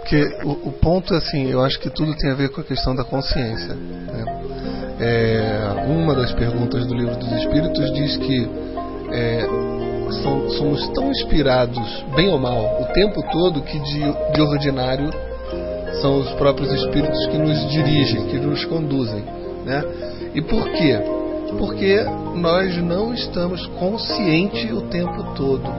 Porque 0.00 0.38
o, 0.44 0.68
o, 0.68 0.72
ponto, 0.72 1.14
assim, 1.14 1.48
eu 1.50 1.62
acho 1.62 1.78
que 1.78 1.88
tudo 1.88 2.16
tem 2.16 2.30
a 2.30 2.34
ver 2.34 2.50
com 2.50 2.60
a 2.60 2.64
questão 2.64 2.96
da 2.96 3.04
consciência. 3.04 3.74
Né? 3.74 4.24
É, 4.98 5.86
uma 5.86 6.14
das 6.14 6.32
perguntas 6.32 6.86
do 6.86 6.94
livro 6.94 7.14
dos 7.16 7.30
Espíritos 7.32 7.92
diz 7.92 8.16
que 8.16 8.50
é, 9.12 9.46
somos 10.58 10.88
tão 10.88 11.10
inspirados, 11.10 12.04
bem 12.16 12.28
ou 12.28 12.38
mal, 12.38 12.82
o 12.82 12.86
tempo 12.92 13.22
todo 13.30 13.62
que 13.62 13.78
de, 13.78 14.32
de 14.32 14.40
ordinário 14.40 15.10
são 16.00 16.20
os 16.20 16.30
próprios 16.34 16.72
espíritos 16.72 17.26
que 17.26 17.38
nos 17.38 17.70
dirigem, 17.70 18.26
que 18.26 18.38
nos 18.38 18.64
conduzem. 18.64 19.24
Né? 19.64 19.84
E 20.34 20.42
por 20.42 20.68
quê? 20.70 20.98
Porque 21.58 22.04
nós 22.36 22.76
não 22.78 23.12
estamos 23.12 23.66
conscientes 23.78 24.70
o 24.72 24.82
tempo 24.82 25.34
todo. 25.34 25.70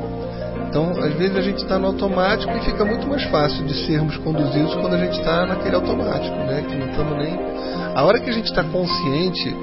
Então, 0.68 0.92
às 0.92 1.14
vezes 1.16 1.36
a 1.36 1.42
gente 1.42 1.58
está 1.58 1.78
no 1.78 1.88
automático 1.88 2.56
e 2.56 2.60
fica 2.62 2.86
muito 2.86 3.08
mais 3.08 3.24
fácil 3.26 3.66
de 3.66 3.74
sermos 3.86 4.16
conduzidos 4.18 4.74
quando 4.76 4.94
a 4.94 4.98
gente 4.98 5.20
está 5.20 5.46
naquele 5.46 5.76
automático, 5.76 6.36
né? 6.36 6.64
Que 6.68 6.76
não 6.76 6.88
estamos 6.88 7.18
nem. 7.18 7.38
A 7.94 8.04
hora 8.04 8.20
que 8.20 8.30
a 8.30 8.34
gente 8.34 8.46
está 8.46 8.64
consciente 8.64 9.54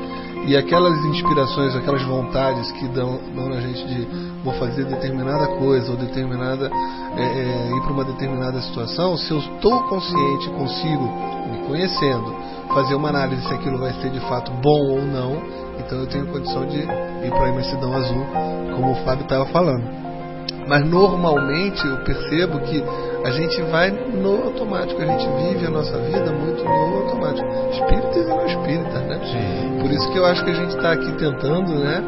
e 0.48 0.56
aquelas 0.56 1.04
inspirações, 1.04 1.76
aquelas 1.76 2.02
vontades 2.04 2.72
que 2.72 2.88
dão, 2.88 3.20
dão 3.36 3.50
na 3.50 3.60
gente 3.60 3.86
de 3.86 4.08
vou 4.42 4.54
fazer 4.54 4.86
determinada 4.86 5.46
coisa 5.46 5.90
ou 5.90 5.96
determinada 5.98 6.70
é, 7.16 7.22
é, 7.22 7.70
ir 7.76 7.82
para 7.82 7.92
uma 7.92 8.04
determinada 8.04 8.58
situação, 8.62 9.14
se 9.18 9.30
eu 9.30 9.38
estou 9.38 9.82
consciente, 9.88 10.48
consigo, 10.48 11.04
me 11.50 11.66
conhecendo, 11.66 12.34
fazer 12.72 12.94
uma 12.94 13.10
análise 13.10 13.46
se 13.46 13.52
aquilo 13.52 13.76
vai 13.76 13.92
ser 14.00 14.10
de 14.10 14.20
fato 14.20 14.50
bom 14.62 14.92
ou 14.92 15.02
não, 15.02 15.36
então 15.78 15.98
eu 15.98 16.06
tenho 16.06 16.26
condição 16.28 16.66
de 16.66 16.78
ir 16.78 17.30
para 17.30 17.44
a 17.44 17.48
imensidão 17.50 17.92
azul, 17.94 18.26
como 18.74 18.92
o 18.92 19.04
Fábio 19.04 19.24
estava 19.24 19.44
falando. 19.46 19.84
Mas 20.66 20.88
normalmente 20.88 21.86
eu 21.86 21.98
percebo 22.04 22.58
que 22.60 22.82
a 23.24 23.30
gente 23.30 23.60
vai 23.62 23.90
no 23.90 24.44
automático, 24.44 25.00
a 25.00 25.06
gente 25.06 25.26
vive 25.42 25.66
a 25.66 25.70
nossa 25.70 25.98
vida 25.98 26.32
muito 26.32 26.62
no 26.64 27.02
automático. 27.02 27.48
Espíritas 27.72 28.16
e 28.16 28.28
não 28.28 28.46
espíritas, 28.46 29.02
né? 29.02 29.20
Sim. 29.24 29.80
Por 29.80 29.90
isso 29.90 30.12
que 30.12 30.18
eu 30.18 30.26
acho 30.26 30.44
que 30.44 30.50
a 30.50 30.54
gente 30.54 30.76
está 30.76 30.92
aqui 30.92 31.12
tentando, 31.12 31.74
né, 31.74 32.02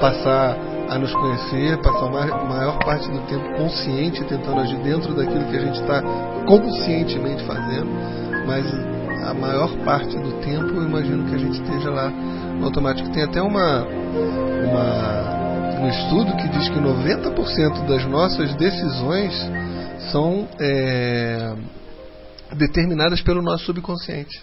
passar 0.00 0.56
a 0.88 0.98
nos 0.98 1.12
conhecer, 1.14 1.78
passar 1.78 2.06
a 2.06 2.44
maior 2.44 2.78
parte 2.84 3.10
do 3.10 3.18
tempo 3.26 3.56
consciente, 3.56 4.22
tentando 4.24 4.60
agir 4.60 4.76
dentro 4.78 5.14
daquilo 5.14 5.44
que 5.46 5.56
a 5.56 5.60
gente 5.60 5.80
está 5.80 6.02
conscientemente 6.46 7.44
fazendo, 7.44 7.88
mas 8.46 8.66
a 9.26 9.32
maior 9.32 9.70
parte 9.84 10.16
do 10.18 10.32
tempo 10.40 10.66
eu 10.74 10.82
imagino 10.82 11.24
que 11.28 11.34
a 11.34 11.38
gente 11.38 11.62
esteja 11.62 11.90
lá 11.90 12.10
no 12.10 12.66
automático. 12.66 13.08
Tem 13.10 13.22
até 13.22 13.40
uma, 13.40 13.86
uma 14.68 15.32
um 15.82 15.88
estudo 15.88 16.36
que 16.36 16.48
diz 16.48 16.68
que 16.68 16.78
90% 16.78 17.86
das 17.86 18.04
nossas 18.06 18.54
decisões 18.54 19.34
são 20.10 20.48
é, 20.58 21.54
determinadas 22.56 23.20
pelo 23.20 23.42
nosso 23.42 23.64
subconsciente. 23.66 24.42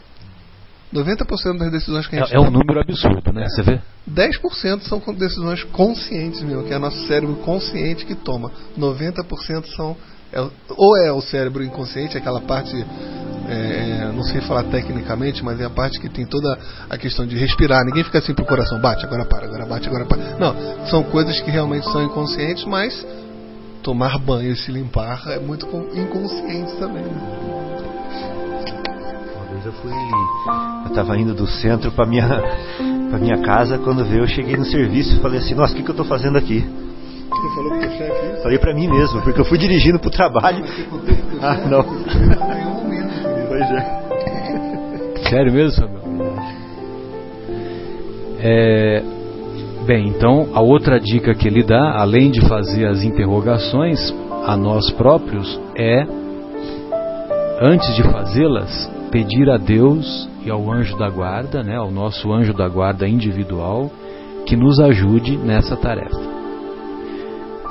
90% 0.93 1.58
das 1.60 1.72
decisões 1.72 2.08
que 2.08 2.15
a 2.15 2.19
gente 2.19 2.34
É, 2.34 2.38
é 2.38 2.39
um 2.39 2.50
número 2.50 2.80
absurdo, 2.80 3.32
né? 3.32 3.48
Você 3.50 3.62
vê? 3.62 3.80
10% 4.10 4.82
são 4.82 5.00
decisões 5.13 5.63
conscientes 5.65 6.41
mesmo, 6.41 6.63
que 6.63 6.74
é 6.74 6.80
nosso 6.80 7.06
cérebro 7.08 7.36
consciente 7.38 8.06
que 8.06 8.15
toma. 8.15 8.52
90% 8.78 9.65
são. 9.76 9.95
É, 10.32 10.39
ou 10.69 10.98
é 10.98 11.12
o 11.12 11.22
cérebro 11.22 11.63
inconsciente, 11.63 12.17
aquela 12.17 12.41
parte 12.41 12.76
é, 13.50 14.12
não 14.13 14.24
sei 14.24 14.41
falar 14.41 14.63
tecnicamente, 14.65 15.43
mas 15.43 15.60
é 15.60 15.65
a 15.65 15.69
parte 15.69 16.00
que 16.00 16.08
tem 16.08 16.26
toda 16.26 16.58
a 16.88 16.98
questão 16.98 17.26
de 17.26 17.36
respirar. 17.36 17.84
Ninguém 17.84 18.04
fica 18.04 18.19
assim 18.19 18.34
pro 18.34 18.45
coração, 18.45 18.80
bate, 18.80 19.06
agora 19.06 19.26
para, 19.26 19.45
agora 19.45 19.65
bate, 19.65 19.88
agora 19.88 20.06
para. 20.06 20.38
Não, 20.38 20.88
são 20.88 21.04
coisas 21.04 21.39
que 21.41 21.50
realmente 21.50 21.89
são 21.91 22.04
inconscientes, 22.04 22.63
mas 22.65 23.06
tomar 23.82 24.18
banho 24.18 24.52
e 24.52 24.56
se 24.56 24.72
limpar 24.72 25.24
é 25.28 25.39
muito 25.39 25.65
inconsciente 25.96 26.76
também. 26.78 27.04
Né? 27.04 27.22
Uma 29.36 29.46
vez 29.46 29.65
eu 29.65 29.74
fui, 29.74 29.92
eu 29.92 30.89
estava 30.89 31.18
indo 31.18 31.34
do 31.34 31.48
centro 31.48 31.92
para 31.92 32.06
minha 32.06 32.28
para 33.10 33.18
minha 33.18 33.39
casa, 33.39 33.78
quando 33.80 34.06
veio 34.06 34.24
eu 34.24 34.28
cheguei 34.28 34.56
no 34.56 34.65
serviço, 34.65 35.20
falei 35.20 35.39
assim, 35.39 35.56
nossa, 35.56 35.74
o 35.74 35.76
que, 35.76 35.84
que 35.84 35.89
eu 35.89 35.94
estou 35.94 36.06
fazendo 36.06 36.38
aqui? 36.38 36.60
Você 37.30 37.56
falou 37.56 37.72
pro 37.72 37.82
chefe 37.82 38.42
Falei 38.44 38.58
para 38.60 38.74
mim 38.74 38.88
mesmo, 38.88 39.22
porque 39.22 39.42
eu 39.42 39.46
fui 39.46 39.58
dirigindo 39.58 40.00
pro 40.00 40.10
trabalho. 40.10 40.63
Ah, 41.42 41.56
não. 41.56 41.84
Pois 43.48 43.72
é. 43.72 45.30
Sério 45.30 45.54
mesmo, 45.54 45.72
Samuel? 45.72 46.04
É, 48.42 49.04
bem, 49.89 50.10
então 50.10 50.49
a 50.54 50.62
outra 50.62 50.99
dica 50.99 51.34
que 51.34 51.47
ele 51.47 51.63
dá, 51.63 51.99
além 51.99 52.30
de 52.30 52.47
fazer 52.47 52.86
as 52.86 53.04
interrogações 53.04 54.13
a 54.45 54.56
nós 54.56 54.91
próprios, 54.91 55.60
é, 55.75 56.06
antes 57.60 57.95
de 57.95 58.04
fazê-las, 58.04 58.88
pedir 59.10 59.49
a 59.49 59.58
Deus 59.58 60.30
e 60.45 60.52
ao 60.52 60.71
anjo 60.71 60.95
da 60.95 61.10
guarda, 61.10 61.63
né, 61.63 61.75
ao 61.75 61.89
nosso 61.89 62.32
anjo 62.32 62.54
da 62.54 62.69
guarda 62.69 63.08
individual, 63.08 63.89
que 64.45 64.56
nos 64.56 64.80
ajude 64.80 65.36
nessa 65.38 65.75
tarefa. 65.75 66.21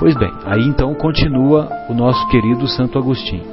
Pois 0.01 0.17
bem, 0.17 0.33
aí 0.45 0.65
então 0.65 0.93
continua 0.95 1.69
o 1.89 1.95
nosso 1.95 2.27
querido 2.31 2.67
Santo 2.67 2.99
Agostinho. 2.99 3.47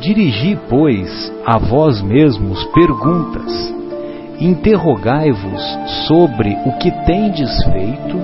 Dirigi, 0.00 0.58
pois, 0.68 1.32
a 1.46 1.58
vós 1.58 2.02
mesmos 2.02 2.64
perguntas, 2.72 3.72
interrogai-vos 4.40 5.62
sobre 6.06 6.56
o 6.66 6.72
que 6.78 6.90
tendes 7.06 7.62
feito 7.64 8.18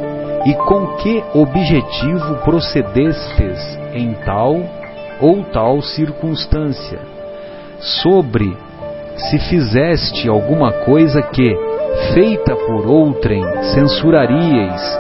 e 0.47 0.55
com 0.55 0.87
que 0.97 1.23
objetivo 1.35 2.37
procedestes 2.45 3.79
em 3.95 4.15
tal 4.25 4.57
ou 5.21 5.45
tal 5.45 5.83
circunstância, 5.83 6.99
sobre 7.79 8.57
se 9.17 9.39
fizeste 9.39 10.29
alguma 10.29 10.73
coisa 10.73 11.21
que, 11.21 11.55
feita 12.15 12.57
por 12.57 12.87
outrem, 12.87 13.43
censuraríeis, 13.75 14.99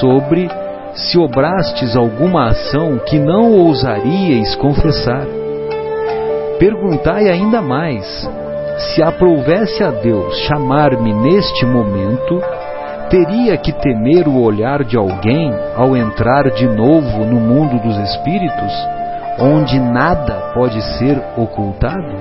sobre 0.00 0.50
se 0.94 1.18
obrastes 1.18 1.96
alguma 1.96 2.50
ação 2.50 2.98
que 2.98 3.18
não 3.18 3.52
ousaríeis 3.52 4.54
confessar. 4.56 5.26
Perguntai 6.58 7.28
ainda 7.28 7.60
mais: 7.60 8.28
se 8.76 9.02
aprouvesse 9.02 9.82
a 9.82 9.90
Deus 9.90 10.36
chamar-me 10.46 11.12
neste 11.12 11.64
momento, 11.64 12.40
teria 13.08 13.56
que 13.56 13.72
temer 13.72 14.26
o 14.26 14.42
olhar 14.42 14.82
de 14.84 14.96
alguém 14.96 15.52
ao 15.76 15.96
entrar 15.96 16.50
de 16.50 16.66
novo 16.66 17.24
no 17.24 17.40
mundo 17.40 17.80
dos 17.80 17.96
espíritos, 17.98 18.72
onde 19.38 19.78
nada 19.78 20.52
pode 20.54 20.80
ser 20.98 21.22
ocultado? 21.36 22.16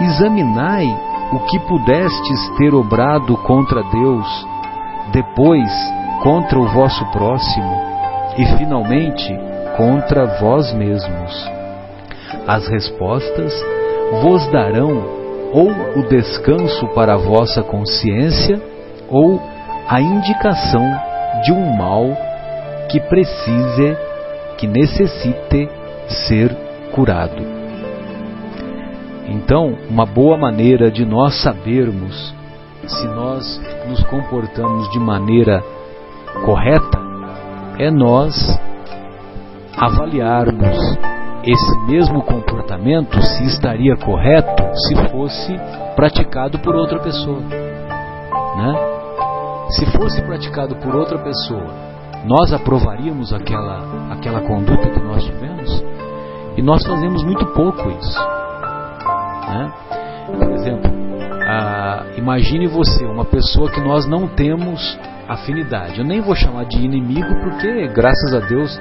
Examinai 0.00 0.86
o 1.32 1.38
que 1.40 1.58
pudestes 1.60 2.56
ter 2.58 2.74
obrado 2.74 3.36
contra 3.38 3.82
Deus, 3.82 4.46
depois 5.12 5.70
contra 6.22 6.58
o 6.58 6.66
vosso 6.68 7.04
próximo 7.12 7.80
e 8.36 8.44
finalmente 8.56 9.38
contra 9.76 10.26
vós 10.38 10.72
mesmos 10.74 11.60
as 12.46 12.66
respostas 12.68 13.52
vos 14.22 14.46
darão 14.48 15.19
ou 15.52 15.70
o 15.70 16.08
descanso 16.08 16.86
para 16.88 17.14
a 17.14 17.18
vossa 17.18 17.62
consciência 17.62 18.60
ou 19.08 19.40
a 19.88 20.00
indicação 20.00 20.84
de 21.44 21.52
um 21.52 21.76
mal 21.76 22.06
que 22.90 23.00
precise, 23.00 23.96
que 24.56 24.66
necessite 24.66 25.68
ser 26.26 26.54
curado. 26.92 27.42
Então, 29.26 29.76
uma 29.88 30.04
boa 30.04 30.36
maneira 30.36 30.90
de 30.90 31.04
nós 31.04 31.40
sabermos 31.42 32.34
se 32.86 33.06
nós 33.08 33.60
nos 33.88 34.02
comportamos 34.04 34.90
de 34.90 34.98
maneira 34.98 35.62
correta 36.44 36.98
é 37.78 37.90
nós 37.90 38.34
avaliarmos 39.76 40.76
esse 41.44 41.78
mesmo 41.86 42.22
comportamento 42.22 43.20
se 43.22 43.44
estaria 43.44 43.96
correto 43.96 44.62
se 44.74 44.94
fosse 45.10 45.58
praticado 45.96 46.58
por 46.58 46.74
outra 46.74 46.98
pessoa, 47.00 47.40
né? 47.40 48.74
Se 49.70 49.86
fosse 49.96 50.20
praticado 50.22 50.76
por 50.76 50.94
outra 50.94 51.18
pessoa, 51.18 51.66
nós 52.24 52.52
aprovaríamos 52.52 53.32
aquela 53.32 53.82
aquela 54.10 54.40
conduta 54.42 54.90
que 54.90 55.00
nós 55.00 55.24
tivemos? 55.24 55.84
E 56.56 56.62
nós 56.62 56.84
fazemos 56.84 57.22
muito 57.24 57.46
pouco 57.46 57.88
isso, 57.90 58.18
né? 59.48 59.72
Por 60.38 60.50
exemplo, 60.52 60.90
imagine 62.16 62.66
você, 62.66 63.04
uma 63.06 63.24
pessoa 63.24 63.70
que 63.70 63.80
nós 63.80 64.06
não 64.06 64.28
temos 64.28 64.98
afinidade. 65.28 65.98
Eu 65.98 66.04
nem 66.04 66.20
vou 66.20 66.34
chamar 66.34 66.64
de 66.64 66.78
inimigo 66.78 67.28
porque, 67.42 67.88
graças 67.88 68.34
a 68.34 68.40
Deus, 68.40 68.80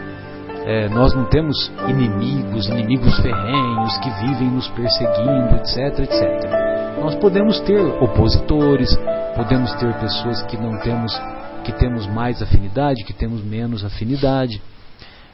é, 0.66 0.89
nós 0.89 1.14
não 1.14 1.26
temos 1.26 1.72
inimigos, 1.88 2.68
inimigos 2.68 3.18
ferrenhos 3.20 3.97
que 3.99 4.10
vivem 4.10 4.49
nos 4.49 4.68
perseguindo, 4.70 5.55
etc, 5.55 5.99
etc. 5.99 6.99
Nós 7.01 7.16
podemos 7.16 7.60
ter 7.62 7.80
opositores, 7.80 8.95
podemos 9.36 9.74
ter 9.76 9.93
pessoas 9.99 10.41
que 10.43 10.57
não 10.57 10.78
temos, 10.80 11.20
que 11.64 11.72
temos 11.72 12.05
mais 12.07 12.41
afinidade, 12.41 13.03
que 13.05 13.14
temos 13.14 13.43
menos 13.43 13.86
afinidade, 13.86 14.62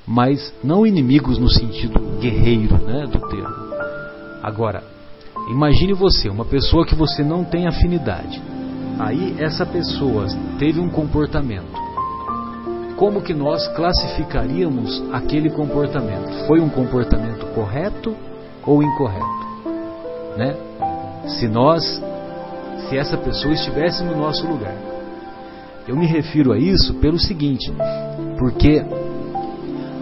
mas 0.05 0.53
não 0.63 0.85
inimigos 0.85 1.39
no 1.39 1.49
sentido 1.49 1.99
guerreiro, 2.19 2.77
né, 2.85 3.05
do 3.07 3.19
termo. 3.27 3.55
Agora, 4.43 4.83
imagine 5.49 5.93
você, 5.93 6.29
uma 6.29 6.45
pessoa 6.45 6.85
que 6.85 6.93
você 6.93 7.23
não 7.23 7.43
tem 7.43 7.67
afinidade. 7.67 8.41
Aí 8.99 9.35
essa 9.39 9.65
pessoa 9.65 10.27
teve 10.59 10.79
um 10.79 10.89
comportamento. 10.89 11.84
Como 12.97 13.21
que 13.21 13.33
nós 13.33 13.67
classificaríamos 13.75 15.03
aquele 15.11 15.49
comportamento? 15.49 16.47
Foi 16.47 16.61
um 16.61 16.69
comportamento 16.69 17.45
correto 17.47 18.15
ou 18.65 18.81
incorreto? 18.81 19.45
Né? 20.37 20.55
Se 21.27 21.47
nós, 21.47 21.83
se 22.87 22.97
essa 22.97 23.17
pessoa 23.17 23.53
estivesse 23.53 24.03
no 24.03 24.15
nosso 24.15 24.47
lugar. 24.47 24.75
Eu 25.85 25.95
me 25.95 26.05
refiro 26.05 26.53
a 26.53 26.57
isso 26.57 26.93
pelo 26.95 27.19
seguinte, 27.19 27.71
porque 28.39 28.83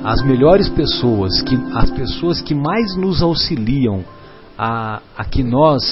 as 0.04 0.22
melhores 0.22 0.70
pessoas, 0.70 1.42
que, 1.42 1.56
as 1.74 1.90
pessoas 1.92 2.42
que 2.42 2.54
mais 2.54 2.96
nos 2.96 3.24
auxiliam 3.24 4.04
a, 4.58 5.02
a 5.18 5.26
que 5.26 5.42
nós 5.42 5.84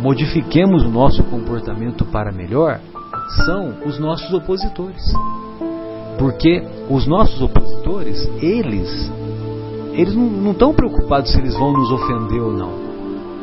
modifiquemos 0.00 0.84
o 0.84 0.88
nosso 0.88 1.22
comportamento 1.24 2.04
para 2.04 2.32
melhor, 2.32 2.80
são 3.44 3.82
os 3.86 3.98
nossos 3.98 4.32
opositores. 4.32 5.02
Porque 6.18 6.62
os 6.88 7.06
nossos 7.06 7.40
opositores, 7.42 8.28
eles, 8.40 9.10
eles 9.92 10.14
não 10.14 10.52
estão 10.52 10.72
preocupados 10.72 11.30
se 11.30 11.38
eles 11.38 11.54
vão 11.54 11.72
nos 11.72 11.90
ofender 11.90 12.40
ou 12.40 12.52
não. 12.52 12.86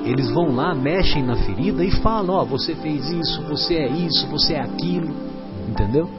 Eles 0.06 0.30
vão 0.32 0.54
lá, 0.54 0.76
mexem 0.76 1.24
na 1.24 1.36
ferida 1.36 1.84
e 1.84 1.92
falam: 1.92 2.36
Ó, 2.36 2.42
oh, 2.42 2.46
você 2.46 2.76
fez 2.76 3.10
isso, 3.10 3.42
você 3.44 3.76
é 3.76 3.88
isso, 3.88 4.28
você 4.28 4.54
é 4.54 4.62
aquilo. 4.62 5.14
Entendeu? 5.70 6.10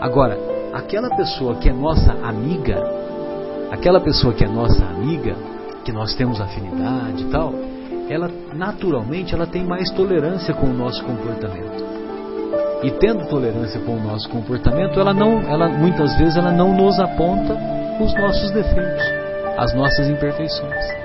Agora, 0.00 0.38
aquela 0.72 1.10
pessoa 1.16 1.56
que 1.56 1.68
é 1.68 1.72
nossa 1.72 2.12
amiga, 2.12 2.82
aquela 3.70 4.00
pessoa 4.00 4.32
que 4.32 4.44
é 4.44 4.48
nossa 4.48 4.84
amiga, 4.84 5.36
que 5.84 5.92
nós 5.92 6.14
temos 6.14 6.40
afinidade 6.40 7.24
e 7.24 7.26
tal, 7.26 7.52
ela 8.08 8.30
naturalmente 8.54 9.34
ela 9.34 9.46
tem 9.46 9.64
mais 9.64 9.90
tolerância 9.90 10.54
com 10.54 10.66
o 10.66 10.72
nosso 10.72 11.02
comportamento. 11.04 11.89
E 12.82 12.90
tendo 12.92 13.26
tolerância 13.28 13.80
com 13.80 13.92
o 13.92 14.00
nosso 14.00 14.28
comportamento, 14.28 14.98
ela 14.98 15.12
não, 15.12 15.42
ela 15.42 15.68
muitas 15.68 16.16
vezes 16.16 16.36
ela 16.36 16.50
não 16.50 16.74
nos 16.74 16.98
aponta 16.98 17.54
os 18.00 18.14
nossos 18.14 18.50
defeitos, 18.50 19.04
as 19.58 19.74
nossas 19.74 20.08
imperfeições. 20.08 21.00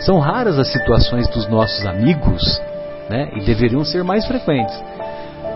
São 0.00 0.18
raras 0.18 0.58
as 0.58 0.68
situações 0.68 1.28
dos 1.28 1.48
nossos 1.48 1.84
amigos, 1.84 2.62
né? 3.08 3.28
E 3.34 3.44
deveriam 3.44 3.84
ser 3.84 4.04
mais 4.04 4.24
frequentes. 4.24 4.74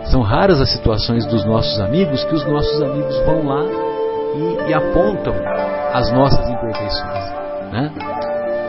São 0.07 0.23
raras 0.23 0.61
as 0.61 0.71
situações 0.71 1.25
dos 1.27 1.45
nossos 1.45 1.81
amigos 1.81 2.25
que 2.25 2.35
os 2.35 2.45
nossos 2.45 2.83
amigos 2.83 3.17
vão 3.25 3.47
lá 3.47 3.63
e, 4.35 4.71
e 4.71 4.75
apontam 4.75 5.35
as 5.93 6.11
nossas 6.13 6.47
imperfeições, 6.49 7.33
né? 7.73 7.93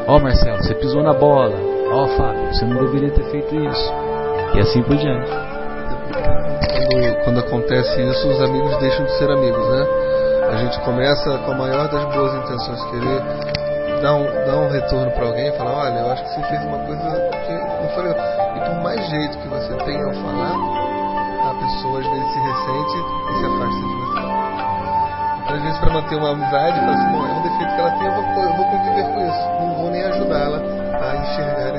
Ó 0.07 0.17
oh, 0.17 0.19
Marcelo, 0.19 0.57
você 0.57 0.75
pisou 0.75 1.01
na 1.01 1.13
bola. 1.13 1.55
Ó 1.91 2.03
oh, 2.03 2.07
Fábio, 2.09 2.53
você 2.53 2.63
não 2.65 2.85
deveria 2.85 3.09
ter 3.09 3.23
feito 3.31 3.55
isso. 3.55 3.93
E 4.53 4.59
assim 4.59 4.83
por 4.83 4.95
diante. 4.95 5.54
Quando, 6.05 7.23
quando 7.23 7.39
acontece 7.39 8.01
isso, 8.01 8.27
os 8.27 8.41
amigos 8.41 8.77
deixam 8.77 9.05
de 9.05 9.11
ser 9.17 9.29
amigos, 9.29 9.67
né? 9.69 9.87
A 10.51 10.55
gente 10.57 10.79
começa 10.81 11.37
com 11.39 11.51
a 11.51 11.55
maior 11.55 11.87
das 11.89 12.05
boas 12.13 12.33
intenções, 12.35 12.83
querer 12.85 13.21
dar 14.01 14.13
um, 14.13 14.25
dar 14.45 14.57
um 14.57 14.69
retorno 14.69 15.11
para 15.11 15.25
alguém 15.25 15.47
e 15.47 15.51
falar, 15.57 15.73
olha, 15.73 15.99
eu 15.99 16.11
acho 16.11 16.23
que 16.23 16.29
você 16.29 16.43
fez 16.43 16.63
uma 16.63 16.77
coisa 16.79 17.01
que 17.45 17.53
não 17.53 17.89
foi 17.89 18.03
legal. 18.03 18.25
E 18.55 18.59
por 18.59 18.75
mais 18.83 19.09
jeito 19.09 19.37
que 19.39 19.47
você 19.47 19.73
tenha 19.85 20.05
ao 20.05 20.13
falar, 20.13 20.55
a 21.49 21.53
pessoa 21.55 21.99
às 21.99 22.07
vezes 22.07 22.33
se 22.33 22.39
ressente 22.39 22.97
e 23.29 23.39
se 23.39 23.45
afasta 23.45 23.75
de 23.75 23.95
você. 23.95 24.45
Então, 25.45 25.55
às 25.55 25.61
vezes, 25.61 25.77
para 25.79 25.93
manter 25.93 26.15
uma 26.15 26.29
amizade, 26.31 26.79
fala 26.79 26.93
assim, 26.93 27.15
é 27.15 27.33
um 27.33 27.41
defeito 27.43 27.75
que 27.75 27.81
ela 27.81 27.91
tem, 27.91 28.07
eu 28.07 28.13
vou, 28.13 28.43
eu 28.43 28.53
vou 28.53 28.65
conviver 28.65 29.03
com 29.03 29.27
isso. 29.27 29.49
Não 29.59 29.75
vou 29.75 29.91
nem 29.91 30.03
ajudá-la 30.03 30.57
a 30.57 31.15
enxergar 31.17 31.74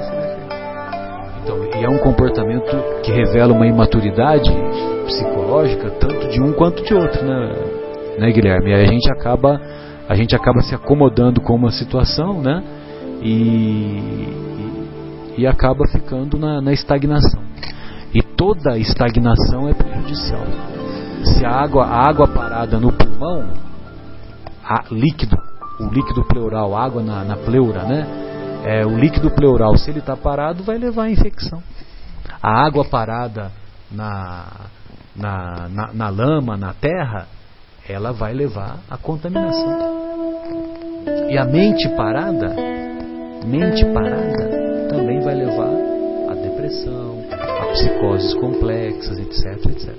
e 1.80 1.84
é 1.84 1.88
um 1.88 1.98
comportamento 1.98 2.76
que 3.02 3.12
revela 3.12 3.52
uma 3.52 3.66
imaturidade 3.66 4.50
psicológica, 5.06 5.90
tanto 6.00 6.28
de 6.28 6.40
um 6.42 6.52
quanto 6.52 6.82
de 6.82 6.94
outro, 6.94 7.24
né, 7.24 7.52
né 8.18 8.30
Guilherme? 8.32 8.70
E 8.70 8.74
a 8.74 8.86
gente 8.86 9.10
acaba 9.10 9.60
a 10.08 10.14
gente 10.14 10.36
acaba 10.36 10.60
se 10.60 10.74
acomodando 10.74 11.40
com 11.40 11.54
uma 11.54 11.70
situação, 11.72 12.40
né? 12.40 12.62
E, 13.22 14.28
e 15.36 15.46
acaba 15.46 15.84
ficando 15.88 16.38
na, 16.38 16.60
na 16.60 16.72
estagnação. 16.72 17.42
E 18.14 18.22
toda 18.22 18.78
estagnação 18.78 19.68
é 19.68 19.74
prejudicial. 19.74 20.46
Se 21.24 21.44
a 21.44 21.50
água, 21.50 21.84
a 21.86 22.08
água 22.08 22.28
parada 22.28 22.78
no 22.78 22.92
pulmão, 22.92 23.48
a, 24.64 24.84
líquido, 24.92 25.36
o 25.80 25.86
líquido 25.92 26.22
pleural, 26.24 26.76
água 26.76 27.02
na, 27.02 27.24
na 27.24 27.36
pleura, 27.36 27.82
né? 27.82 28.06
É, 28.64 28.84
o 28.84 28.96
líquido 28.96 29.30
pleural, 29.30 29.76
se 29.76 29.90
ele 29.90 30.00
está 30.00 30.16
parado, 30.16 30.62
vai 30.62 30.78
levar 30.78 31.04
a 31.04 31.10
infecção. 31.10 31.62
A 32.42 32.66
água 32.66 32.84
parada 32.84 33.52
na, 33.90 34.46
na, 35.14 35.68
na, 35.68 35.92
na 35.92 36.08
lama, 36.08 36.56
na 36.56 36.72
terra, 36.74 37.26
ela 37.88 38.12
vai 38.12 38.34
levar 38.34 38.78
à 38.90 38.96
contaminação. 38.96 40.06
E 41.30 41.38
a 41.38 41.44
mente 41.44 41.88
parada, 41.90 42.54
mente 43.46 43.84
parada, 43.86 44.88
também 44.88 45.20
vai 45.20 45.34
levar 45.34 45.72
à 46.30 46.34
depressão, 46.34 47.24
a 47.30 47.66
psicoses 47.72 48.34
complexas, 48.34 49.18
etc, 49.18 49.66
etc. 49.66 49.94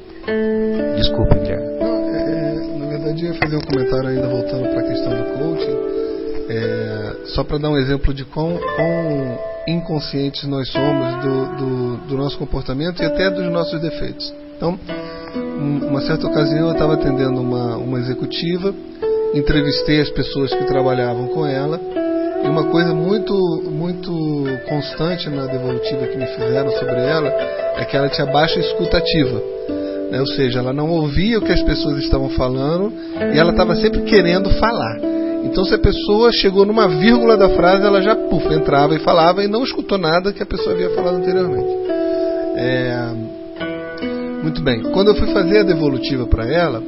Desculpe, 0.96 1.36
Guilherme. 1.36 1.80
Não, 1.80 2.16
é, 2.16 2.22
é, 2.22 2.78
na 2.78 2.86
verdade, 2.88 3.26
eu 3.26 3.34
ia 3.34 3.40
fazer 3.40 3.56
um 3.56 3.62
comentário 3.62 4.10
ainda 4.10 4.28
voltando 4.28 4.70
para 4.70 4.80
a 4.80 4.88
questão 4.88 5.12
do 5.16 5.24
coaching. 5.38 6.07
É, 6.50 7.16
só 7.26 7.44
para 7.44 7.58
dar 7.58 7.70
um 7.70 7.78
exemplo 7.78 8.14
de 8.14 8.24
quão, 8.24 8.58
quão 8.76 9.40
inconscientes 9.68 10.46
nós 10.46 10.70
somos 10.72 11.24
do, 11.24 11.56
do, 11.58 11.98
do 12.08 12.18
nosso 12.18 12.38
comportamento 12.38 13.02
e 13.02 13.06
até 13.06 13.30
dos 13.30 13.52
nossos 13.52 13.82
defeitos. 13.82 14.34
Então, 14.56 14.80
uma 15.90 16.02
certa 16.02 16.26
ocasião 16.26 16.68
eu 16.68 16.74
estava 16.74 16.94
atendendo 16.94 17.42
uma, 17.42 17.76
uma 17.78 18.00
executiva, 18.00 18.74
entrevistei 19.34 20.02
as 20.02 20.10
pessoas 20.10 20.54
que 20.54 20.64
trabalhavam 20.66 21.28
com 21.28 21.46
ela 21.46 21.80
e 22.44 22.48
uma 22.48 22.66
coisa 22.66 22.94
muito 22.94 23.34
muito 23.70 24.12
constante 24.70 25.30
na 25.30 25.46
devolutiva 25.48 26.08
que 26.08 26.18
me 26.18 26.28
fizeram 26.28 26.72
sobre 26.72 26.96
ela 26.96 27.28
é 27.76 27.86
que 27.86 27.96
ela 27.98 28.10
tinha 28.10 28.26
baixa 28.26 28.60
escutativa. 28.60 29.42
Né? 30.10 30.20
Ou 30.20 30.28
seja, 30.28 30.60
ela 30.60 30.72
não 30.72 30.90
ouvia 30.90 31.40
o 31.40 31.42
que 31.42 31.52
as 31.52 31.62
pessoas 31.62 31.98
estavam 32.00 32.30
falando 32.30 32.94
e 33.34 33.38
ela 33.38 33.52
estava 33.52 33.76
sempre 33.76 34.02
querendo 34.04 34.50
falar. 34.52 35.17
Então, 35.44 35.64
se 35.66 35.74
a 35.74 35.80
pessoa 35.80 36.32
chegou 36.32 36.66
numa 36.66 36.88
vírgula 36.88 37.38
da 37.38 37.50
frase, 37.50 37.86
ela 37.86 38.02
já 38.02 38.16
puf, 38.16 38.54
entrava 38.54 38.96
e 38.96 39.00
falava 39.00 39.44
e 39.44 39.48
não 39.48 39.64
escutou 39.64 39.98
nada 39.98 40.34
que 40.34 40.44
a 40.44 40.46
pessoa 40.46 40.74
havia 40.74 40.90
falado 40.92 41.18
anteriormente. 41.18 41.70
É, 42.56 43.12
muito 44.44 44.62
bem. 44.62 44.82
Quando 44.82 45.10
eu 45.10 45.16
fui 45.16 45.28
fazer 45.28 45.60
a 45.60 45.64
devolutiva 45.64 46.26
para 46.26 46.46
ela, 46.46 46.82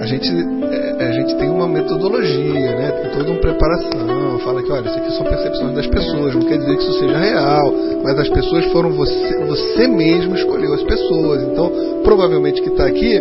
a 0.00 0.06
gente, 0.06 0.28
é, 0.28 1.06
a 1.06 1.12
gente 1.12 1.36
tem 1.36 1.48
uma 1.48 1.68
metodologia, 1.68 2.76
né? 2.76 2.90
tem 3.02 3.10
toda 3.18 3.30
uma 3.30 3.40
preparação. 3.40 4.38
Fala 4.44 4.62
que, 4.62 4.72
olha, 4.72 4.88
isso 4.88 4.98
aqui 4.98 5.12
são 5.12 5.24
percepções 5.24 5.74
das 5.74 5.86
pessoas, 5.86 6.34
não 6.34 6.42
quer 6.42 6.58
dizer 6.58 6.76
que 6.76 6.82
isso 6.82 6.98
seja 6.98 7.18
real, 7.18 7.74
mas 8.02 8.18
as 8.18 8.28
pessoas 8.30 8.64
foram 8.72 8.92
você, 8.92 9.44
você 9.46 9.86
mesmo 9.86 10.34
escolheu 10.34 10.72
as 10.72 10.82
pessoas. 10.82 11.42
Então, 11.42 11.70
provavelmente 12.02 12.62
que 12.62 12.70
está 12.70 12.86
aqui 12.86 13.20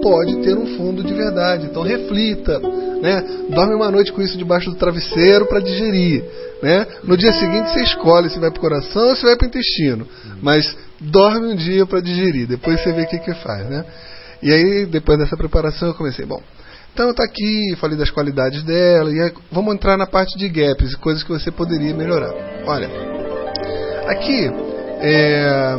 pode 0.00 0.36
ter 0.42 0.56
um 0.56 0.76
fundo 0.76 1.02
de 1.02 1.12
verdade. 1.12 1.66
Então, 1.66 1.82
reflita, 1.82 2.58
né? 3.00 3.24
Dorme 3.50 3.74
uma 3.74 3.90
noite 3.90 4.12
com 4.12 4.20
isso 4.22 4.36
debaixo 4.36 4.70
do 4.70 4.76
travesseiro 4.76 5.46
para 5.46 5.60
digerir. 5.60 6.24
Né? 6.62 6.86
No 7.04 7.16
dia 7.16 7.32
seguinte 7.32 7.70
você 7.70 7.82
escolhe 7.82 8.28
se 8.30 8.38
vai 8.38 8.50
para 8.50 8.58
o 8.58 8.60
coração 8.60 9.08
ou 9.08 9.16
se 9.16 9.22
vai 9.22 9.36
para 9.36 9.44
o 9.44 9.48
intestino. 9.48 10.06
Mas 10.42 10.76
dorme 11.00 11.52
um 11.52 11.56
dia 11.56 11.86
para 11.86 12.00
digerir, 12.00 12.46
depois 12.48 12.82
você 12.82 12.92
vê 12.92 13.02
o 13.02 13.06
que, 13.06 13.18
que 13.18 13.34
faz. 13.34 13.68
Né? 13.68 13.84
E 14.42 14.52
aí, 14.52 14.86
depois 14.86 15.18
dessa 15.18 15.36
preparação, 15.36 15.88
eu 15.88 15.94
comecei, 15.94 16.24
bom, 16.24 16.40
então 16.92 17.12
tá 17.14 17.24
aqui, 17.24 17.76
falei 17.80 17.96
das 17.96 18.10
qualidades 18.10 18.62
dela, 18.64 19.12
e 19.12 19.20
aí, 19.20 19.32
vamos 19.52 19.74
entrar 19.74 19.96
na 19.96 20.06
parte 20.06 20.36
de 20.36 20.48
gaps, 20.48 20.96
coisas 20.96 21.22
que 21.22 21.30
você 21.30 21.50
poderia 21.50 21.94
melhorar. 21.94 22.32
Olha, 22.66 22.88
aqui 24.08 24.50
é, 25.00 25.78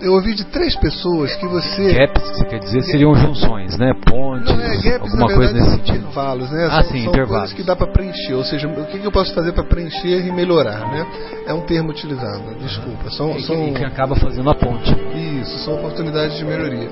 eu 0.00 0.12
ouvi 0.12 0.34
de 0.34 0.44
três 0.46 0.74
pessoas 0.76 1.34
que 1.36 1.46
você. 1.46 1.92
Gaps, 1.92 2.22
você 2.22 2.44
quer 2.44 2.58
dizer, 2.58 2.82
seriam 2.82 3.14
junções, 3.14 3.76
né? 3.76 3.92
Pontes, 4.06 4.54
não, 4.54 4.60
é, 4.60 4.76
gaps, 4.76 5.12
alguma 5.12 5.34
coisa 5.34 5.52
nesse 5.52 5.70
sentido. 5.70 5.98
Intervalos, 5.98 6.50
né? 6.50 6.68
Ah, 6.70 6.82
são, 6.82 6.92
sim, 6.92 7.04
são 7.04 7.12
intervalos. 7.12 7.52
que 7.52 7.62
dá 7.62 7.76
para 7.76 7.86
preencher, 7.86 8.34
ou 8.34 8.44
seja, 8.44 8.68
o 8.68 8.86
que 8.86 9.04
eu 9.04 9.12
posso 9.12 9.34
fazer 9.34 9.52
para 9.52 9.64
preencher 9.64 10.26
e 10.26 10.32
melhorar, 10.32 10.80
né? 10.90 11.06
É 11.46 11.54
um 11.54 11.60
termo 11.62 11.90
utilizado, 11.90 12.54
desculpa. 12.60 13.10
São, 13.10 13.36
e, 13.36 13.42
são... 13.42 13.68
E 13.68 13.72
que 13.72 13.84
acaba 13.84 14.16
fazendo 14.16 14.48
a 14.50 14.54
ponte. 14.54 14.94
Isso, 15.40 15.58
são 15.64 15.74
oportunidades 15.74 16.36
de 16.36 16.44
melhoria. 16.44 16.88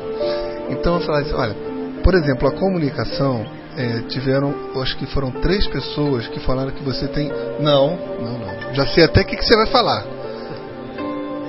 Então 0.70 0.96
eu 0.96 1.00
falei 1.00 1.22
assim, 1.22 1.34
olha, 1.34 1.56
por 2.02 2.14
exemplo, 2.14 2.48
a 2.48 2.52
comunicação 2.52 3.44
é, 3.76 4.02
tiveram, 4.08 4.54
acho 4.82 4.96
que 4.96 5.06
foram 5.06 5.30
três 5.30 5.66
pessoas 5.68 6.26
que 6.26 6.40
falaram 6.40 6.72
que 6.72 6.82
você 6.82 7.06
tem. 7.06 7.30
Não, 7.60 7.98
não, 8.20 8.38
não. 8.38 8.74
Já 8.74 8.86
sei 8.86 9.04
até 9.04 9.22
o 9.22 9.24
que, 9.24 9.36
que 9.36 9.44
você 9.44 9.56
vai 9.56 9.66
falar. 9.66 10.17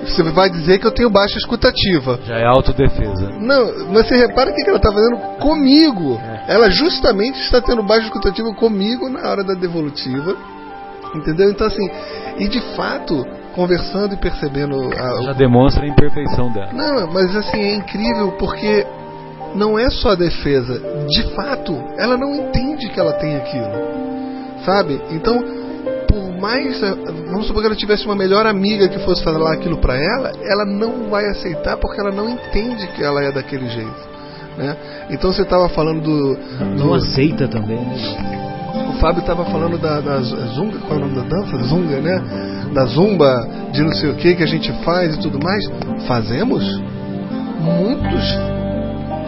Você 0.03 0.23
vai 0.23 0.49
dizer 0.49 0.79
que 0.79 0.87
eu 0.87 0.91
tenho 0.91 1.09
baixa 1.09 1.37
escutativa. 1.37 2.19
Já 2.25 2.37
é 2.37 2.45
autodefesa. 2.45 3.29
Não, 3.39 3.91
mas 3.91 4.07
você 4.07 4.15
repara 4.15 4.51
o 4.51 4.53
que 4.53 4.67
ela 4.67 4.77
está 4.77 4.91
fazendo 4.91 5.17
comigo. 5.39 6.19
É. 6.47 6.53
Ela 6.53 6.69
justamente 6.69 7.39
está 7.41 7.61
tendo 7.61 7.83
baixa 7.83 8.07
escutativa 8.07 8.53
comigo 8.53 9.09
na 9.09 9.29
hora 9.29 9.43
da 9.43 9.53
devolutiva. 9.53 10.35
Entendeu? 11.15 11.49
Então, 11.49 11.67
assim, 11.67 11.89
e 12.37 12.47
de 12.47 12.61
fato, 12.75 13.25
conversando 13.53 14.13
e 14.13 14.17
percebendo. 14.17 14.89
A, 14.97 15.23
Já 15.23 15.33
demonstra 15.33 15.83
a 15.83 15.87
imperfeição 15.87 16.51
dela. 16.51 16.71
Não, 16.71 17.11
mas 17.11 17.35
assim, 17.35 17.57
é 17.57 17.75
incrível 17.75 18.31
porque 18.33 18.85
não 19.55 19.77
é 19.77 19.89
só 19.89 20.11
a 20.11 20.15
defesa. 20.15 20.79
De 21.07 21.23
fato, 21.33 21.75
ela 21.97 22.15
não 22.17 22.35
entende 22.35 22.89
que 22.89 22.99
ela 22.99 23.13
tem 23.13 23.35
aquilo. 23.35 23.99
Sabe? 24.65 25.01
Então, 25.11 25.43
por 26.09 26.39
mais. 26.39 26.79
Vamos 27.27 27.47
supor 27.47 27.61
que 27.61 27.67
ela 27.67 27.75
tivesse 27.75 28.05
uma 28.05 28.15
melhor 28.15 28.45
amiga 28.45 28.89
que 28.89 28.99
fosse 28.99 29.23
falar 29.23 29.53
aquilo 29.53 29.77
para 29.77 29.95
ela, 29.95 30.31
ela 30.43 30.65
não 30.65 31.09
vai 31.09 31.25
aceitar 31.27 31.77
porque 31.77 32.01
ela 32.01 32.11
não 32.11 32.29
entende 32.29 32.87
que 32.87 33.03
ela 33.03 33.23
é 33.23 33.31
daquele 33.31 33.69
jeito. 33.69 34.09
Né? 34.57 34.75
Então 35.11 35.31
você 35.31 35.43
estava 35.43 35.69
falando 35.69 36.01
do, 36.01 36.35
do. 36.35 36.75
Não 36.75 36.93
aceita 36.93 37.47
também, 37.47 37.79
né? 37.79 38.47
O 38.89 38.99
Fábio 38.99 39.21
estava 39.21 39.45
falando 39.45 39.77
da, 39.77 40.01
da 40.01 40.19
Zunga, 40.19 40.79
qual 40.79 40.93
é 40.99 41.03
o 41.03 41.07
nome 41.07 41.15
da 41.15 41.21
dança? 41.21 41.57
Zunga, 41.63 42.01
né? 42.01 42.21
Da 42.73 42.85
Zumba, 42.85 43.47
de 43.71 43.81
não 43.81 43.93
sei 43.93 44.09
o 44.09 44.15
que 44.15 44.35
que 44.35 44.43
a 44.43 44.47
gente 44.47 44.71
faz 44.83 45.15
e 45.15 45.19
tudo 45.19 45.39
mais. 45.41 45.63
Fazemos? 46.07 46.63
Muitos 47.61 48.58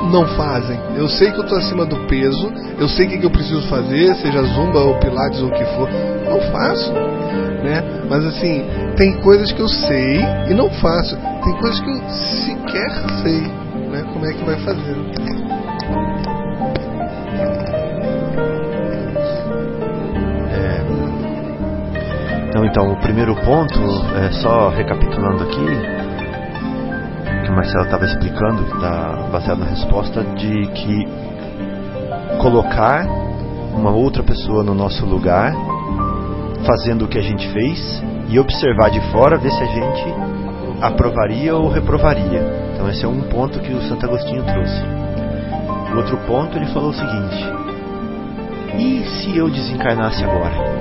não 0.10 0.28
fazem. 0.36 0.80
Eu 0.96 1.08
sei 1.08 1.32
que 1.32 1.38
eu 1.38 1.44
estou 1.44 1.58
acima 1.58 1.86
do 1.86 1.98
peso, 2.08 2.52
eu 2.80 2.88
sei 2.88 3.06
o 3.06 3.10
que, 3.10 3.18
que 3.20 3.26
eu 3.26 3.32
preciso 3.32 3.62
fazer, 3.68 4.16
seja 4.16 4.42
Zumba 4.44 4.80
ou 4.80 5.00
Pilates 5.00 5.42
ou 5.42 5.50
o 5.50 5.52
que 5.52 5.66
for. 5.76 5.90
Não 6.26 6.42
faço. 6.52 6.92
Né? 7.64 7.84
Mas 8.10 8.26
assim, 8.26 8.66
tem 8.96 9.20
coisas 9.22 9.52
que 9.52 9.62
eu 9.62 9.68
sei 9.68 10.20
e 10.50 10.54
não 10.54 10.70
faço. 10.70 11.16
Tem 11.16 11.54
coisas 11.58 11.80
que 11.80 11.90
eu 11.90 12.10
sequer 12.10 12.90
sei 13.22 13.42
né? 13.92 14.04
como 14.14 14.26
é 14.26 14.34
que 14.34 14.44
vai 14.44 14.58
fazer. 14.64 14.96
Então, 22.52 22.66
então, 22.66 22.92
o 22.92 22.98
primeiro 22.98 23.34
ponto, 23.46 23.80
é 24.18 24.30
só 24.34 24.68
recapitulando 24.70 25.44
aqui, 25.44 26.01
que 27.52 27.54
o 27.54 27.56
Marcelo 27.56 27.84
estava 27.84 28.06
explicando, 28.06 28.64
tá 28.80 29.28
baseado 29.32 29.60
na 29.60 29.66
resposta, 29.66 30.24
de 30.24 30.68
que 30.68 31.08
colocar 32.40 33.06
uma 33.74 33.92
outra 33.92 34.24
pessoa 34.24 34.64
no 34.64 34.74
nosso 34.74 35.06
lugar, 35.06 35.54
fazendo 36.66 37.06
o 37.06 37.08
que 37.08 37.18
a 37.18 37.22
gente 37.22 37.48
fez, 37.52 38.04
e 38.30 38.40
observar 38.40 38.90
de 38.90 39.02
fora, 39.12 39.38
ver 39.38 39.52
se 39.52 39.62
a 39.62 39.66
gente 39.66 40.16
aprovaria 40.82 41.56
ou 41.56 41.70
reprovaria. 41.70 42.42
Então, 42.74 42.90
esse 42.90 43.04
é 43.04 43.08
um 43.08 43.22
ponto 43.22 43.60
que 43.60 43.74
o 43.74 43.82
Santo 43.82 44.06
Agostinho 44.06 44.44
trouxe. 44.44 44.82
O 45.94 45.98
outro 45.98 46.18
ponto, 46.26 46.58
ele 46.58 46.68
falou 46.68 46.90
o 46.90 46.94
seguinte: 46.94 47.50
e 48.78 49.04
se 49.06 49.38
eu 49.38 49.50
desencarnasse 49.50 50.24
agora? 50.24 50.72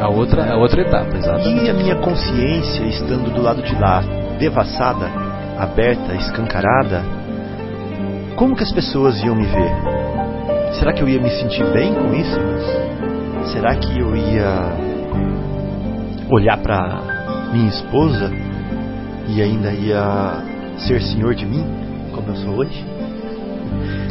a 0.00 0.08
outra, 0.08 0.52
a 0.52 0.56
outra 0.56 0.82
etapa, 0.82 1.16
exatamente. 1.16 1.64
E 1.64 1.70
a 1.70 1.74
minha 1.74 1.96
consciência 1.96 2.84
estando 2.84 3.32
do 3.32 3.40
lado 3.40 3.62
de 3.62 3.74
lá, 3.74 4.02
devassada, 4.38 5.23
aberta, 5.64 6.14
escancarada, 6.14 7.02
como 8.36 8.56
que 8.56 8.62
as 8.62 8.72
pessoas 8.72 9.22
iam 9.22 9.34
me 9.34 9.46
ver? 9.46 9.72
Será 10.78 10.92
que 10.92 11.02
eu 11.02 11.08
ia 11.08 11.20
me 11.20 11.30
sentir 11.30 11.64
bem 11.72 11.94
com 11.94 12.12
isso? 12.14 12.40
Será 13.52 13.76
que 13.76 13.98
eu 13.98 14.16
ia 14.16 14.72
olhar 16.30 16.58
para 16.58 17.50
minha 17.52 17.68
esposa 17.68 18.30
e 19.28 19.40
ainda 19.40 19.70
ia 19.72 20.42
ser 20.78 21.00
senhor 21.02 21.34
de 21.34 21.46
mim, 21.46 21.64
como 22.12 22.28
eu 22.28 22.36
sou 22.36 22.56
hoje? 22.56 22.84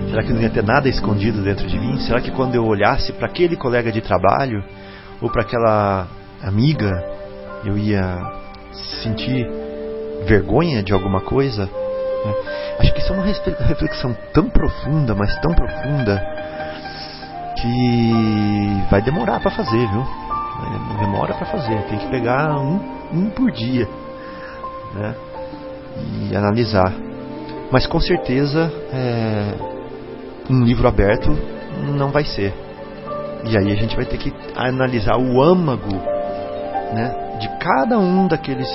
Será 0.09 0.23
que 0.23 0.31
não 0.31 0.41
ia 0.41 0.49
ter 0.49 0.63
nada 0.63 0.87
escondido 0.87 1.43
dentro 1.43 1.67
de 1.67 1.77
mim? 1.77 1.97
Será 1.99 2.21
que 2.21 2.31
quando 2.31 2.55
eu 2.55 2.65
olhasse 2.65 3.11
para 3.11 3.27
aquele 3.27 3.57
colega 3.57 3.91
de 3.91 3.99
trabalho 3.99 4.63
ou 5.21 5.29
para 5.29 5.41
aquela 5.41 6.07
amiga 6.41 6.91
eu 7.65 7.77
ia 7.77 8.19
sentir 9.01 9.62
vergonha 10.23 10.81
de 10.83 10.93
alguma 10.93 11.21
coisa? 11.21 11.65
Né? 11.65 12.33
Acho 12.79 12.93
que 12.93 12.99
isso 12.99 13.13
é 13.13 13.15
uma 13.15 13.25
reflexão 13.25 14.15
tão 14.33 14.49
profunda, 14.49 15.13
mas 15.15 15.35
tão 15.41 15.53
profunda, 15.53 16.21
que 17.55 18.83
vai 18.89 19.01
demorar 19.01 19.39
para 19.39 19.51
fazer, 19.51 19.87
viu? 19.87 20.05
Demora 20.99 21.33
para 21.33 21.45
fazer, 21.45 21.81
tem 21.89 21.97
que 21.97 22.07
pegar 22.07 22.57
um, 22.57 22.79
um 23.11 23.29
por 23.29 23.51
dia 23.51 23.87
né? 24.93 25.15
e 26.29 26.35
analisar. 26.35 26.93
Mas 27.71 27.87
com 27.87 27.99
certeza, 27.99 28.71
é, 28.91 29.53
um 30.49 30.63
livro 30.63 30.87
aberto 30.87 31.35
não 31.97 32.11
vai 32.11 32.23
ser. 32.23 32.53
E 33.45 33.57
aí 33.57 33.71
a 33.71 33.75
gente 33.75 33.95
vai 33.95 34.05
ter 34.05 34.17
que 34.17 34.33
analisar 34.55 35.17
o 35.17 35.41
âmago 35.41 35.95
né, 36.93 37.37
de 37.39 37.49
cada 37.59 37.97
um 37.97 38.27
daqueles, 38.27 38.69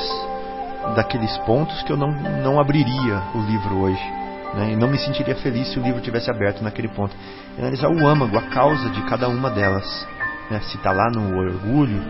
daqueles 0.95 1.37
pontos 1.39 1.83
que 1.83 1.93
eu 1.93 1.97
não, 1.97 2.11
não 2.43 2.61
abriria 2.61 3.23
o 3.35 3.41
livro 3.41 3.79
hoje. 3.79 4.19
Né, 4.55 4.73
e 4.73 4.77
não 4.77 4.89
me 4.89 4.99
sentiria 4.99 5.37
feliz 5.37 5.69
se 5.69 5.79
o 5.79 5.83
livro 5.83 6.01
tivesse 6.01 6.31
aberto 6.31 6.63
naquele 6.63 6.89
ponto. 6.89 7.15
Analisar 7.59 7.89
o 7.89 8.07
âmago, 8.07 8.39
a 8.39 8.43
causa 8.43 8.89
de 8.91 9.03
cada 9.03 9.29
uma 9.29 9.51
delas. 9.51 10.07
Né, 10.51 10.61
se 10.61 10.77
está 10.77 10.91
lá 10.91 11.11
no 11.11 11.37
orgulho, 11.37 12.03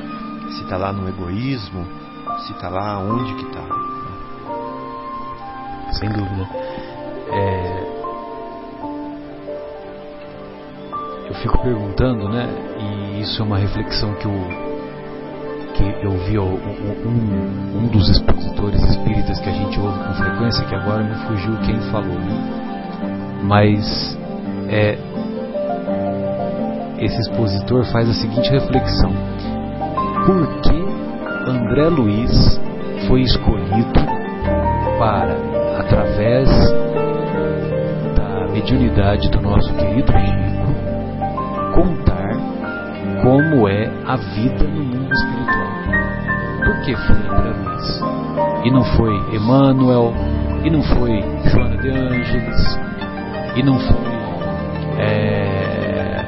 se 0.53 0.63
está 0.63 0.77
lá 0.77 0.93
no 0.93 1.09
egoísmo, 1.09 1.85
se 2.47 2.53
está 2.53 2.69
lá 2.69 2.99
onde 3.01 3.35
que 3.35 3.45
está. 3.45 3.61
Né. 3.61 3.89
Sem 5.93 6.09
dúvida. 6.11 6.49
É, 7.31 7.99
eu 11.29 11.35
fico 11.35 11.59
perguntando, 11.59 12.29
né? 12.29 12.49
E 12.79 13.21
isso 13.21 13.43
é 13.43 13.45
uma 13.45 13.59
reflexão 13.59 14.15
que 14.15 14.27
que 14.27 14.68
eu 16.03 16.13
vi 16.27 16.39
um, 16.39 17.79
um 17.79 17.89
dos 17.89 18.09
expositores 18.09 18.83
espíritas 18.85 19.41
que 19.41 19.49
a 19.49 19.53
gente 19.53 19.79
ouve 19.81 19.99
com 19.99 20.15
frequência, 20.15 20.65
que 20.65 20.75
agora 20.75 21.03
me 21.03 21.15
fugiu 21.27 21.57
quem 21.67 21.81
falou, 21.91 22.19
né? 22.19 23.41
Mas 23.43 24.17
é, 24.69 24.99
esse 26.99 27.21
expositor 27.21 27.85
faz 27.87 28.09
a 28.09 28.15
seguinte 28.15 28.51
reflexão: 28.51 29.13
por 30.27 30.47
que 30.61 31.51
André 31.51 31.89
Luiz 31.89 32.61
foi 33.07 33.23
escolhido 33.23 33.93
para, 34.99 35.37
através 35.79 36.49
da 38.17 38.49
mediunidade 38.53 39.31
do 39.31 39.41
nosso 39.41 39.73
querido 39.75 40.13
Chico, 40.13 40.75
contar 41.75 42.37
como 43.23 43.69
é 43.69 43.78
a 44.09 44.17
vida 44.17 44.65
no 44.65 44.85
mundo 44.85 45.13
espiritual. 45.13 45.69
Por 46.65 46.81
que 46.81 46.97
foi 46.97 47.17
André 47.17 47.51
Luiz? 47.51 48.01
E 48.65 48.71
não 48.71 48.83
foi 48.97 49.15
Emmanuel, 49.37 50.15
e 50.65 50.71
não 50.71 50.83
foi 50.83 51.23
Joana 51.51 51.77
de 51.77 51.91
Ângeles, 51.91 52.79
e 53.55 53.63
não 53.63 53.79
foi 53.79 53.97
é, 54.99 56.25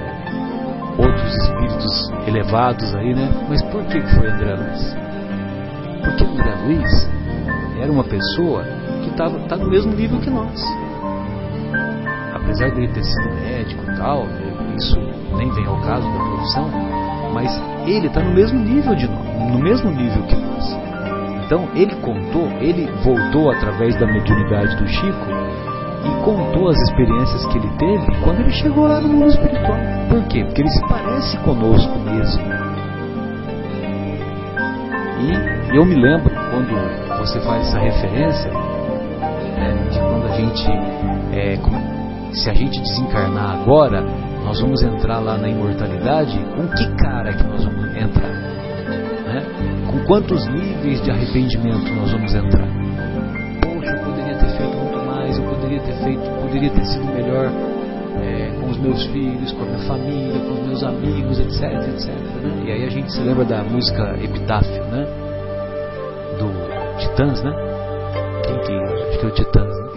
outros 0.99 1.35
espíritos 1.35 2.13
elevados 2.29 2.95
aí, 2.97 3.15
né? 3.15 3.31
Mas 3.49 3.63
por 3.63 3.83
que 3.85 3.99
foi 4.15 4.29
André 4.29 4.55
Luiz? 4.57 4.97
Porque 6.05 6.25
André 6.25 6.55
Luiz 6.67 7.09
era 7.81 7.91
uma 7.91 8.05
pessoa 8.05 8.63
que 9.03 9.09
estava 9.09 9.39
tá 9.49 9.57
no 9.57 9.71
mesmo 9.71 9.95
nível 9.95 10.21
que 10.21 10.29
nós. 10.29 10.63
Apesar 12.35 12.69
de 12.73 12.83
ele 12.83 12.93
ter 12.93 13.05
sido 13.05 13.31
médico 13.43 13.91
e 13.91 13.97
tal, 13.97 14.27
isso 14.77 14.99
nem 15.39 15.51
vem 15.53 15.67
ao 15.67 15.81
caso 15.81 16.07
da 16.13 16.19
profissão, 16.19 16.90
mas 17.33 17.61
ele 17.87 18.07
está 18.07 18.21
no 18.21 18.35
mesmo 18.35 18.59
nível 18.59 18.95
de 18.95 19.09
nós, 19.09 19.53
no 19.53 19.59
mesmo 19.59 19.91
nível 19.91 20.23
que 20.25 20.37
nós. 20.37 20.79
Então 21.45 21.69
ele 21.75 21.95
contou, 21.97 22.47
ele 22.61 22.89
voltou 23.03 23.51
através 23.51 23.99
da 23.99 24.07
mediunidade 24.07 24.77
do 24.77 24.87
Chico 24.87 25.27
e 26.05 26.25
contou 26.25 26.69
as 26.69 26.77
experiências 26.83 27.45
que 27.47 27.59
ele 27.59 27.69
teve 27.79 28.23
quando 28.23 28.41
ele 28.41 28.53
chegou 28.53 28.87
lá 28.87 29.01
no 29.01 29.09
mundo 29.09 29.29
espiritual. 29.29 29.79
Por 30.09 30.23
quê? 30.29 30.45
Porque 30.45 30.63
ele 30.63 30.71
se 30.71 30.81
parece 30.89 31.37
conosco 31.39 31.99
mesmo. 31.99 32.43
E 35.21 35.77
eu 35.77 35.85
me 35.85 35.95
lembro 35.95 36.31
quando 36.51 37.19
você 37.19 37.41
faz 37.41 37.69
essa 37.69 37.79
referência 37.79 38.51
né, 38.51 39.89
de 39.91 39.99
quando 39.99 40.27
a 40.27 40.37
gente, 40.37 40.71
é, 41.33 41.59
se 42.33 42.49
a 42.49 42.55
gente 42.55 42.81
desencarnar 42.81 43.61
agora, 43.61 44.03
nós 44.45 44.61
vamos 44.61 44.83
entrar 44.83 45.19
lá 45.19 45.37
na 45.37 45.49
imortalidade, 45.49 45.90
com 46.01 46.69
que 46.69 46.97
cara 46.97 47.33
que 47.33 47.45
nós 47.45 47.65
vamos 47.65 47.97
entrar? 47.97 48.31
Né? 48.31 49.43
Com 49.91 50.05
quantos 50.07 50.47
níveis 50.49 51.03
de 51.03 51.11
arrependimento 51.11 51.93
nós 51.95 52.11
vamos 52.11 52.35
entrar? 52.35 52.67
Poxa, 53.63 53.93
eu 53.93 54.05
poderia 54.05 54.35
ter 54.35 54.57
feito 54.57 54.77
muito 54.77 55.07
mais, 55.07 55.39
eu 55.39 55.45
poderia 55.45 55.81
ter 55.81 55.95
feito, 56.03 56.41
poderia 56.41 56.71
ter 56.71 56.85
sido 56.87 57.05
melhor 57.05 57.53
é, 58.23 58.61
com 58.61 58.71
os 58.71 58.79
meus 58.79 59.05
filhos, 59.07 59.53
com 59.53 59.63
a 59.63 59.67
minha 59.67 59.79
família, 59.81 60.41
com 60.41 60.53
os 60.55 60.67
meus 60.67 60.83
amigos, 60.83 61.39
etc, 61.39 61.63
etc. 61.89 62.09
Né? 62.09 62.63
E 62.67 62.73
aí 62.73 62.85
a 62.87 62.91
gente 62.91 63.13
se 63.13 63.21
lembra 63.21 63.45
da 63.45 63.63
música 63.63 64.17
Epitáfio, 64.23 64.85
né? 64.85 65.07
Do 66.39 66.99
Titãs, 66.99 67.43
né? 67.43 67.53
Quem 68.47 68.59
que 68.61 68.73
acho 68.73 69.19
que 69.19 69.27
é 69.27 69.29
o 69.29 69.33
Titãs, 69.33 69.77
né? 69.77 69.89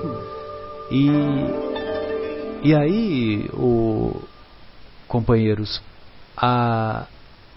E 0.92 1.74
e 2.68 2.76
aí 2.76 3.50
o 3.54 4.22
companheiros, 5.08 5.82
a, 6.44 7.08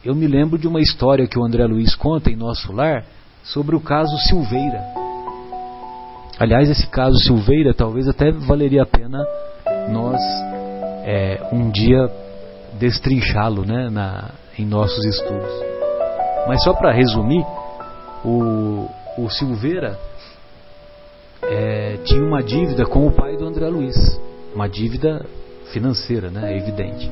eu 0.04 0.14
me 0.14 0.28
lembro 0.28 0.56
de 0.56 0.68
uma 0.68 0.80
história 0.80 1.26
que 1.26 1.36
o 1.36 1.44
André 1.44 1.66
Luiz 1.66 1.96
conta 1.96 2.30
em 2.30 2.36
nosso 2.36 2.72
lar 2.72 3.04
sobre 3.42 3.74
o 3.74 3.80
caso 3.80 4.16
Silveira. 4.28 4.84
Aliás, 6.38 6.70
esse 6.70 6.86
caso 6.86 7.18
Silveira 7.18 7.74
talvez 7.74 8.06
até 8.06 8.30
valeria 8.30 8.84
a 8.84 8.86
pena 8.86 9.18
nós 9.90 10.20
é, 11.04 11.48
um 11.52 11.68
dia 11.70 12.08
destrinchá-lo 12.78 13.64
né, 13.64 13.88
na, 13.90 14.30
em 14.56 14.64
nossos 14.64 15.04
estudos. 15.04 15.50
Mas 16.46 16.62
só 16.62 16.72
para 16.72 16.92
resumir, 16.92 17.44
o, 18.24 18.88
o 19.18 19.28
Silveira 19.30 19.98
é, 21.42 21.96
tinha 22.04 22.22
uma 22.22 22.42
dívida 22.42 22.86
com 22.86 23.06
o 23.06 23.12
pai 23.12 23.36
do 23.36 23.46
André 23.46 23.68
Luiz, 23.68 23.96
uma 24.54 24.68
dívida 24.68 25.26
financeira, 25.72 26.30
né, 26.30 26.56
evidente. 26.56 27.10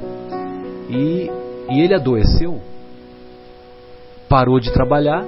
E, 0.89 1.31
e 1.71 1.81
ele 1.81 1.95
adoeceu, 1.95 2.61
parou 4.29 4.61
de 4.61 4.73
trabalhar, 4.73 5.25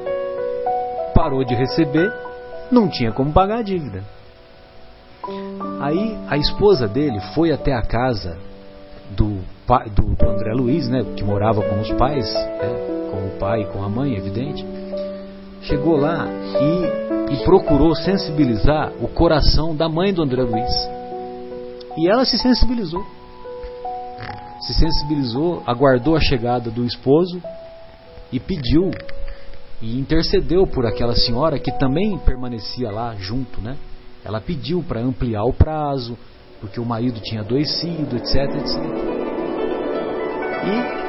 parou 1.14 1.44
de 1.44 1.54
receber, 1.54 2.12
não 2.70 2.88
tinha 2.88 3.12
como 3.12 3.32
pagar 3.32 3.58
a 3.58 3.62
dívida. 3.62 4.02
Aí 5.80 6.16
a 6.28 6.36
esposa 6.36 6.86
dele 6.86 7.20
foi 7.34 7.52
até 7.52 7.72
a 7.72 7.82
casa 7.82 8.36
do, 9.10 9.40
do, 9.94 10.14
do 10.16 10.28
André 10.28 10.52
Luiz, 10.52 10.88
né, 10.88 11.04
que 11.16 11.24
morava 11.24 11.62
com 11.62 11.80
os 11.80 11.90
pais, 11.92 12.32
né, 12.34 13.08
com 13.10 13.26
o 13.26 13.38
pai 13.38 13.62
e 13.62 13.66
com 13.66 13.82
a 13.82 13.88
mãe, 13.88 14.14
evidente. 14.16 14.64
Chegou 15.62 15.96
lá 15.96 16.26
e, 16.28 17.34
e 17.34 17.44
procurou 17.44 17.94
sensibilizar 17.94 18.92
o 19.00 19.08
coração 19.08 19.74
da 19.74 19.88
mãe 19.88 20.12
do 20.12 20.22
André 20.22 20.42
Luiz. 20.42 20.88
E 21.96 22.08
ela 22.08 22.24
se 22.24 22.38
sensibilizou. 22.38 23.04
Se 24.60 24.74
sensibilizou, 24.74 25.62
aguardou 25.66 26.16
a 26.16 26.20
chegada 26.20 26.70
do 26.70 26.84
esposo 26.84 27.42
e 28.32 28.40
pediu 28.40 28.90
e 29.80 29.98
intercedeu 29.98 30.66
por 30.66 30.86
aquela 30.86 31.14
senhora 31.14 31.58
que 31.58 31.70
também 31.72 32.18
permanecia 32.18 32.90
lá 32.90 33.14
junto, 33.16 33.60
né? 33.60 33.76
Ela 34.24 34.40
pediu 34.40 34.82
para 34.82 35.00
ampliar 35.00 35.44
o 35.44 35.52
prazo, 35.52 36.16
porque 36.60 36.80
o 36.80 36.84
marido 36.84 37.20
tinha 37.20 37.42
adoecido, 37.42 38.16
etc, 38.16 38.34
etc. 38.56 38.76
E 40.64 41.06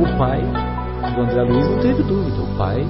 o 0.00 0.18
pai 0.18 0.42
do 1.14 1.20
André 1.22 1.42
Luiz 1.42 1.66
não 1.68 1.80
teve 1.80 2.02
dúvida. 2.02 2.42
O 2.42 2.56
pai 2.56 2.84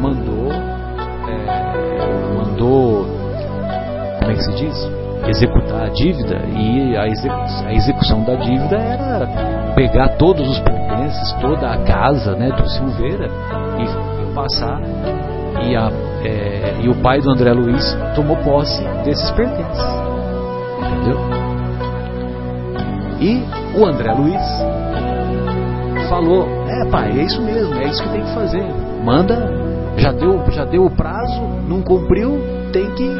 mandou, 0.00 0.52
é, 0.52 2.34
mandou, 2.36 3.06
como 4.20 4.30
é 4.30 4.34
que 4.34 4.42
se 4.42 4.54
diz? 4.54 5.07
Executar 5.28 5.86
a 5.86 5.88
dívida 5.90 6.36
e 6.56 6.96
a, 6.96 7.06
execução, 7.06 7.66
a 7.66 7.72
execução 7.74 8.24
da 8.24 8.34
dívida 8.36 8.76
era 8.76 9.74
pegar 9.74 10.08
todos 10.16 10.48
os 10.48 10.58
pertences, 10.60 11.32
toda 11.40 11.70
a 11.70 11.78
casa 11.84 12.34
né, 12.34 12.50
do 12.50 12.68
Silveira 12.68 13.28
e, 13.78 14.34
passar 14.34 14.80
e, 15.62 15.76
a, 15.76 15.90
é, 16.24 16.76
e 16.80 16.88
o 16.88 16.94
pai 17.02 17.20
do 17.20 17.30
André 17.30 17.52
Luiz 17.52 17.96
tomou 18.14 18.36
posse 18.38 18.82
desses 19.04 19.30
pertences. 19.32 19.84
Entendeu? 20.78 21.18
E 23.20 23.44
o 23.76 23.84
André 23.84 24.12
Luiz 24.12 24.42
falou: 26.08 26.46
É, 26.68 26.88
pai, 26.90 27.10
é 27.18 27.24
isso 27.24 27.42
mesmo, 27.42 27.74
é 27.74 27.84
isso 27.84 28.02
que 28.02 28.08
tem 28.10 28.22
que 28.22 28.34
fazer. 28.34 28.64
Manda, 29.04 29.50
já 29.96 30.12
deu, 30.12 30.44
já 30.50 30.64
deu 30.64 30.84
o 30.84 30.90
prazo, 30.90 31.42
não 31.68 31.82
cumpriu, 31.82 32.38
tem 32.72 32.90
que. 32.94 33.16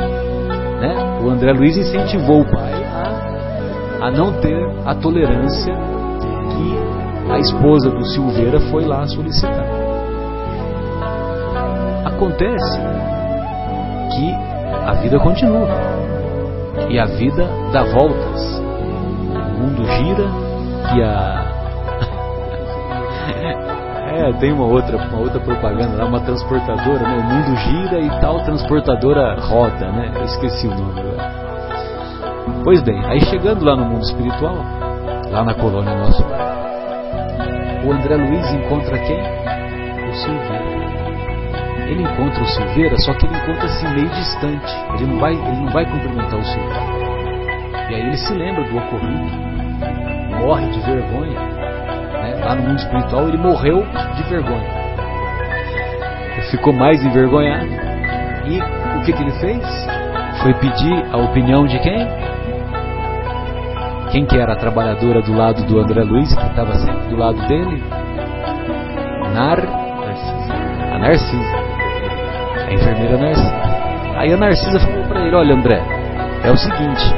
Né? 0.80 1.20
O 1.22 1.30
André 1.30 1.52
Luiz 1.52 1.76
incentivou 1.76 2.42
o 2.42 2.44
pai 2.44 2.72
a, 2.72 4.06
a 4.06 4.10
não 4.10 4.32
ter 4.40 4.56
a 4.86 4.94
tolerância 4.94 5.74
que 5.74 7.32
a 7.32 7.38
esposa 7.38 7.90
do 7.90 8.04
Silveira 8.04 8.60
foi 8.70 8.84
lá 8.84 9.06
solicitar. 9.06 9.66
Acontece 12.04 12.78
que 14.14 14.32
a 14.86 14.92
vida 14.94 15.18
continua 15.18 15.68
e 16.88 16.98
a 16.98 17.06
vida 17.06 17.48
dá 17.72 17.82
voltas. 17.84 18.58
O 18.58 19.60
mundo 19.60 19.84
gira 19.84 20.26
e 20.94 21.02
a 21.02 21.44
é, 24.08 24.32
tem 24.34 24.52
uma 24.52 24.66
outra, 24.66 24.96
uma 24.96 25.18
outra 25.18 25.40
propaganda 25.40 25.96
lá, 25.96 26.06
uma 26.06 26.20
transportadora, 26.20 27.00
né? 27.00 27.16
O 27.16 27.24
mundo 27.24 27.56
gira 27.56 28.00
e 28.00 28.20
tal 28.20 28.42
transportadora 28.44 29.38
roda, 29.40 29.90
né? 29.92 30.12
Eu 30.16 30.24
esqueci 30.24 30.66
o 30.66 30.74
nome 30.74 31.00
agora. 31.00 31.38
Pois 32.64 32.82
bem, 32.82 33.04
aí 33.06 33.20
chegando 33.26 33.64
lá 33.64 33.76
no 33.76 33.84
mundo 33.84 34.02
espiritual, 34.02 34.56
lá 35.30 35.44
na 35.44 35.54
colônia 35.54 35.94
nosso 35.94 36.24
o 37.84 37.92
André 37.92 38.16
Luiz 38.16 38.52
encontra 38.52 38.98
quem? 38.98 39.20
O 39.20 40.14
Silveira 40.14 40.78
ele 41.88 42.02
encontra 42.02 42.42
o 42.42 42.46
Silveira, 42.46 42.96
só 42.98 43.14
que 43.14 43.26
ele 43.26 43.34
encontra-se 43.34 43.88
meio 43.88 44.08
distante. 44.10 44.72
Ele 44.94 45.06
não 45.06 45.18
vai, 45.18 45.32
ele 45.32 45.56
não 45.62 45.72
vai 45.72 45.86
cumprimentar 45.86 46.38
o 46.38 46.44
Silveira. 46.44 47.90
E 47.90 47.94
aí 47.94 48.00
ele 48.02 48.16
se 48.18 48.34
lembra 48.34 48.62
do 48.62 48.76
ocorrido, 48.76 49.30
morre 50.38 50.66
de 50.68 50.80
vergonha. 50.80 51.47
Lá 52.48 52.54
no 52.54 52.62
mundo 52.62 52.78
espiritual 52.78 53.28
ele 53.28 53.36
morreu 53.36 53.84
de 54.16 54.22
vergonha. 54.22 54.66
Ele 56.32 56.42
ficou 56.50 56.72
mais 56.72 57.04
envergonhado. 57.04 57.68
E 58.46 58.58
o 58.96 59.02
que, 59.02 59.12
que 59.12 59.22
ele 59.22 59.32
fez? 59.32 59.62
Foi 60.40 60.54
pedir 60.54 61.04
a 61.12 61.18
opinião 61.18 61.66
de 61.66 61.78
quem? 61.80 62.08
Quem 64.10 64.24
que 64.24 64.38
era 64.38 64.54
a 64.54 64.56
trabalhadora 64.56 65.20
do 65.20 65.36
lado 65.36 65.62
do 65.66 65.78
André 65.78 66.02
Luiz, 66.02 66.34
que 66.34 66.46
estava 66.46 66.72
sempre 66.72 67.08
do 67.08 67.16
lado 67.16 67.46
dele? 67.46 67.82
Nar... 69.34 69.58
A 70.90 70.98
Narcisa 70.98 71.68
a 72.66 72.72
enfermeira 72.72 73.18
Narcisa. 73.18 73.54
Aí 74.16 74.32
a 74.32 74.36
Narcisa 74.38 74.80
falou 74.80 75.04
para 75.04 75.20
ele: 75.20 75.36
Olha, 75.36 75.54
André, 75.54 75.82
é 76.44 76.50
o 76.50 76.56
seguinte, 76.56 77.14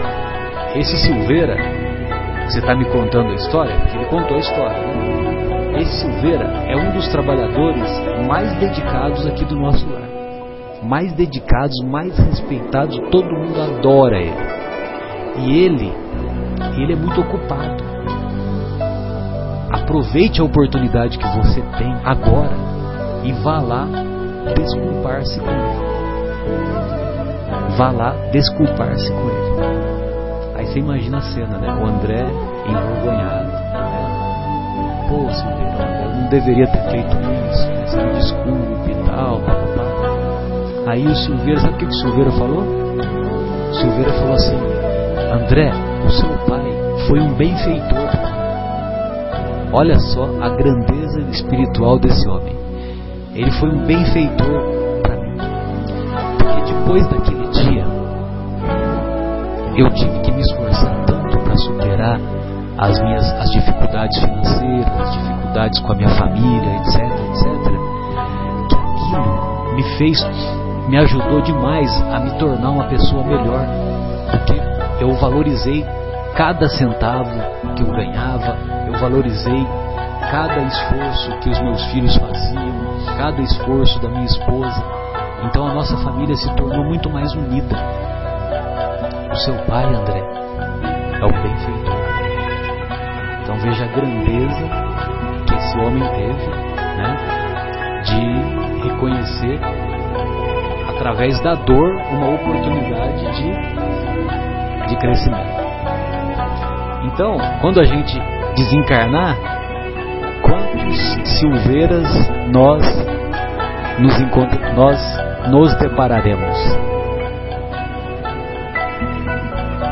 esse 0.75 0.97
Silveira, 0.97 1.57
você 2.47 2.59
está 2.59 2.75
me 2.75 2.85
contando 2.87 3.31
a 3.31 3.35
história? 3.35 3.75
Porque 3.77 3.97
ele 3.97 4.07
contou 4.07 4.37
a 4.37 4.41
história. 4.41 4.79
Né? 4.79 5.20
Esse 5.81 6.03
Silveira 6.03 6.45
é 6.69 6.77
um 6.77 6.93
dos 6.93 7.09
trabalhadores 7.09 7.89
mais 8.29 8.53
dedicados 8.61 9.27
aqui 9.27 9.47
do 9.47 9.57
nosso 9.57 9.89
lar. 9.89 10.11
Mais 10.83 11.11
dedicados, 11.15 11.83
mais 11.85 12.19
respeitados, 12.19 12.99
todo 13.11 13.25
mundo 13.25 13.59
adora 13.59 14.19
ele. 14.19 14.37
E 15.39 15.65
ele, 15.65 15.91
ele 16.77 16.93
é 16.93 16.97
muito 16.97 17.23
ocupado. 17.23 17.83
Aproveite 19.71 20.43
a 20.43 20.45
oportunidade 20.45 21.17
que 21.17 21.37
você 21.39 21.63
tem 21.79 21.95
agora 22.05 22.53
e 23.25 23.33
vá 23.43 23.59
lá 23.61 23.89
desculpar-se 24.55 25.41
com 25.41 25.51
ele. 25.51 25.81
Vá 27.79 27.91
lá 27.91 28.15
desculpar-se 28.33 29.11
com 29.11 29.31
ele. 29.31 30.57
Aí 30.57 30.67
você 30.67 30.79
imagina 30.79 31.19
a 31.19 31.23
cena, 31.23 31.57
né? 31.57 31.73
O 31.73 31.87
André 31.87 32.27
envergonhado. 32.69 33.50
Pô, 35.11 35.29
Silveira, 35.33 36.05
eu 36.05 36.21
não 36.21 36.29
deveria 36.29 36.69
ter 36.69 36.89
feito 36.89 37.17
isso. 37.51 37.99
Me 37.99 38.13
desculpe 38.15 38.93
e 38.93 38.95
tal, 39.05 39.41
papapá. 39.41 39.83
Aí 40.87 41.05
o 41.05 41.17
Silveira, 41.17 41.61
sabe 41.61 41.75
o 41.75 41.79
que 41.79 41.85
o 41.85 41.93
Silveira 41.93 42.31
falou? 42.31 42.63
O 42.63 43.75
Silveira 43.75 44.13
falou 44.13 44.35
assim: 44.35 44.57
André, 45.33 45.73
o 46.07 46.11
seu 46.11 46.29
pai 46.47 46.63
foi 47.09 47.19
um 47.19 47.35
benfeitor. 47.35 48.09
Olha 49.73 49.99
só 49.99 50.27
a 50.41 50.49
grandeza 50.51 51.23
espiritual 51.33 51.99
desse 51.99 52.29
homem. 52.29 52.57
Ele 53.35 53.51
foi 53.51 53.69
um 53.69 53.85
benfeitor 53.85 54.63
para 55.03 55.17
mim. 55.17 55.37
Porque 56.39 56.73
depois 56.73 57.05
daquele 57.09 57.49
dia, 57.49 57.85
eu 59.77 59.91
tive 59.93 60.21
que 60.21 60.31
me 60.31 60.41
esforçar 60.41 61.05
tanto 61.05 61.37
para 61.41 61.57
superar 61.57 62.40
as 62.81 62.99
minhas 62.99 63.31
as 63.35 63.51
dificuldades 63.51 64.19
financeiras, 64.19 65.01
as 65.01 65.13
dificuldades 65.13 65.79
com 65.81 65.93
a 65.93 65.95
minha 65.95 66.09
família, 66.09 66.77
etc, 66.77 67.01
etc, 67.29 67.47
que 68.69 68.75
aquilo 68.75 69.75
me 69.75 69.83
fez, 69.99 70.27
me 70.89 70.97
ajudou 70.97 71.43
demais 71.43 71.91
a 72.11 72.19
me 72.21 72.31
tornar 72.39 72.71
uma 72.71 72.85
pessoa 72.85 73.23
melhor, 73.23 73.67
porque 74.31 75.05
eu 75.05 75.13
valorizei 75.17 75.85
cada 76.35 76.69
centavo 76.71 77.39
que 77.77 77.83
eu 77.83 77.93
ganhava, 77.93 78.57
eu 78.87 78.99
valorizei 78.99 79.67
cada 80.31 80.63
esforço 80.63 81.39
que 81.41 81.51
os 81.51 81.61
meus 81.61 81.85
filhos 81.87 82.17
faziam, 82.17 82.73
cada 83.19 83.43
esforço 83.43 84.01
da 84.01 84.09
minha 84.09 84.25
esposa. 84.25 84.83
Então 85.45 85.67
a 85.67 85.75
nossa 85.75 85.97
família 85.99 86.37
se 86.37 86.51
tornou 86.55 86.85
muito 86.85 87.11
mais 87.11 87.33
unida. 87.35 87.77
O 89.31 89.37
seu 89.37 89.55
pai, 89.67 89.85
André, 89.85 90.23
é 91.21 91.25
o 91.25 91.33
benfeitor. 91.43 91.80
Veja 93.63 93.85
a 93.85 93.89
grandeza 93.89 94.71
que 95.47 95.55
esse 95.55 95.79
homem 95.79 96.03
teve, 96.13 96.49
né, 96.97 97.17
de 98.05 98.89
reconhecer 98.89 99.61
através 100.89 101.41
da 101.43 101.55
dor 101.55 101.95
uma 102.11 102.35
oportunidade 102.35 103.21
de, 103.37 104.89
de 104.89 104.97
crescimento. 104.97 105.61
Então, 107.05 107.37
quando 107.61 107.81
a 107.81 107.85
gente 107.85 108.19
desencarnar, 108.57 109.37
quantos 110.43 111.39
silveiras 111.39 112.07
nós 112.53 112.85
nos, 113.99 114.15
nós 114.75 115.51
nos 115.51 115.75
depararemos. 115.77 116.57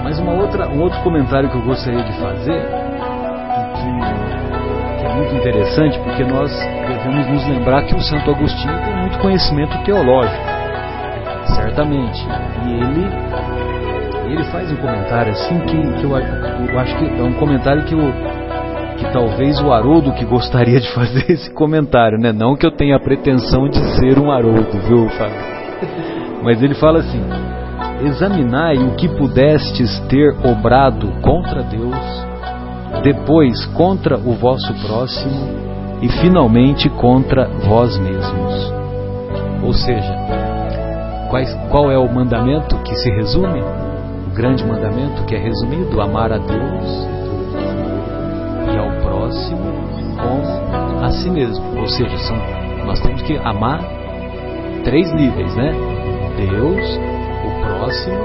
Mas 0.03 0.19
uma 0.19 0.33
outra, 0.33 0.69
um 0.69 0.81
outro 0.81 1.01
comentário 1.03 1.51
que 1.51 1.57
eu 1.57 1.63
gostaria 1.63 2.03
de 2.03 2.13
fazer, 2.19 2.88
muito 5.19 5.35
interessante, 5.35 5.99
porque 5.99 6.25
nós 6.25 6.51
devemos 6.87 7.29
nos 7.29 7.49
lembrar 7.49 7.83
que 7.83 7.95
o 7.95 8.01
Santo 8.01 8.31
Agostinho 8.31 8.79
tem 8.85 8.97
muito 8.97 9.19
conhecimento 9.19 9.77
teológico, 9.85 10.45
certamente, 11.57 12.25
e 12.65 12.73
ele 12.73 13.29
ele 14.33 14.45
faz 14.45 14.71
um 14.71 14.77
comentário 14.77 15.33
assim 15.33 15.59
que, 15.61 15.77
que 15.77 16.05
eu, 16.05 16.11
eu, 16.11 16.79
acho 16.79 16.97
que 16.99 17.05
é 17.07 17.23
um 17.23 17.33
comentário 17.35 17.83
que, 17.85 17.95
eu, 17.95 18.13
que 18.99 19.11
talvez 19.11 19.59
o 19.59 19.73
Haroldo 19.73 20.13
que 20.13 20.25
gostaria 20.27 20.79
de 20.79 20.89
fazer 20.93 21.31
esse 21.31 21.51
comentário, 21.55 22.19
né? 22.19 22.31
Não 22.31 22.55
que 22.55 22.67
eu 22.67 22.71
tenha 22.71 22.97
a 22.97 23.01
pretensão 23.01 23.69
de 23.69 23.79
ser 23.97 24.19
um 24.19 24.31
Haroldo, 24.31 24.79
viu, 24.87 25.09
Fábio? 25.11 25.39
Mas 26.43 26.63
ele 26.63 26.75
fala 26.75 26.99
assim: 26.99 27.23
Examinai 28.05 28.77
o 28.77 28.95
que 28.97 29.09
pudestes 29.09 29.99
ter 30.09 30.37
obrado 30.45 31.09
contra 31.23 31.63
Deus, 31.63 32.28
depois 33.03 33.67
contra 33.67 34.17
o 34.17 34.33
vosso 34.35 34.73
próximo 34.87 35.69
e 36.03 36.09
finalmente 36.09 36.89
contra 36.89 37.49
vós 37.67 37.99
mesmos. 37.99 38.73
Ou 39.63 39.73
seja, 39.73 40.15
quais, 41.31 41.53
qual 41.71 41.91
é 41.91 41.99
o 41.99 42.13
mandamento 42.13 42.77
que 42.83 42.95
se 42.95 43.11
resume? 43.11 43.63
grande 44.39 44.65
mandamento 44.65 45.25
que 45.25 45.35
é 45.35 45.39
resumido: 45.39 46.01
amar 46.01 46.33
a 46.33 46.39
Deus 46.39 47.09
e 48.73 48.79
ao 48.79 48.91
próximo 49.03 49.59
como 50.17 51.05
a 51.05 51.11
si 51.11 51.29
mesmo. 51.29 51.81
Ou 51.81 51.89
seja, 51.89 52.17
são, 52.19 52.37
nós 52.87 53.01
temos 53.01 53.21
que 53.23 53.37
amar 53.39 53.81
três 54.85 55.13
níveis, 55.13 55.55
né? 55.57 55.73
Deus, 56.37 57.01
o 57.45 57.79
próximo 57.79 58.17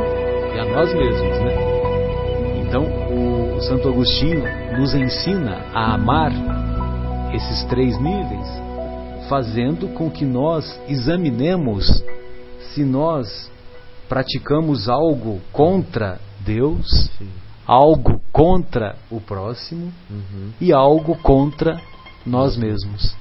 e 0.56 0.60
a 0.60 0.66
nós 0.66 0.94
mesmos, 0.94 1.40
né? 1.40 1.56
Então, 2.62 2.84
o 2.84 3.60
Santo 3.62 3.90
Agostinho 3.90 4.44
nos 4.78 4.94
ensina 4.94 5.62
a 5.74 5.94
amar 5.94 6.32
esses 7.34 7.64
três 7.66 7.98
níveis, 8.00 8.48
fazendo 9.30 9.88
com 9.90 10.10
que 10.10 10.26
nós 10.26 10.80
examinemos 10.88 12.04
se 12.74 12.84
nós 12.84 13.52
praticamos 14.10 14.90
algo 14.90 15.40
contra 15.52 16.20
Deus, 16.40 17.10
Sim. 17.18 17.30
algo 17.66 18.22
contra 18.32 18.96
o 19.10 19.20
próximo 19.22 19.92
uhum. 20.10 20.52
e 20.60 20.74
algo 20.74 21.16
contra 21.18 21.80
nós 22.26 22.58
mesmos. 22.58 23.16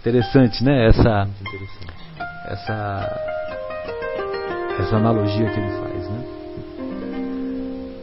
Interessante, 0.00 0.62
né? 0.62 0.86
Essa, 0.86 1.28
interessante. 1.40 1.94
essa, 2.46 3.20
essa 4.78 4.96
analogia 4.96 5.50
que 5.50 5.60
ele 5.60 5.70
faz? 5.80 5.85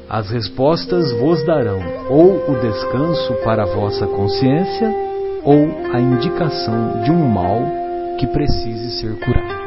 As 0.09 0.29
respostas 0.29 1.11
vos 1.13 1.43
darão 1.45 1.79
ou 2.09 2.51
o 2.51 2.59
descanso 2.61 3.33
para 3.43 3.63
a 3.63 3.67
vossa 3.67 4.05
consciência 4.05 4.93
ou 5.43 5.67
a 5.93 5.99
indicação 5.99 7.01
de 7.03 7.11
um 7.11 7.27
mal 7.27 7.61
que 8.17 8.27
precise 8.27 8.99
ser 8.99 9.15
curado 9.19 9.63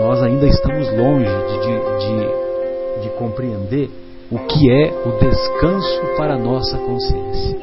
nós 0.00 0.22
ainda 0.22 0.46
estamos 0.46 0.90
longe 0.96 1.26
de, 1.26 1.58
de, 1.60 1.76
de, 1.98 3.02
de 3.02 3.10
compreender 3.18 3.90
o 4.32 4.38
que 4.38 4.72
é 4.72 4.92
o 5.06 5.18
descanso 5.18 6.00
para 6.16 6.34
a 6.34 6.38
nossa 6.38 6.78
consciência. 6.78 7.58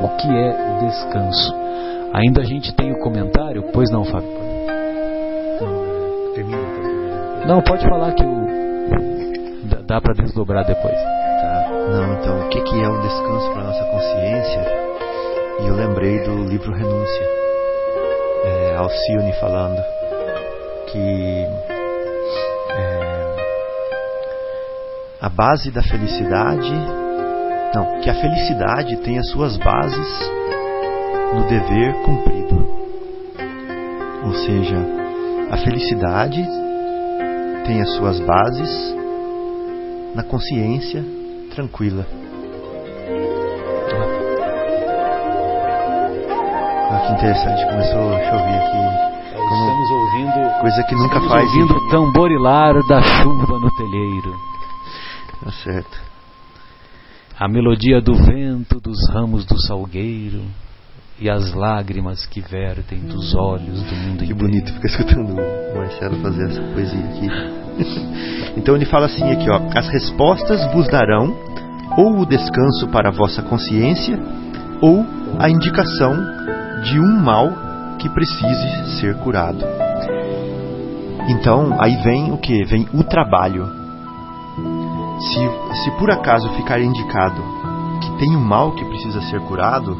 O 0.00 0.08
que 0.16 0.28
é 0.28 0.50
o 0.50 0.86
descanso? 0.86 1.54
Ainda 2.14 2.40
a 2.40 2.44
gente 2.44 2.74
tem 2.74 2.92
o 2.92 2.98
comentário? 3.00 3.64
Pois 3.72 3.90
não, 3.90 4.04
Fábio? 4.04 4.30
Não, 7.46 7.60
pode 7.62 7.88
falar 7.88 8.12
que 8.12 8.24
o 8.24 8.39
dá 9.90 10.00
para 10.00 10.14
desdobrar 10.14 10.64
depois. 10.64 10.94
Tá. 10.94 11.68
Não, 11.90 12.14
então, 12.14 12.46
o 12.46 12.48
que, 12.48 12.60
que 12.60 12.80
é 12.80 12.88
um 12.88 13.00
descanso 13.00 13.52
para 13.52 13.64
nossa 13.64 13.84
consciência? 13.86 14.64
E 15.60 15.66
eu 15.66 15.74
lembrei 15.74 16.20
do 16.20 16.44
livro 16.44 16.72
Renúncia, 16.72 17.26
é, 18.44 18.76
Alcione 18.76 19.32
falando 19.40 19.82
que 20.86 21.44
é, 22.70 23.36
a 25.20 25.28
base 25.28 25.72
da 25.72 25.82
felicidade, 25.82 26.72
não, 27.74 28.00
que 28.00 28.08
a 28.08 28.14
felicidade 28.14 28.96
tem 28.98 29.18
as 29.18 29.28
suas 29.30 29.56
bases 29.56 30.30
no 31.34 31.48
dever 31.48 31.94
cumprido. 32.04 32.64
Ou 34.24 34.34
seja, 34.34 34.76
a 35.50 35.56
felicidade 35.56 36.46
tem 37.66 37.82
as 37.82 37.90
suas 37.96 38.20
bases 38.20 38.99
na 40.14 40.22
consciência 40.22 41.04
tranquila. 41.54 42.06
Olha 46.90 47.06
que 47.06 47.12
interessante, 47.12 47.64
começou 47.70 48.14
a 48.14 48.18
chover 48.24 48.54
aqui 48.54 49.10
Estamos 49.50 49.90
ouvindo 49.90 50.60
coisa 50.60 50.82
que 50.84 50.94
nunca 50.94 51.20
faz. 51.22 51.44
ouvindo 51.48 51.74
o 51.74 51.88
tamborilar 51.90 52.86
da 52.86 53.02
chuva 53.02 53.58
no 53.58 53.70
telheiro. 53.76 54.36
Tá 55.42 55.50
certo. 55.50 56.00
A 57.38 57.48
melodia 57.48 58.00
do 58.00 58.14
vento 58.14 58.78
dos 58.80 58.98
ramos 59.10 59.44
do 59.44 59.58
salgueiro 59.60 60.42
e 61.18 61.28
as 61.28 61.52
lágrimas 61.52 62.26
que 62.26 62.40
vertem 62.40 63.00
dos 63.00 63.34
olhos 63.34 63.82
do 63.82 63.94
mundo 63.96 64.18
que 64.18 64.24
inteiro. 64.24 64.26
Que 64.26 64.34
bonito 64.34 64.72
ficar 64.72 64.86
escutando 64.86 65.32
o 65.32 65.76
Marcelo 65.76 66.16
fazer 66.22 66.50
essa 66.50 66.62
poesia 66.62 67.04
aqui. 67.06 67.59
então 68.56 68.74
ele 68.74 68.84
fala 68.84 69.06
assim 69.06 69.30
aqui, 69.30 69.48
ó: 69.50 69.60
As 69.76 69.88
respostas 69.88 70.72
vos 70.72 70.86
darão 70.88 71.34
ou 71.96 72.20
o 72.20 72.26
descanso 72.26 72.88
para 72.88 73.08
a 73.08 73.12
vossa 73.12 73.42
consciência 73.42 74.18
ou 74.80 75.04
a 75.38 75.50
indicação 75.50 76.14
de 76.82 76.98
um 76.98 77.20
mal 77.20 77.52
que 77.98 78.08
precise 78.08 79.00
ser 79.00 79.16
curado. 79.16 79.64
Então, 81.28 81.76
aí 81.78 81.96
vem 82.02 82.32
o 82.32 82.38
que? 82.38 82.64
Vem 82.64 82.88
o 82.94 83.04
trabalho. 83.04 83.68
Se, 85.20 85.82
se 85.82 85.90
por 85.98 86.10
acaso 86.10 86.48
ficar 86.54 86.80
indicado 86.80 87.42
que 88.00 88.10
tem 88.18 88.34
um 88.34 88.40
mal 88.40 88.72
que 88.72 88.84
precisa 88.86 89.20
ser 89.22 89.40
curado, 89.42 89.98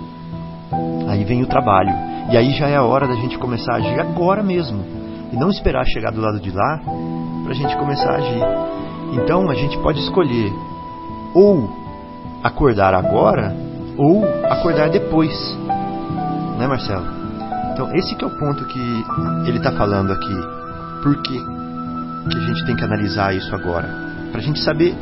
aí 1.08 1.24
vem 1.24 1.42
o 1.42 1.46
trabalho. 1.46 1.92
E 2.30 2.36
aí 2.36 2.52
já 2.52 2.68
é 2.68 2.76
a 2.76 2.82
hora 2.82 3.06
da 3.06 3.14
gente 3.14 3.38
começar 3.38 3.74
a 3.74 3.76
agir 3.76 4.00
agora 4.00 4.42
mesmo. 4.42 4.82
E 5.30 5.36
não 5.36 5.50
esperar 5.50 5.84
chegar 5.84 6.10
do 6.10 6.20
lado 6.20 6.40
de 6.40 6.50
lá 6.50 6.80
para 7.50 7.56
a 7.56 7.62
gente 7.62 7.76
começar 7.78 8.10
a 8.12 8.16
agir. 8.16 8.42
Então 9.12 9.50
a 9.50 9.54
gente 9.56 9.76
pode 9.78 9.98
escolher 9.98 10.52
ou 11.34 11.68
acordar 12.44 12.94
agora 12.94 13.52
ou 13.98 14.24
acordar 14.48 14.88
depois. 14.88 15.32
Né, 16.56 16.68
Marcelo? 16.68 17.06
Então, 17.72 17.92
esse 17.96 18.14
que 18.14 18.22
é 18.22 18.28
o 18.28 18.38
ponto 18.38 18.64
que 18.66 19.04
ele 19.48 19.56
está 19.56 19.72
falando 19.72 20.12
aqui. 20.12 20.36
Por 21.02 21.20
quê 21.22 21.40
que 22.30 22.36
a 22.36 22.40
gente 22.40 22.66
tem 22.66 22.76
que 22.76 22.84
analisar 22.84 23.34
isso 23.34 23.52
agora? 23.52 23.88
Para 24.30 24.40
a 24.40 24.44
gente 24.44 24.60
saber 24.60 24.94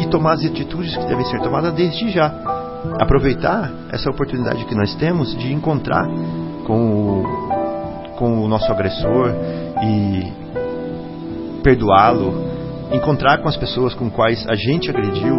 e 0.00 0.06
tomar 0.08 0.32
as 0.32 0.44
atitudes 0.44 0.96
que 0.96 1.06
devem 1.06 1.24
ser 1.26 1.40
tomadas 1.42 1.72
desde 1.74 2.10
já. 2.10 2.26
Aproveitar 2.98 3.70
essa 3.92 4.10
oportunidade 4.10 4.64
que 4.64 4.74
nós 4.74 4.96
temos 4.96 5.36
de 5.38 5.52
encontrar 5.52 6.08
com 6.66 7.22
o, 7.22 8.16
com 8.16 8.40
o 8.40 8.48
nosso 8.48 8.70
agressor 8.72 9.30
e 9.80 10.43
perdoá-lo, 11.64 12.32
encontrar 12.92 13.38
com 13.38 13.48
as 13.48 13.56
pessoas 13.56 13.94
com 13.94 14.10
quais 14.10 14.46
a 14.46 14.54
gente 14.54 14.90
agrediu 14.90 15.34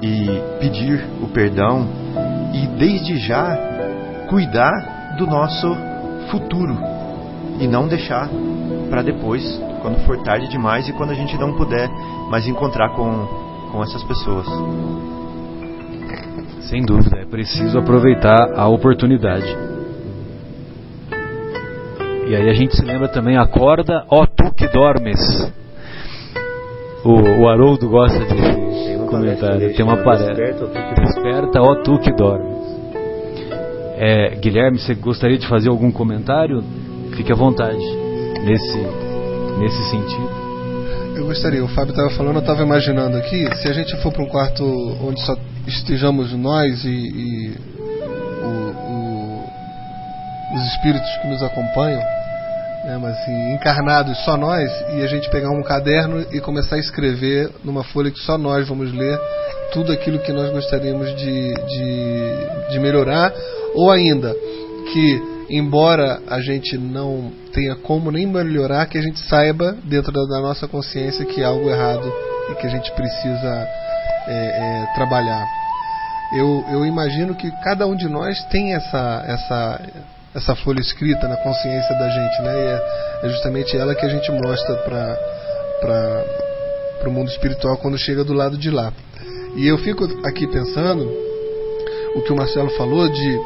e 0.00 0.26
pedir 0.60 1.04
o 1.20 1.26
perdão 1.26 1.86
e 2.54 2.66
desde 2.78 3.18
já 3.18 3.58
cuidar 4.28 5.16
do 5.18 5.26
nosso 5.26 5.76
futuro 6.30 6.78
e 7.58 7.66
não 7.66 7.88
deixar 7.88 8.30
para 8.88 9.02
depois, 9.02 9.42
quando 9.82 9.98
for 10.06 10.22
tarde 10.22 10.48
demais 10.48 10.88
e 10.88 10.92
quando 10.92 11.10
a 11.10 11.14
gente 11.14 11.36
não 11.36 11.52
puder 11.54 11.88
mais 12.30 12.46
encontrar 12.46 12.90
com, 12.90 13.26
com 13.72 13.82
essas 13.82 14.02
pessoas. 14.04 14.46
Sem 16.68 16.84
dúvida, 16.84 17.18
é 17.18 17.24
preciso 17.24 17.78
aproveitar 17.78 18.52
a 18.54 18.68
oportunidade. 18.68 19.56
E 22.28 22.36
aí 22.36 22.48
a 22.48 22.52
gente 22.52 22.76
se 22.76 22.84
lembra 22.84 23.08
também, 23.08 23.38
acorda, 23.38 24.04
ó 24.10 24.27
tu 24.38 24.54
que 24.54 24.68
dormes. 24.68 25.52
O, 27.04 27.42
o 27.42 27.48
Haroldo 27.48 27.88
gosta 27.88 28.18
de 28.18 29.06
comentar, 29.06 29.58
tem 29.58 29.84
uma 29.84 29.96
palestra. 29.98 30.54
Desperta, 30.94 31.60
ó 31.60 31.82
tu 31.82 31.98
que 31.98 32.12
dormes. 32.12 32.56
É, 33.96 34.36
Guilherme, 34.36 34.78
você 34.78 34.94
gostaria 34.94 35.38
de 35.38 35.46
fazer 35.48 35.68
algum 35.68 35.90
comentário? 35.90 36.62
Fique 37.16 37.32
à 37.32 37.34
vontade 37.34 37.84
nesse, 38.44 38.78
nesse 39.58 39.90
sentido. 39.90 40.48
Eu 41.16 41.26
gostaria. 41.26 41.64
O 41.64 41.68
Fábio 41.68 41.90
estava 41.90 42.10
falando, 42.10 42.36
eu 42.36 42.40
estava 42.40 42.62
imaginando 42.62 43.16
aqui, 43.16 43.44
se 43.56 43.68
a 43.68 43.72
gente 43.72 43.96
for 44.00 44.12
para 44.12 44.22
um 44.22 44.28
quarto 44.28 44.64
onde 45.02 45.20
só 45.22 45.34
estejamos 45.66 46.32
nós 46.34 46.84
e, 46.84 46.88
e 46.88 47.56
o, 48.40 48.50
o, 48.92 49.44
os 50.54 50.62
espíritos 50.74 51.10
que 51.20 51.28
nos 51.28 51.42
acompanham, 51.42 52.00
né, 52.88 52.96
mas 52.96 53.18
assim, 53.18 53.52
encarnados 53.52 54.16
só 54.24 54.34
nós, 54.38 54.66
e 54.94 55.02
a 55.02 55.06
gente 55.06 55.28
pegar 55.28 55.50
um 55.50 55.62
caderno 55.62 56.24
e 56.32 56.40
começar 56.40 56.76
a 56.76 56.78
escrever 56.78 57.50
numa 57.62 57.84
folha 57.84 58.10
que 58.10 58.18
só 58.20 58.38
nós 58.38 58.66
vamos 58.66 58.90
ler 58.94 59.20
tudo 59.74 59.92
aquilo 59.92 60.18
que 60.20 60.32
nós 60.32 60.50
gostaríamos 60.50 61.14
de, 61.14 61.52
de, 61.52 62.70
de 62.70 62.80
melhorar, 62.80 63.30
ou 63.74 63.90
ainda 63.90 64.34
que, 64.90 65.22
embora 65.50 66.22
a 66.26 66.40
gente 66.40 66.78
não 66.78 67.30
tenha 67.52 67.76
como 67.76 68.10
nem 68.10 68.26
melhorar, 68.26 68.86
que 68.86 68.96
a 68.96 69.02
gente 69.02 69.20
saiba 69.28 69.76
dentro 69.84 70.10
da, 70.10 70.24
da 70.24 70.40
nossa 70.40 70.66
consciência 70.66 71.26
que 71.26 71.44
há 71.44 71.48
algo 71.48 71.68
errado 71.68 72.10
e 72.50 72.54
que 72.54 72.66
a 72.66 72.70
gente 72.70 72.90
precisa 72.92 73.68
é, 74.26 74.32
é, 74.32 74.94
trabalhar. 74.94 75.44
Eu, 76.34 76.64
eu 76.72 76.86
imagino 76.86 77.34
que 77.34 77.50
cada 77.62 77.86
um 77.86 77.94
de 77.94 78.08
nós 78.08 78.42
tem 78.46 78.74
essa, 78.74 79.24
essa, 79.26 79.80
essa 80.38 80.56
folha 80.56 80.80
escrita 80.80 81.28
na 81.28 81.36
consciência 81.36 81.94
da 81.98 82.08
gente, 82.08 82.42
né? 82.42 82.54
E 82.54 83.26
é, 83.26 83.26
é 83.26 83.28
justamente 83.28 83.76
ela 83.76 83.94
que 83.94 84.06
a 84.06 84.08
gente 84.08 84.30
mostra 84.30 84.76
para 85.80 87.08
o 87.08 87.10
mundo 87.10 87.28
espiritual 87.28 87.76
quando 87.76 87.98
chega 87.98 88.24
do 88.24 88.32
lado 88.32 88.56
de 88.56 88.70
lá. 88.70 88.92
E 89.56 89.66
eu 89.66 89.78
fico 89.78 90.04
aqui 90.26 90.46
pensando 90.46 91.08
o 92.14 92.22
que 92.22 92.32
o 92.32 92.36
Marcelo 92.36 92.70
falou 92.70 93.08
de 93.08 93.40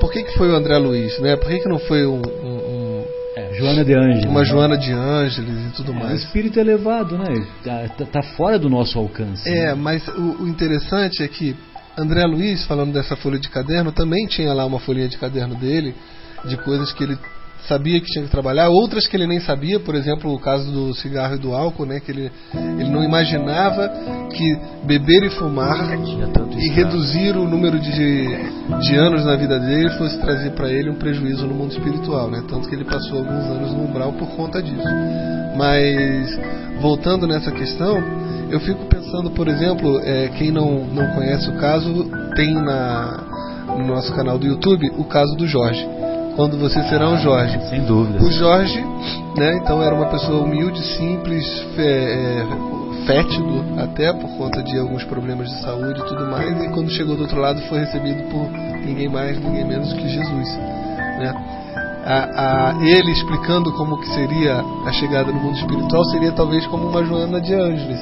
por 0.00 0.10
que, 0.10 0.22
que 0.22 0.32
foi 0.36 0.48
o 0.50 0.54
André 0.54 0.78
Luiz, 0.78 1.18
né? 1.20 1.36
Por 1.36 1.48
que, 1.48 1.58
que 1.58 1.68
não 1.68 1.78
foi 1.78 2.06
um, 2.06 2.22
um, 2.22 2.48
um 2.48 3.04
é, 3.36 3.54
Joana 3.54 3.84
de 3.84 3.94
Ângeles. 3.94 4.24
Uma 4.24 4.40
né? 4.40 4.46
Joana 4.46 4.78
de 4.78 4.92
Ângeles 4.92 5.66
e 5.66 5.70
tudo 5.76 5.92
é, 5.92 5.94
mais. 5.94 6.12
O 6.12 6.24
espírito 6.26 6.58
elevado, 6.58 7.16
né? 7.16 7.46
Tá, 7.62 7.88
tá, 7.96 8.06
tá 8.06 8.22
fora 8.22 8.58
do 8.58 8.68
nosso 8.68 8.98
alcance. 8.98 9.48
É, 9.48 9.66
né? 9.66 9.74
mas 9.74 10.06
o, 10.08 10.42
o, 10.42 10.48
interessante 10.48 11.22
é 11.22 11.28
que 11.28 11.54
André 11.98 12.24
Luiz, 12.24 12.64
falando 12.64 12.92
dessa 12.92 13.16
folha 13.16 13.38
de 13.38 13.48
caderno, 13.48 13.92
também 13.92 14.26
tinha 14.26 14.52
lá 14.52 14.64
uma 14.64 14.78
folhinha 14.78 15.08
de 15.08 15.18
caderno 15.18 15.54
dele, 15.54 15.94
de 16.44 16.56
coisas 16.58 16.92
que 16.92 17.04
ele 17.04 17.18
sabia 17.66 18.00
que 18.00 18.06
tinha 18.06 18.24
que 18.24 18.30
trabalhar, 18.30 18.68
outras 18.68 19.06
que 19.06 19.16
ele 19.16 19.26
nem 19.26 19.40
sabia, 19.40 19.78
por 19.80 19.94
exemplo, 19.94 20.32
o 20.32 20.38
caso 20.38 20.70
do 20.70 20.94
cigarro 20.94 21.34
e 21.34 21.38
do 21.38 21.54
álcool, 21.54 21.86
né, 21.86 22.00
que 22.00 22.10
ele, 22.10 22.30
ele 22.54 22.90
não 22.90 23.02
imaginava 23.02 23.88
que 24.30 24.58
beber 24.84 25.24
e 25.24 25.30
fumar 25.30 25.98
e 26.58 26.68
reduzir 26.70 27.36
o 27.36 27.46
número 27.46 27.78
de, 27.78 28.26
de 28.80 28.96
anos 28.96 29.24
na 29.24 29.36
vida 29.36 29.58
dele 29.58 29.90
fosse 29.90 30.18
trazer 30.18 30.50
para 30.52 30.68
ele 30.68 30.90
um 30.90 30.96
prejuízo 30.96 31.46
no 31.46 31.54
mundo 31.54 31.72
espiritual, 31.72 32.30
né, 32.30 32.42
tanto 32.48 32.68
que 32.68 32.74
ele 32.74 32.84
passou 32.84 33.18
alguns 33.18 33.44
anos 33.44 33.72
no 33.72 33.84
umbral 33.84 34.12
por 34.12 34.28
conta 34.30 34.62
disso. 34.62 34.88
Mas, 35.56 36.38
voltando 36.80 37.26
nessa 37.26 37.50
questão, 37.50 38.02
eu 38.50 38.58
fico 38.60 38.86
pensando, 38.86 39.30
por 39.30 39.46
exemplo, 39.48 40.00
é, 40.02 40.28
quem 40.38 40.50
não, 40.50 40.84
não 40.86 41.14
conhece 41.14 41.48
o 41.50 41.56
caso, 41.58 42.10
tem 42.34 42.54
na, 42.54 43.22
no 43.78 43.86
nosso 43.86 44.12
canal 44.14 44.38
do 44.38 44.46
YouTube 44.46 44.90
o 44.96 45.04
caso 45.04 45.36
do 45.36 45.46
Jorge 45.46 45.86
quando 46.36 46.58
você 46.58 46.82
será 46.84 47.08
um 47.08 47.18
Jorge. 47.18 47.60
Sem 47.68 47.82
dúvida. 47.82 48.22
O 48.24 48.30
Jorge, 48.30 48.84
né, 49.36 49.56
então 49.56 49.82
era 49.82 49.94
uma 49.94 50.06
pessoa 50.06 50.42
humilde, 50.42 50.82
simples, 50.96 51.44
é, 51.78 52.46
fétido 53.06 53.64
até 53.78 54.12
por 54.12 54.28
conta 54.36 54.62
de 54.62 54.78
alguns 54.78 55.04
problemas 55.04 55.48
de 55.48 55.60
saúde 55.62 56.00
e 56.00 56.04
tudo 56.04 56.26
mais, 56.26 56.62
e 56.62 56.68
quando 56.68 56.90
chegou 56.90 57.16
do 57.16 57.22
outro 57.22 57.40
lado 57.40 57.60
foi 57.62 57.80
recebido 57.80 58.22
por 58.30 58.48
ninguém 58.84 59.08
mais, 59.08 59.38
ninguém 59.40 59.64
menos 59.64 59.92
que 59.92 60.08
Jesus, 60.08 60.56
né? 61.18 61.34
A, 62.04 62.70
a, 62.70 62.82
ele 62.82 63.12
explicando 63.12 63.72
como 63.72 64.00
que 64.00 64.08
seria 64.14 64.64
a 64.86 64.92
chegada 64.92 65.30
no 65.30 65.38
mundo 65.38 65.56
espiritual 65.56 66.04
seria 66.06 66.32
talvez 66.32 66.66
como 66.66 66.88
uma 66.88 67.04
Joana 67.04 67.40
de 67.40 67.54
Ângeles. 67.54 68.00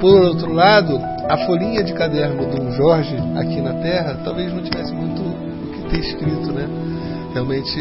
Por 0.00 0.20
outro 0.20 0.52
lado, 0.52 0.98
a 1.28 1.36
folhinha 1.38 1.82
de 1.82 1.92
caderno 1.92 2.46
do 2.46 2.72
Jorge 2.72 3.16
aqui 3.36 3.60
na 3.60 3.74
Terra 3.74 4.16
talvez 4.24 4.52
não 4.52 4.62
tivesse 4.62 4.92
muito 4.92 5.22
o 5.22 5.72
que 5.72 5.90
ter 5.90 6.00
escrito, 6.00 6.52
né? 6.52 6.68
Realmente 7.32 7.80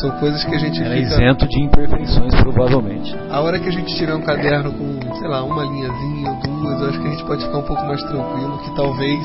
são 0.00 0.10
coisas 0.18 0.44
que 0.44 0.54
a 0.54 0.58
gente 0.58 0.80
Era 0.80 0.94
fica... 0.94 1.14
isento 1.14 1.48
de 1.48 1.62
imperfeições, 1.62 2.34
provavelmente. 2.36 3.14
A 3.30 3.40
hora 3.40 3.58
que 3.58 3.68
a 3.68 3.72
gente 3.72 3.94
tirar 3.96 4.16
um 4.16 4.22
caderno 4.22 4.72
com, 4.72 5.14
sei 5.18 5.28
lá, 5.28 5.42
uma 5.42 5.64
linhazinha 5.64 6.30
ou 6.30 6.36
duas, 6.36 6.80
eu 6.80 6.88
acho 6.88 7.00
que 7.00 7.06
a 7.06 7.10
gente 7.10 7.24
pode 7.24 7.44
ficar 7.44 7.58
um 7.58 7.66
pouco 7.66 7.84
mais 7.84 8.02
tranquilo, 8.04 8.58
que 8.58 8.74
talvez 8.76 9.20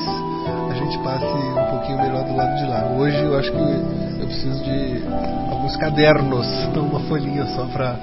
a 0.70 0.74
gente 0.74 0.98
passe 0.98 1.24
um 1.24 1.70
pouquinho 1.70 1.98
melhor 1.98 2.24
do 2.24 2.36
lado 2.36 2.56
de 2.56 2.66
lá. 2.68 2.90
Hoje 2.98 3.22
eu 3.22 3.38
acho 3.38 3.52
que 3.52 4.20
eu 4.20 4.26
preciso 4.26 4.64
de 4.64 5.04
alguns 5.50 5.76
cadernos, 5.76 6.46
não 6.74 6.86
uma 6.90 7.00
folhinha 7.00 7.46
só 7.46 7.64
para 7.66 7.96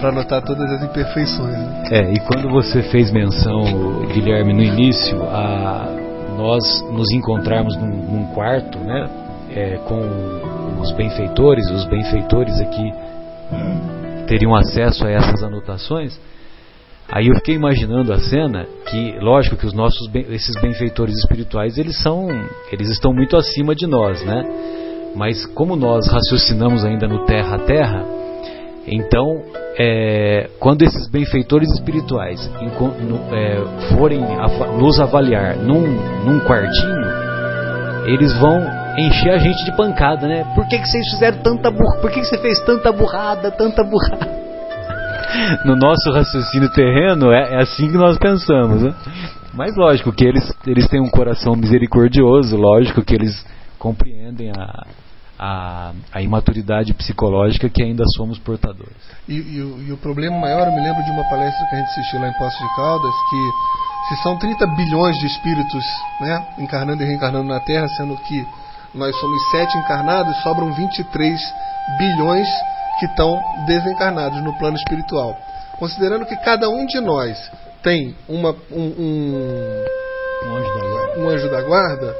para 0.00 0.08
anotar 0.08 0.42
todas 0.42 0.70
as 0.72 0.82
imperfeições. 0.82 1.56
Né? 1.56 1.84
É, 1.92 2.12
e 2.12 2.18
quando 2.20 2.50
você 2.50 2.82
fez 2.82 3.12
menção, 3.12 3.62
Guilherme, 4.12 4.52
no 4.52 4.62
início, 4.62 5.22
a 5.22 5.88
nós 6.36 6.84
nos 6.90 7.10
encontrarmos 7.12 7.76
num, 7.76 7.86
num 7.86 8.26
quarto, 8.34 8.76
né, 8.78 9.08
é, 9.54 9.78
com 9.84 10.00
os 10.84 10.92
benfeitores, 10.92 11.70
os 11.70 11.84
benfeitores 11.86 12.60
aqui 12.60 12.92
teriam 14.26 14.54
acesso 14.54 15.06
a 15.06 15.10
essas 15.10 15.42
anotações. 15.42 16.18
Aí 17.10 17.28
eu 17.28 17.34
fiquei 17.36 17.54
imaginando 17.54 18.12
a 18.12 18.18
cena 18.18 18.66
que, 18.86 19.18
lógico, 19.20 19.56
que 19.56 19.66
os 19.66 19.74
nossos 19.74 20.08
esses 20.30 20.54
benfeitores 20.60 21.16
espirituais 21.16 21.76
eles 21.78 22.00
são, 22.02 22.28
eles 22.72 22.88
estão 22.90 23.12
muito 23.12 23.36
acima 23.36 23.74
de 23.74 23.86
nós, 23.86 24.24
né? 24.24 24.42
Mas 25.14 25.46
como 25.46 25.76
nós 25.76 26.06
raciocinamos 26.08 26.84
ainda 26.84 27.06
no 27.06 27.24
terra 27.24 27.56
a 27.56 27.58
terra, 27.58 28.04
então 28.86 29.42
é, 29.78 30.50
quando 30.58 30.82
esses 30.82 31.08
benfeitores 31.08 31.70
espirituais 31.72 32.50
é, 33.32 33.94
forem 33.94 34.20
nos 34.78 35.00
avaliar 35.00 35.56
num, 35.56 35.82
num 36.24 36.40
quartinho, 36.40 37.06
eles 38.06 38.36
vão 38.38 38.83
encher 38.98 39.32
a 39.32 39.38
gente 39.38 39.64
de 39.64 39.76
pancada, 39.76 40.26
né? 40.26 40.44
Por 40.54 40.66
que, 40.68 40.78
que 40.78 40.86
vocês 40.86 41.08
fizeram 41.10 41.38
tanta 41.38 41.70
burra? 41.70 42.00
Por 42.00 42.10
que, 42.10 42.20
que 42.20 42.26
você 42.26 42.38
fez 42.38 42.60
tanta 42.64 42.92
burrada, 42.92 43.50
tanta 43.50 43.82
burrada? 43.84 44.44
No 45.64 45.74
nosso 45.74 46.12
raciocínio 46.12 46.70
terreno 46.70 47.32
é, 47.32 47.54
é 47.54 47.62
assim 47.62 47.90
que 47.90 47.96
nós 47.96 48.16
pensamos, 48.18 48.82
né? 48.82 48.94
Mas 49.52 49.76
lógico 49.76 50.12
que 50.12 50.24
eles, 50.24 50.52
eles 50.66 50.88
têm 50.88 51.00
um 51.00 51.10
coração 51.10 51.56
misericordioso, 51.56 52.56
lógico 52.56 53.02
que 53.02 53.14
eles 53.14 53.44
compreendem 53.78 54.50
a, 54.50 54.86
a, 55.38 55.92
a 56.12 56.22
imaturidade 56.22 56.94
psicológica 56.94 57.68
que 57.68 57.82
ainda 57.82 58.04
somos 58.16 58.38
portadores. 58.38 58.96
E, 59.28 59.34
e, 59.34 59.86
e, 59.88 59.92
o 59.92 59.96
problema 59.96 60.38
maior, 60.38 60.66
eu 60.66 60.72
me 60.72 60.80
lembro 60.80 61.02
de 61.04 61.10
uma 61.10 61.24
palestra 61.28 61.66
que 61.68 61.74
a 61.74 61.78
gente 61.78 61.88
assistiu 61.90 62.20
lá 62.20 62.28
em 62.28 62.38
Poços 62.38 62.58
de 62.58 62.76
Caldas, 62.76 63.14
que 63.30 64.14
se 64.14 64.22
são 64.22 64.38
30 64.38 64.66
bilhões 64.74 65.16
de 65.18 65.26
espíritos 65.26 65.84
né, 66.20 66.46
encarnando 66.58 67.02
e 67.02 67.06
reencarnando 67.06 67.48
na 67.48 67.60
Terra, 67.60 67.86
sendo 67.88 68.16
que 68.16 68.46
nós 68.94 69.14
somos 69.18 69.50
sete 69.50 69.76
encarnados, 69.78 70.36
sobram 70.42 70.72
23 70.72 71.40
bilhões 71.98 72.48
que 72.98 73.06
estão 73.06 73.40
desencarnados 73.66 74.42
no 74.42 74.56
plano 74.58 74.76
espiritual. 74.76 75.36
Considerando 75.78 76.26
que 76.26 76.36
cada 76.36 76.68
um 76.68 76.86
de 76.86 77.00
nós 77.00 77.50
tem 77.82 78.14
uma, 78.28 78.54
um, 78.70 78.82
um, 78.98 79.84
um, 80.46 80.56
anjo 80.56 80.74
da 80.74 80.86
guarda, 80.88 81.20
um 81.20 81.28
anjo 81.28 81.50
da 81.50 81.62
guarda 81.62 82.16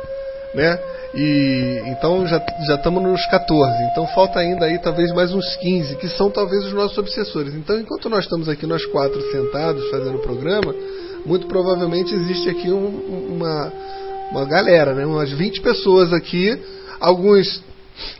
né? 0.54 0.78
E 1.14 1.82
então 1.86 2.26
já 2.26 2.40
já 2.66 2.76
estamos 2.76 3.02
nos 3.02 3.26
14. 3.26 3.84
Então 3.90 4.06
falta 4.08 4.38
ainda 4.38 4.66
aí 4.66 4.78
talvez 4.78 5.12
mais 5.12 5.32
uns 5.32 5.56
15, 5.56 5.96
que 5.96 6.08
são 6.08 6.30
talvez 6.30 6.64
os 6.64 6.72
nossos 6.72 6.96
obsessores. 6.96 7.54
Então 7.54 7.78
enquanto 7.78 8.08
nós 8.08 8.24
estamos 8.24 8.48
aqui 8.48 8.66
nós 8.66 8.84
quatro 8.86 9.20
sentados 9.32 9.90
fazendo 9.90 10.16
o 10.16 10.22
programa, 10.22 10.74
muito 11.26 11.46
provavelmente 11.46 12.14
existe 12.14 12.48
aqui 12.48 12.70
um, 12.70 13.34
uma 13.36 13.72
uma 14.38 14.44
galera, 14.44 14.94
né? 14.94 15.06
umas 15.06 15.30
20 15.30 15.60
pessoas 15.60 16.12
aqui, 16.12 16.58
alguns 17.00 17.62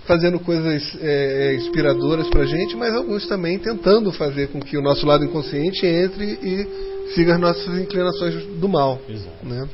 fazendo 0.07 0.39
coisas 0.39 0.97
é, 1.01 1.51
é 1.51 1.55
inspiradoras 1.57 2.29
para 2.29 2.43
a 2.43 2.47
gente, 2.47 2.77
mas 2.77 2.95
alguns 2.95 3.27
também 3.27 3.59
tentando 3.59 4.13
fazer 4.13 4.49
com 4.49 4.61
que 4.61 4.77
o 4.77 4.83
nosso 4.83 5.05
lado 5.05 5.25
inconsciente 5.25 5.85
entre 5.85 6.25
e 6.25 7.13
siga 7.15 7.35
as 7.35 7.41
nossas 7.41 7.79
inclinações 7.79 8.35
do 8.61 8.69
mal. 8.69 9.01
Exato. 9.09 9.45
Né? 9.45 9.69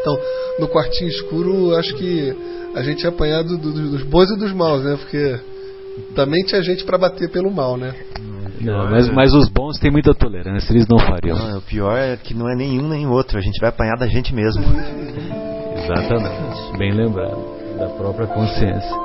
Então, 0.00 0.18
no 0.58 0.68
quartinho 0.68 1.08
escuro, 1.08 1.74
acho 1.76 1.94
que 1.94 2.36
a 2.74 2.82
gente 2.82 3.06
é 3.06 3.08
apanhado 3.08 3.56
do, 3.56 3.72
do, 3.72 3.90
dos 3.92 4.02
bons 4.02 4.30
e 4.30 4.38
dos 4.38 4.52
maus, 4.52 4.84
né? 4.84 4.96
Porque 4.96 5.40
também 6.14 6.44
tinha 6.44 6.62
gente 6.62 6.84
para 6.84 6.98
bater 6.98 7.30
pelo 7.30 7.50
mal, 7.50 7.78
né? 7.78 7.94
Não, 8.60 8.90
mas, 8.90 9.08
mas 9.10 9.34
os 9.34 9.48
bons 9.48 9.78
têm 9.78 9.90
muita 9.90 10.14
tolerância, 10.14 10.72
eles 10.72 10.86
não 10.86 10.98
fariam. 10.98 11.36
Não, 11.36 11.58
o 11.58 11.62
pior 11.62 11.96
é 11.96 12.16
que 12.16 12.34
não 12.34 12.48
é 12.48 12.54
nenhum 12.54 12.88
nem 12.88 13.06
outro, 13.06 13.38
a 13.38 13.40
gente 13.40 13.58
vai 13.60 13.70
apanhar 13.70 13.96
da 13.96 14.06
gente 14.06 14.34
mesmo. 14.34 14.62
Exatamente, 15.84 16.78
bem 16.78 16.92
lembrado, 16.92 17.76
da 17.78 17.88
própria 17.90 18.26
consciência. 18.26 18.96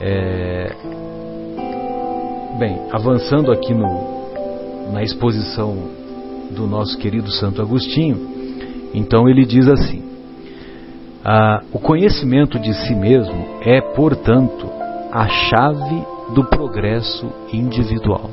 É... 0.00 0.72
Bem, 2.58 2.80
avançando 2.90 3.52
aqui 3.52 3.74
no, 3.74 4.92
na 4.92 5.02
exposição 5.02 5.76
do 6.50 6.66
nosso 6.66 6.96
querido 6.96 7.30
Santo 7.30 7.60
Agostinho, 7.60 8.16
então 8.94 9.28
ele 9.28 9.44
diz 9.44 9.68
assim: 9.68 10.02
ah, 11.22 11.62
o 11.70 11.78
conhecimento 11.78 12.58
de 12.58 12.72
si 12.72 12.94
mesmo 12.94 13.60
é, 13.62 13.80
portanto, 13.94 14.66
a 15.12 15.28
chave 15.28 16.02
do 16.34 16.44
progresso 16.44 17.30
individual. 17.52 18.30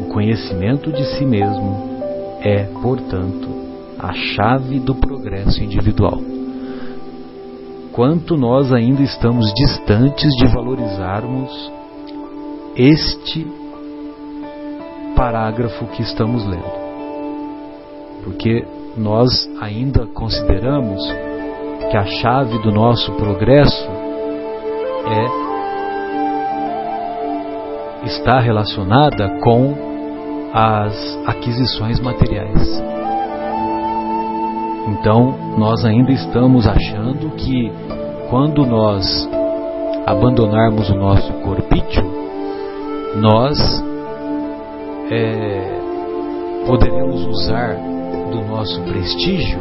O 0.00 0.08
conhecimento 0.08 0.90
de 0.90 1.04
si 1.16 1.26
mesmo 1.26 1.92
é, 2.40 2.64
portanto, 2.80 3.61
a 4.02 4.12
chave 4.12 4.80
do 4.80 4.94
progresso 4.94 5.62
individual. 5.62 6.20
Quanto 7.92 8.36
nós 8.36 8.72
ainda 8.72 9.02
estamos 9.02 9.52
distantes 9.54 10.34
de 10.36 10.46
valorizarmos 10.48 11.72
este 12.74 13.46
parágrafo 15.14 15.86
que 15.88 16.02
estamos 16.02 16.44
lendo. 16.44 16.82
Porque 18.24 18.64
nós 18.96 19.48
ainda 19.60 20.06
consideramos 20.06 21.02
que 21.90 21.96
a 21.96 22.04
chave 22.04 22.58
do 22.58 22.72
nosso 22.72 23.12
progresso 23.12 23.88
é 25.06 25.42
está 28.06 28.40
relacionada 28.40 29.38
com 29.40 29.74
as 30.52 31.18
aquisições 31.26 32.00
materiais. 32.00 33.01
Então, 34.88 35.34
nós 35.56 35.84
ainda 35.84 36.10
estamos 36.10 36.66
achando 36.66 37.30
que 37.36 37.72
quando 38.28 38.66
nós 38.66 39.28
abandonarmos 40.06 40.90
o 40.90 40.94
nosso 40.94 41.32
corpício, 41.34 42.02
nós 43.16 43.58
é, 45.10 45.80
poderemos 46.66 47.24
usar 47.26 47.76
do 48.30 48.44
nosso 48.46 48.80
prestígio, 48.82 49.60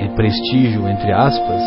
é 0.00 0.08
prestígio 0.08 0.88
entre 0.88 1.12
aspas, 1.12 1.62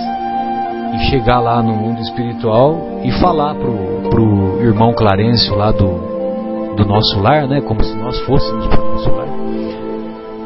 e 0.96 1.00
chegar 1.10 1.40
lá 1.40 1.62
no 1.62 1.74
mundo 1.74 2.02
espiritual 2.02 2.78
e 3.04 3.12
falar 3.20 3.56
pro, 3.56 4.10
pro 4.10 4.62
irmão 4.62 4.94
Clarencio 4.94 5.56
lá 5.56 5.72
do, 5.72 6.76
do 6.76 6.86
nosso 6.86 7.20
lar, 7.20 7.48
né, 7.48 7.62
como 7.62 7.84
se 7.84 7.96
nós 7.96 8.20
fôssemos 8.22 8.68
para 8.68 8.82
o 8.82 8.92
nosso 8.94 9.10
lar, 9.12 9.28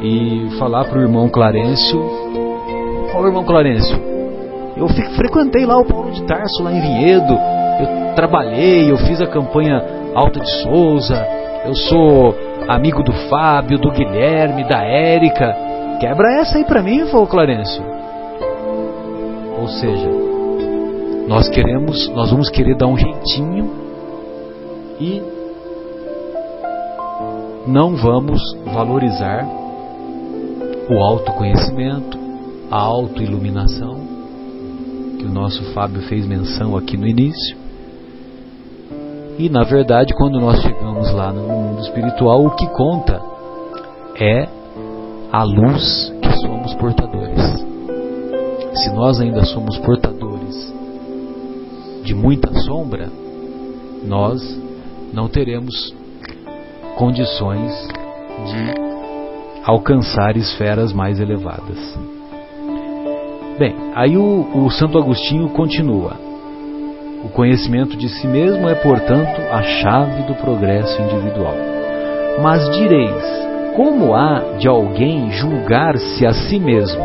e 0.01 0.49
falar 0.57 0.85
pro 0.85 1.01
irmão 1.01 1.29
Clarencio, 1.29 2.01
ó 3.13 3.25
irmão 3.25 3.43
Clarencio, 3.43 3.97
eu 4.77 4.87
frequentei 4.87 5.65
lá 5.65 5.77
o 5.77 5.85
Paulo 5.85 6.11
de 6.11 6.23
Tarso, 6.23 6.63
lá 6.63 6.71
em 6.71 6.79
Vinhedo, 6.79 7.33
eu 7.33 8.15
trabalhei, 8.15 8.89
eu 8.89 8.97
fiz 8.97 9.21
a 9.21 9.27
campanha 9.27 9.83
Alta 10.15 10.39
de 10.39 10.49
Souza, 10.63 11.27
eu 11.65 11.75
sou 11.75 12.35
amigo 12.67 13.03
do 13.03 13.11
Fábio, 13.29 13.77
do 13.79 13.91
Guilherme, 13.91 14.63
da 14.63 14.83
Érica. 14.83 15.55
Quebra 15.99 16.39
essa 16.39 16.57
aí 16.57 16.63
pra 16.63 16.81
mim, 16.81 17.05
falou 17.07 17.27
Clarencio. 17.27 17.83
Ou 19.59 19.67
seja, 19.67 20.09
nós 21.27 21.49
queremos, 21.49 22.07
nós 22.09 22.31
vamos 22.31 22.49
querer 22.49 22.75
dar 22.75 22.87
um 22.87 22.97
jeitinho 22.97 23.69
e 24.99 25.21
não 27.67 27.95
vamos 27.95 28.41
valorizar 28.65 29.58
o 30.89 31.03
autoconhecimento, 31.03 32.17
a 32.71 32.77
autoiluminação, 32.77 33.99
que 35.19 35.25
o 35.25 35.31
nosso 35.31 35.63
Fábio 35.73 36.01
fez 36.03 36.25
menção 36.25 36.75
aqui 36.75 36.97
no 36.97 37.05
início. 37.05 37.57
E 39.37 39.49
na 39.49 39.63
verdade, 39.63 40.13
quando 40.15 40.39
nós 40.39 40.59
chegamos 40.61 41.13
lá 41.13 41.31
no 41.31 41.47
mundo 41.47 41.81
espiritual, 41.81 42.43
o 42.43 42.55
que 42.55 42.67
conta 42.69 43.21
é 44.19 44.49
a 45.31 45.43
luz 45.43 46.11
que 46.21 46.31
somos 46.41 46.73
portadores. 46.75 47.65
Se 48.73 48.91
nós 48.93 49.21
ainda 49.21 49.43
somos 49.45 49.77
portadores 49.77 50.73
de 52.03 52.15
muita 52.15 52.51
sombra, 52.61 53.09
nós 54.03 54.41
não 55.13 55.27
teremos 55.27 55.93
condições 56.97 57.71
de 58.45 58.88
alcançar 59.69 60.35
esferas 60.35 60.91
mais 60.91 61.19
elevadas. 61.19 61.97
Bem, 63.57 63.75
aí 63.93 64.17
o, 64.17 64.65
o 64.65 64.71
Santo 64.71 64.97
Agostinho 64.97 65.49
continua. 65.49 66.13
O 67.23 67.29
conhecimento 67.29 67.95
de 67.97 68.07
si 68.09 68.27
mesmo 68.27 68.67
é, 68.67 68.75
portanto, 68.75 69.41
a 69.51 69.61
chave 69.61 70.23
do 70.23 70.33
progresso 70.35 70.99
individual. 71.01 71.55
Mas 72.41 72.69
direis, 72.75 73.23
como 73.75 74.15
há 74.15 74.57
de 74.57 74.67
alguém 74.67 75.29
julgar-se 75.31 76.25
a 76.25 76.33
si 76.33 76.57
mesmo? 76.57 77.03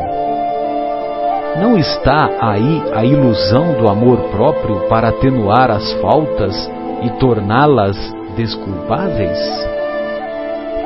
Não 1.60 1.76
está 1.76 2.30
aí 2.40 2.82
a 2.94 3.04
ilusão 3.04 3.74
do 3.74 3.88
amor 3.88 4.18
próprio 4.30 4.88
para 4.88 5.08
atenuar 5.08 5.70
as 5.70 5.92
faltas 5.94 6.70
e 7.02 7.10
torná-las 7.18 7.96
desculpáveis? 8.36 9.74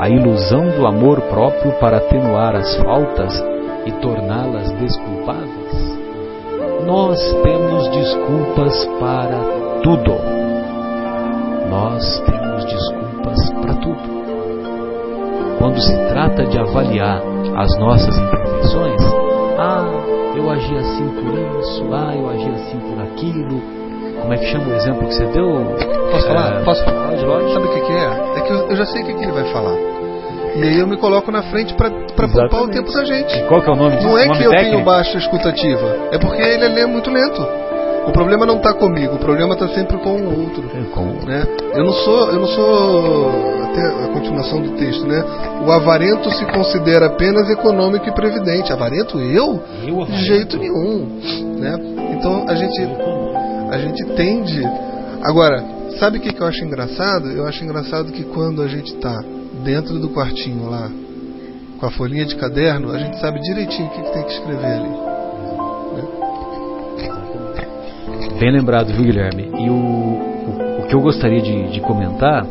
A 0.00 0.08
ilusão 0.08 0.70
do 0.76 0.86
amor 0.86 1.20
próprio 1.22 1.72
para 1.80 1.96
atenuar 1.96 2.54
as 2.54 2.76
faltas 2.76 3.34
e 3.84 3.90
torná-las 4.00 4.70
desculpáveis? 4.72 5.98
Nós 6.86 7.18
temos 7.42 7.88
desculpas 7.88 8.84
para 9.00 9.38
tudo. 9.82 10.14
Nós 11.68 12.20
temos 12.20 12.64
desculpas 12.64 13.50
para 13.60 13.74
tudo. 13.74 14.18
Quando 15.58 15.80
se 15.80 15.96
trata 16.10 16.46
de 16.46 16.58
avaliar 16.58 17.20
as 17.56 17.76
nossas 17.80 18.16
imperfeições, 18.16 19.02
ah, 19.58 19.84
eu 20.36 20.48
agi 20.48 20.76
assim 20.76 21.08
por 21.08 21.60
isso, 21.60 21.84
ah, 21.92 22.14
eu 22.14 22.30
agi 22.30 22.48
assim 22.50 22.78
por 22.78 23.02
aquilo. 23.02 23.87
Como 24.20 24.32
é 24.32 24.38
que 24.38 24.46
chama 24.46 24.68
o 24.68 24.74
exemplo 24.74 25.06
que 25.06 25.14
você 25.14 25.26
deu? 25.26 25.76
Posso 26.10 26.26
falar? 26.26 26.60
É, 26.60 26.64
Posso 26.64 26.84
falar? 26.84 27.16
De 27.16 27.24
loja? 27.24 27.54
Sabe 27.54 27.66
o 27.66 27.72
que, 27.72 27.80
que, 27.80 27.92
é? 27.92 28.38
É 28.38 28.40
que 28.40 28.52
eu, 28.52 28.70
eu 28.70 28.76
já 28.76 28.86
sei 28.86 29.02
o 29.02 29.06
que, 29.06 29.14
que 29.14 29.22
ele 29.22 29.32
vai 29.32 29.44
falar. 29.52 29.76
E 30.56 30.62
aí 30.62 30.78
eu 30.78 30.86
me 30.86 30.96
coloco 30.96 31.30
na 31.30 31.42
frente 31.42 31.74
para 31.74 31.90
poupar 31.90 32.62
o 32.62 32.68
tempo 32.68 32.92
da 32.92 33.04
gente. 33.04 33.38
E 33.38 33.42
qual 33.44 33.62
que 33.62 33.70
é 33.70 33.72
o 33.72 33.76
nome 33.76 33.96
disso? 33.96 34.08
Não 34.08 34.18
é 34.18 34.28
que 34.28 34.42
eu 34.42 34.50
tenho 34.50 34.84
baixa 34.84 35.18
escutativa, 35.18 36.08
é 36.10 36.18
porque 36.18 36.42
ele 36.42 36.80
é 36.80 36.86
muito 36.86 37.10
lento. 37.10 37.46
O 38.08 38.12
problema 38.12 38.46
não 38.46 38.56
está 38.56 38.72
comigo, 38.72 39.16
o 39.16 39.18
problema 39.18 39.52
está 39.52 39.68
sempre 39.68 39.98
com 39.98 40.16
o 40.16 40.40
outro. 40.40 40.64
É 40.74 40.94
com... 40.94 41.26
Né? 41.26 41.46
Eu 41.74 41.84
não 41.84 41.92
sou, 41.92 42.30
eu 42.30 42.40
não 42.40 42.46
sou 42.46 43.30
até 43.64 43.86
a 43.86 44.08
continuação 44.08 44.62
do 44.62 44.70
texto, 44.78 45.06
né? 45.06 45.22
O 45.66 45.70
avarento 45.70 46.30
se 46.30 46.44
considera 46.46 47.06
apenas 47.06 47.50
econômico 47.50 48.08
e 48.08 48.12
previdente. 48.12 48.72
Avarento 48.72 49.20
eu? 49.20 49.60
eu 49.86 50.06
de 50.06 50.24
jeito 50.24 50.56
nenhum, 50.56 51.20
né? 51.58 51.78
Então 52.14 52.46
a 52.48 52.54
gente 52.54 52.80
a 53.70 53.78
gente 53.78 54.04
tende. 54.14 54.62
Agora, 55.22 55.64
sabe 55.98 56.18
o 56.18 56.20
que, 56.20 56.32
que 56.32 56.40
eu 56.40 56.46
acho 56.46 56.64
engraçado? 56.64 57.28
Eu 57.28 57.46
acho 57.46 57.64
engraçado 57.64 58.12
que 58.12 58.24
quando 58.24 58.62
a 58.62 58.68
gente 58.68 58.94
está 58.94 59.20
dentro 59.64 59.98
do 59.98 60.08
quartinho 60.10 60.68
lá, 60.70 60.90
com 61.78 61.86
a 61.86 61.90
folhinha 61.90 62.26
de 62.26 62.34
caderno, 62.36 62.90
a 62.90 62.98
gente 62.98 63.18
sabe 63.20 63.40
direitinho 63.40 63.88
o 63.88 63.90
que, 63.90 64.02
que 64.02 64.12
tem 64.12 64.22
que 64.24 64.32
escrever 64.32 64.66
ali. 64.66 65.08
Bem 68.38 68.52
lembrado, 68.52 68.92
viu, 68.92 69.04
Guilherme? 69.04 69.50
E 69.58 69.68
o, 69.68 69.74
o, 69.74 70.80
o 70.80 70.86
que 70.86 70.94
eu 70.94 71.00
gostaria 71.00 71.40
de, 71.40 71.72
de 71.72 71.80
comentar, 71.80 72.46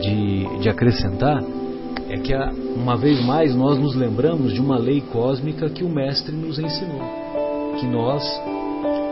de, 0.00 0.60
de, 0.60 0.68
acrescentar, 0.68 1.42
é 2.10 2.18
que 2.18 2.34
uma 2.76 2.96
vez 2.96 3.24
mais 3.24 3.54
nós 3.54 3.78
nos 3.78 3.94
lembramos 3.94 4.52
de 4.52 4.60
uma 4.60 4.76
lei 4.76 5.00
cósmica 5.00 5.70
que 5.70 5.82
o 5.82 5.88
Mestre 5.88 6.34
nos 6.34 6.58
ensinou. 6.58 7.00
Que 7.80 7.86
nós, 7.86 8.22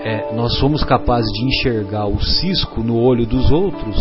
é, 0.04 0.34
nós 0.34 0.58
somos 0.58 0.82
capazes 0.82 1.30
de 1.32 1.44
enxergar 1.44 2.06
o 2.06 2.20
cisco 2.20 2.82
no 2.82 2.98
olho 2.98 3.24
dos 3.26 3.50
outros, 3.50 3.96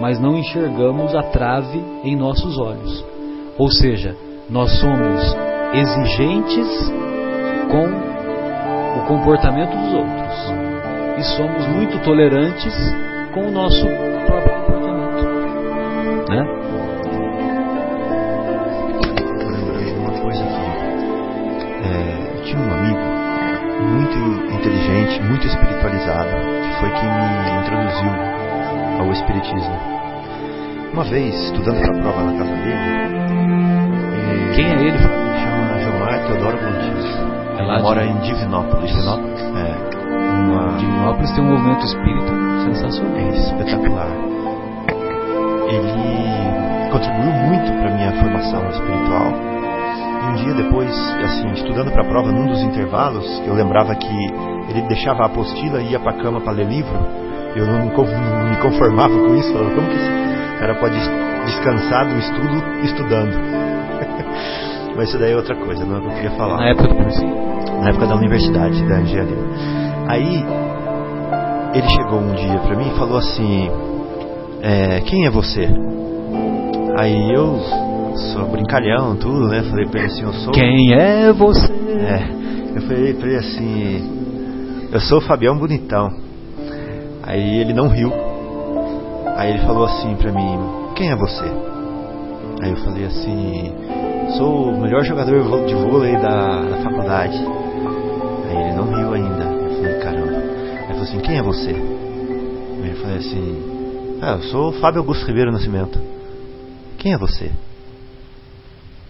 mas 0.00 0.20
não 0.20 0.36
enxergamos 0.36 1.14
a 1.14 1.22
trave 1.22 1.82
em 2.04 2.16
nossos 2.16 2.58
olhos. 2.58 3.04
Ou 3.58 3.70
seja, 3.70 4.16
nós 4.48 4.70
somos 4.78 5.36
exigentes 5.74 6.92
com 7.70 8.98
o 8.98 9.06
comportamento 9.06 9.70
dos 9.70 9.94
outros 9.94 10.22
e 11.18 11.22
somos 11.36 11.66
muito 11.68 11.98
tolerantes 12.04 12.74
com 13.34 13.48
o 13.48 13.50
nosso 13.50 13.84
próprio 14.26 14.54
comportamento. 14.60 15.22
Né? 16.28 16.81
Muito 25.22 25.46
espiritualizado, 25.46 26.30
que 26.30 26.80
foi 26.80 26.90
quem 26.90 27.08
me 27.08 27.60
introduziu 27.60 28.10
ao 29.00 29.10
Espiritismo. 29.12 29.78
Uma 30.92 31.04
vez, 31.04 31.34
estudando 31.34 31.80
para 31.80 31.96
a 31.96 32.02
prova 32.02 32.22
na 32.22 32.38
casa 32.38 32.54
dele, 32.54 33.22
quem 34.54 34.66
é 34.66 34.74
ele? 34.74 34.98
Chama 34.98 35.80
Gilmar 35.80 36.26
Teodoro 36.26 36.58
Montes. 36.62 37.06
É 37.58 37.62
ele 37.62 37.82
mora 37.82 38.04
em 38.04 38.18
Divinópolis. 38.18 38.90
Divinópolis? 38.92 39.40
É 39.40 39.76
uma... 40.10 40.76
Divinópolis 40.76 41.32
tem 41.32 41.44
um 41.44 41.48
movimento 41.48 41.86
espírita 41.86 42.32
sensacional. 42.64 43.16
É 43.16 43.28
espetacular. 43.30 44.08
Ele 45.68 46.90
contribuiu 46.90 47.32
muito 47.32 47.72
para 47.80 47.90
minha 47.94 48.12
formação 48.12 48.68
espiritual. 48.68 49.32
E 50.22 50.26
um 50.26 50.34
dia 50.34 50.54
depois, 50.54 50.90
assim, 51.24 51.50
estudando 51.52 51.90
para 51.90 52.02
a 52.02 52.06
prova, 52.06 52.30
num 52.30 52.46
dos 52.46 52.62
intervalos, 52.62 53.26
eu 53.46 53.54
lembrava 53.54 53.94
que 53.94 54.51
ele 54.68 54.82
deixava 54.88 55.24
a 55.24 55.26
apostila 55.26 55.80
e 55.80 55.92
ia 55.92 56.00
para 56.00 56.12
a 56.12 56.22
cama 56.22 56.40
para 56.40 56.52
ler 56.52 56.66
livro. 56.66 56.94
Eu 57.54 57.66
não, 57.66 57.84
me 57.84 58.56
conformava 58.62 59.14
com 59.14 59.34
isso. 59.36 59.52
Falava, 59.52 59.74
como 59.74 59.88
que 59.88 59.96
esse 59.96 60.58
cara 60.58 60.74
pode 60.76 60.96
descansar 61.44 62.08
do 62.08 62.18
estudo 62.18 62.62
estudando? 62.82 63.36
Mas 64.96 65.08
isso 65.08 65.18
daí 65.18 65.32
é 65.32 65.36
outra 65.36 65.56
coisa, 65.56 65.84
não 65.84 65.96
é 65.96 65.98
o 65.98 66.02
que 66.02 66.08
eu 66.08 66.14
queria 66.14 66.30
falar. 66.32 66.56
Na 66.58 66.68
época 66.68 66.88
do 66.88 66.94
cursinho? 66.94 67.34
Na 67.80 67.88
época 67.88 68.06
da 68.06 68.14
universidade, 68.14 68.88
da 68.88 69.00
engenharia. 69.00 69.38
Aí, 70.08 70.44
ele 71.74 71.88
chegou 71.88 72.20
um 72.20 72.34
dia 72.34 72.58
pra 72.58 72.76
mim 72.76 72.88
e 72.88 72.98
falou 72.98 73.18
assim: 73.18 73.70
é, 74.60 75.00
Quem 75.00 75.26
é 75.26 75.30
você? 75.30 75.68
Aí 76.98 77.32
eu 77.32 77.58
sou 78.32 78.46
brincalhão, 78.46 79.16
tudo, 79.16 79.48
né? 79.48 79.62
Falei 79.62 79.86
pra 79.86 80.00
ele 80.00 80.12
assim: 80.12 80.22
Eu 80.22 80.32
sou. 80.34 80.52
Quem 80.52 80.94
é 80.94 81.32
você? 81.32 81.72
É, 81.72 82.76
eu 82.76 82.82
falei 82.82 83.14
pra 83.14 83.28
ele 83.28 83.38
assim: 83.38 84.21
Eu 84.92 85.00
sou 85.00 85.18
o 85.18 85.20
Fabião 85.22 85.56
Bonitão. 85.56 86.06
Aí 87.22 87.60
ele 87.60 87.72
não 87.72 87.88
riu. 87.88 88.12
Aí 89.36 89.48
ele 89.48 89.60
falou 89.60 89.86
assim 89.86 90.14
pra 90.16 90.30
mim: 90.30 90.58
Quem 90.94 91.10
é 91.10 91.16
você? 91.16 91.44
Aí 92.62 92.70
eu 92.70 92.76
falei 92.76 93.06
assim: 93.06 93.72
Sou 94.36 94.68
o 94.68 94.80
melhor 94.82 95.02
jogador 95.02 95.64
de 95.64 95.74
vôlei 95.74 96.14
da, 96.16 96.60
da 96.60 96.76
faculdade. 96.82 97.38
Aí 98.50 98.56
ele 98.56 98.74
não 98.74 98.92
riu 98.92 99.14
ainda. 99.14 99.44
Eu 99.44 99.76
falei: 99.76 99.98
Caramba. 99.98 100.36
Aí 100.36 100.84
ele 100.84 100.88
falou 100.88 101.02
assim: 101.04 101.20
Quem 101.20 101.38
é 101.38 101.42
você? 101.42 101.70
Aí 101.70 102.90
eu 102.90 102.96
falei 102.96 103.16
assim: 103.16 104.18
Ah, 104.20 104.32
eu 104.32 104.42
sou 104.42 104.68
o 104.68 104.72
Fábio 104.72 105.00
Augusto 105.00 105.26
Ribeiro 105.26 105.50
Nascimento. 105.50 105.98
Quem 106.98 107.14
é 107.14 107.18
você? 107.18 107.50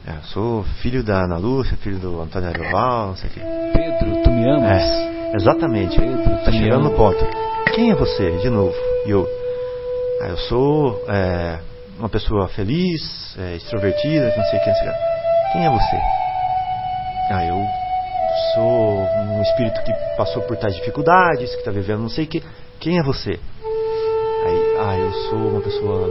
É, 0.07 0.13
eu 0.13 0.23
sou 0.33 0.63
filho 0.81 1.03
da 1.03 1.25
Ana 1.25 1.39
Lúcia, 1.39 1.77
filho 1.79 1.99
do 1.99 2.21
Antônio 2.21 2.49
Arioval, 2.49 3.09
não 3.09 3.17
sei 3.17 3.31
o 3.31 3.33
quê. 3.33 3.41
Pedro, 3.73 4.23
tu 4.23 4.31
me 4.31 4.49
amas? 4.49 4.83
É, 4.83 5.12
exatamente. 5.35 5.97
Tá 5.97 6.51
me 6.51 6.59
chegando 6.59 6.85
no 6.85 6.97
ponto. 6.97 7.25
Quem 7.75 7.91
é 7.91 7.95
você? 7.95 8.33
De 8.39 8.51
novo. 8.51 8.75
E 9.07 9.11
eu. 9.11 9.27
Ah, 10.21 10.29
eu 10.29 10.37
sou 10.37 11.05
é, 11.09 11.59
uma 11.99 12.09
pessoa 12.09 12.47
feliz, 12.49 13.37
é, 13.39 13.57
extrovertida, 13.57 14.33
não 14.37 14.45
sei 14.45 14.59
o 14.59 14.63
que, 14.63 14.69
não 14.69 14.77
sei 14.77 14.89
o 14.89 14.93
que. 14.93 15.53
Quem 15.53 15.67
é 15.67 15.71
você? 15.71 15.97
Ah, 17.31 17.45
eu 17.45 17.67
sou 18.55 19.01
um 19.37 19.43
espírito 19.43 19.83
que 19.83 19.93
passou 20.17 20.43
por 20.43 20.57
tais 20.57 20.75
dificuldades, 20.77 21.51
que 21.51 21.59
está 21.61 21.71
vivendo 21.71 22.01
não 22.01 22.09
sei 22.09 22.25
o 22.25 22.29
que. 22.29 22.43
Quem 22.81 22.99
é 22.99 23.03
você? 23.03 23.39
Aí, 24.45 24.77
ah, 24.81 24.97
eu 24.99 25.13
sou 25.13 25.39
uma 25.39 25.61
pessoa 25.61 26.09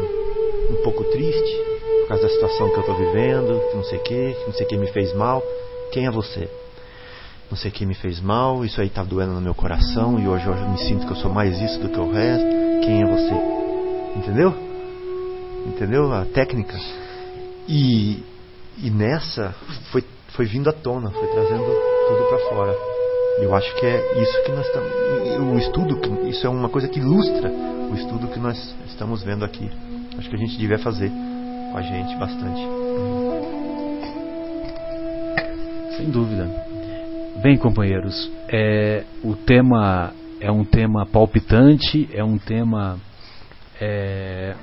um 0.69 0.83
pouco 0.83 1.03
triste 1.05 1.57
por 2.01 2.07
causa 2.09 2.23
da 2.23 2.29
situação 2.29 2.69
que 2.69 2.75
eu 2.75 2.79
estou 2.81 2.95
vivendo, 2.95 3.69
que 3.69 3.75
não 3.75 3.83
sei 3.83 3.97
o 3.97 4.01
que, 4.01 4.33
que 4.33 4.45
não 4.45 4.53
sei 4.53 4.65
o 4.65 4.69
que 4.69 4.77
me 4.77 4.87
fez 4.87 5.13
mal. 5.13 5.43
Quem 5.91 6.05
é 6.05 6.11
você? 6.11 6.49
Não 7.51 7.57
sei 7.57 7.69
o 7.69 7.73
que 7.73 7.85
me 7.85 7.93
fez 7.93 8.21
mal, 8.21 8.63
isso 8.63 8.79
aí 8.79 8.89
tá 8.89 9.03
doendo 9.03 9.33
no 9.33 9.41
meu 9.41 9.53
coração 9.53 10.17
e 10.17 10.25
hoje 10.25 10.47
eu 10.47 10.55
me 10.69 10.77
sinto 10.77 11.05
que 11.05 11.11
eu 11.11 11.17
sou 11.17 11.29
mais 11.29 11.59
isso 11.59 11.81
do 11.81 11.89
que 11.89 11.99
o 11.99 12.09
resto. 12.09 12.45
Quem 12.81 13.01
é 13.01 13.05
você? 13.05 13.33
Entendeu? 14.15 14.53
Entendeu 15.67 16.13
a 16.13 16.23
técnica? 16.23 16.79
E, 17.67 18.23
e 18.81 18.89
nessa 18.89 19.53
foi, 19.91 20.01
foi 20.29 20.45
vindo 20.45 20.69
à 20.69 20.73
tona, 20.73 21.11
foi 21.11 21.27
trazendo 21.27 21.65
tudo 22.07 22.29
para 22.29 22.39
fora. 22.49 22.77
Eu 23.39 23.53
acho 23.53 23.75
que 23.75 23.85
é 23.85 24.21
isso 24.21 24.43
que 24.45 24.51
nós 24.53 24.65
estamos. 24.65 24.89
O 25.41 25.57
estudo, 25.57 26.29
isso 26.29 26.47
é 26.47 26.49
uma 26.49 26.69
coisa 26.69 26.87
que 26.87 26.99
ilustra 26.99 27.51
o 27.51 27.95
estudo 27.95 28.29
que 28.29 28.39
nós 28.39 28.73
estamos 28.87 29.23
vendo 29.23 29.43
aqui. 29.43 29.69
Acho 30.17 30.29
que 30.29 30.35
a 30.37 30.39
gente 30.39 30.57
devia 30.57 30.79
fazer 30.79 31.09
com 31.09 31.77
a 31.77 31.81
gente 31.81 32.15
bastante. 32.15 32.61
Sem 35.97 36.09
dúvida. 36.09 36.70
Bem, 37.41 37.57
companheiros, 37.57 38.31
é, 38.49 39.03
o 39.23 39.35
tema 39.35 40.13
é 40.39 40.51
um 40.51 40.63
tema 40.63 41.07
palpitante, 41.07 42.07
é 42.13 42.23
um 42.23 42.37
tema 42.37 42.99
é, 43.81 44.53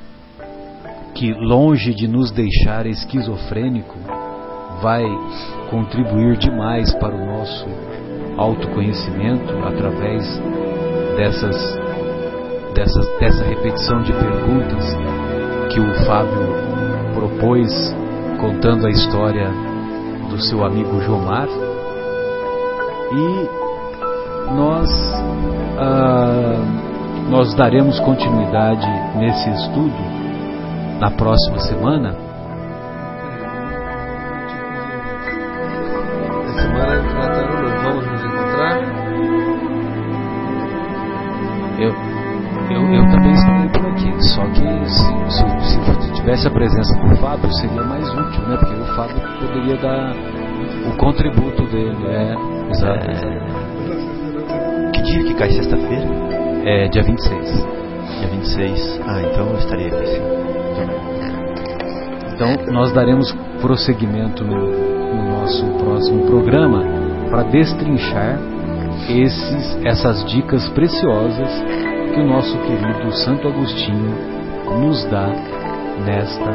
que, 1.13 1.33
longe 1.33 1.93
de 1.93 2.07
nos 2.07 2.31
deixar 2.31 2.87
esquizofrênico, 2.87 3.97
vai 4.81 5.05
contribuir 5.71 6.37
demais 6.37 6.95
para 6.95 7.17
o 7.17 7.27
nosso 7.27 7.67
autoconhecimento 8.37 9.59
através 9.65 10.41
dessas, 11.17 11.57
dessas, 12.75 13.19
dessa 13.19 13.45
repetição 13.45 14.03
de 14.03 14.13
perguntas 14.13 14.85
que 15.75 15.81
o 15.81 16.07
Fábio 16.07 16.47
propôs, 17.13 17.93
contando 18.41 18.87
a 18.87 18.91
história 18.91 19.51
do 20.31 20.41
seu 20.41 20.65
amigo 20.65 21.01
Jomar. 21.01 21.49
E 23.11 23.49
nós, 24.55 24.89
ah, 25.79 26.59
nós 27.31 27.55
daremos 27.55 27.99
continuidade 28.01 28.87
nesse 29.17 29.49
estudo 29.51 29.97
na 31.01 31.11
próxima 31.11 31.59
semana. 31.61 32.15
Essa 36.45 36.61
semana 36.61 36.97
do 37.01 37.83
Vamos 37.83 38.07
Nos 38.07 38.25
Encontrar. 38.25 38.79
Eu, 41.79 41.93
eu, 42.71 42.83
eu 42.93 43.11
também 43.11 43.33
estarei 43.33 43.69
por 43.71 43.87
aqui, 43.87 44.23
só 44.25 44.43
que 44.49 44.85
se, 44.87 45.31
se, 45.31 45.45
se 46.03 46.13
tivesse 46.13 46.47
a 46.47 46.51
presença 46.51 46.95
do 47.01 47.17
Fábio 47.17 47.51
seria 47.55 47.85
mais 47.85 48.07
útil, 48.11 48.49
né? 48.49 48.57
Porque 48.59 48.75
o 48.75 48.97
Fábio 48.97 49.17
poderia 49.41 49.77
dar 49.77 50.38
o 50.89 50.97
contributo 50.97 51.63
dele. 51.65 52.07
É, 52.07 52.35
exato, 52.71 53.11
exato. 53.11 53.41
Que 54.93 55.03
dia 55.03 55.25
que 55.25 55.35
cai 55.35 55.51
sexta-feira? 55.51 56.07
É 56.65 56.89
dia 56.89 57.03
26. 57.03 57.67
Dia 58.21 58.29
26. 58.29 59.01
Ah, 59.07 59.23
então 59.23 59.49
eu 59.49 59.59
estarei 59.59 59.87
aqui 59.89 60.07
sim. 60.07 60.23
Então, 62.35 62.73
nós 62.73 62.93
daremos 62.93 63.33
prosseguimento 63.61 64.45
no, 64.45 64.55
no 64.55 65.41
nosso 65.41 65.67
próximo 65.79 66.25
programa 66.27 66.85
para 67.31 67.43
destrinchar 67.45 68.39
esses, 69.09 69.85
essas 69.85 70.25
dicas 70.27 70.69
preciosas 70.69 71.51
que 72.15 72.21
o 72.21 72.27
nosso 72.27 72.57
querido 72.59 73.13
Santo 73.13 73.49
Agostinho 73.49 74.15
nos 74.81 75.05
dá 75.07 75.29
nesta 76.05 76.51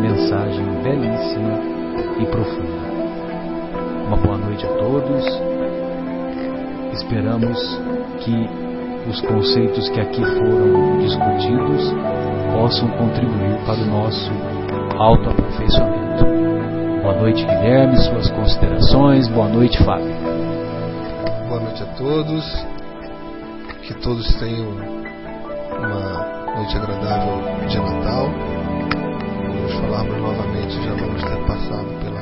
mensagem 0.00 0.66
belíssima 0.82 1.60
e 2.20 2.26
profunda. 2.26 2.83
Uma 4.06 4.16
boa 4.16 4.38
noite 4.38 4.66
a 4.66 4.68
todos. 4.68 5.24
Esperamos 6.92 7.58
que 8.20 8.48
os 9.08 9.20
conceitos 9.22 9.88
que 9.88 10.00
aqui 10.00 10.24
foram 10.24 10.98
discutidos 10.98 11.92
possam 12.52 12.88
contribuir 12.90 13.58
para 13.66 13.80
o 13.80 13.86
nosso 13.86 14.30
autoaperfeiçoamento. 14.98 16.24
Boa 17.02 17.16
noite, 17.16 17.44
Guilherme, 17.44 17.96
suas 17.98 18.30
considerações. 18.30 19.28
Boa 19.28 19.48
noite, 19.48 19.82
Fábio. 19.84 20.14
Boa 21.48 21.60
noite 21.60 21.82
a 21.82 21.86
todos. 21.96 22.66
Que 23.82 23.94
todos 23.94 24.34
tenham 24.36 24.68
uma 25.78 26.56
noite 26.56 26.76
agradável 26.76 27.66
de 27.68 27.78
Natal. 27.78 28.28
Nos 29.62 29.74
falarmos 29.74 30.16
novamente, 30.20 30.82
já 30.82 30.94
vamos 30.94 31.22
ter 31.22 31.46
passado 31.46 31.86
pela, 32.02 32.13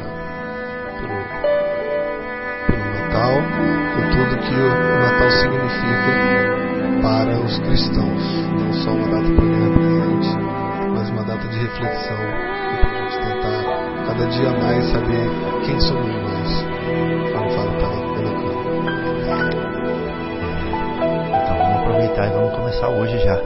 com 3.94 4.02
tudo 4.10 4.39
que 4.39 4.55
o 4.55 4.98
Natal 5.01 5.31
significa 5.31 6.52
para 7.02 7.40
os 7.40 7.59
cristãos. 7.59 8.23
Não 8.59 8.73
só 8.73 8.90
uma 8.90 9.09
data 9.09 9.35
para 9.35 9.44
ganhar 9.44 9.70
presente, 9.70 10.28
mas 10.94 11.10
uma 11.10 11.24
data 11.24 11.48
de 11.48 11.59
reflexão 11.59 12.16
e 12.16 12.77
para 12.81 12.90
a 12.90 13.01
gente 13.01 13.19
tentar 13.19 14.06
cada 14.06 14.27
dia 14.27 14.51
mais 14.51 14.85
saber 14.86 15.31
quem 15.66 15.81
somos 15.81 16.14
nós. 16.14 16.64
Como 17.32 17.44
o 17.44 17.48
estava 17.48 17.97
colocando. 17.97 18.52
Então 21.43 21.56
vamos 21.59 21.81
aproveitar 21.81 22.27
e 22.27 22.31
vamos 22.31 22.55
começar 22.55 22.89
hoje 22.89 23.19
já. 23.19 23.36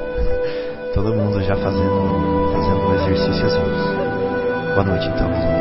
Todo 0.95 1.15
mundo 1.15 1.43
já 1.43 1.57
fazendo, 1.57 2.53
fazendo 2.53 2.89
um 2.89 2.95
exercíciozinho. 2.95 4.07
Boa 4.75 4.85
noite 4.85 5.09
então. 5.09 5.56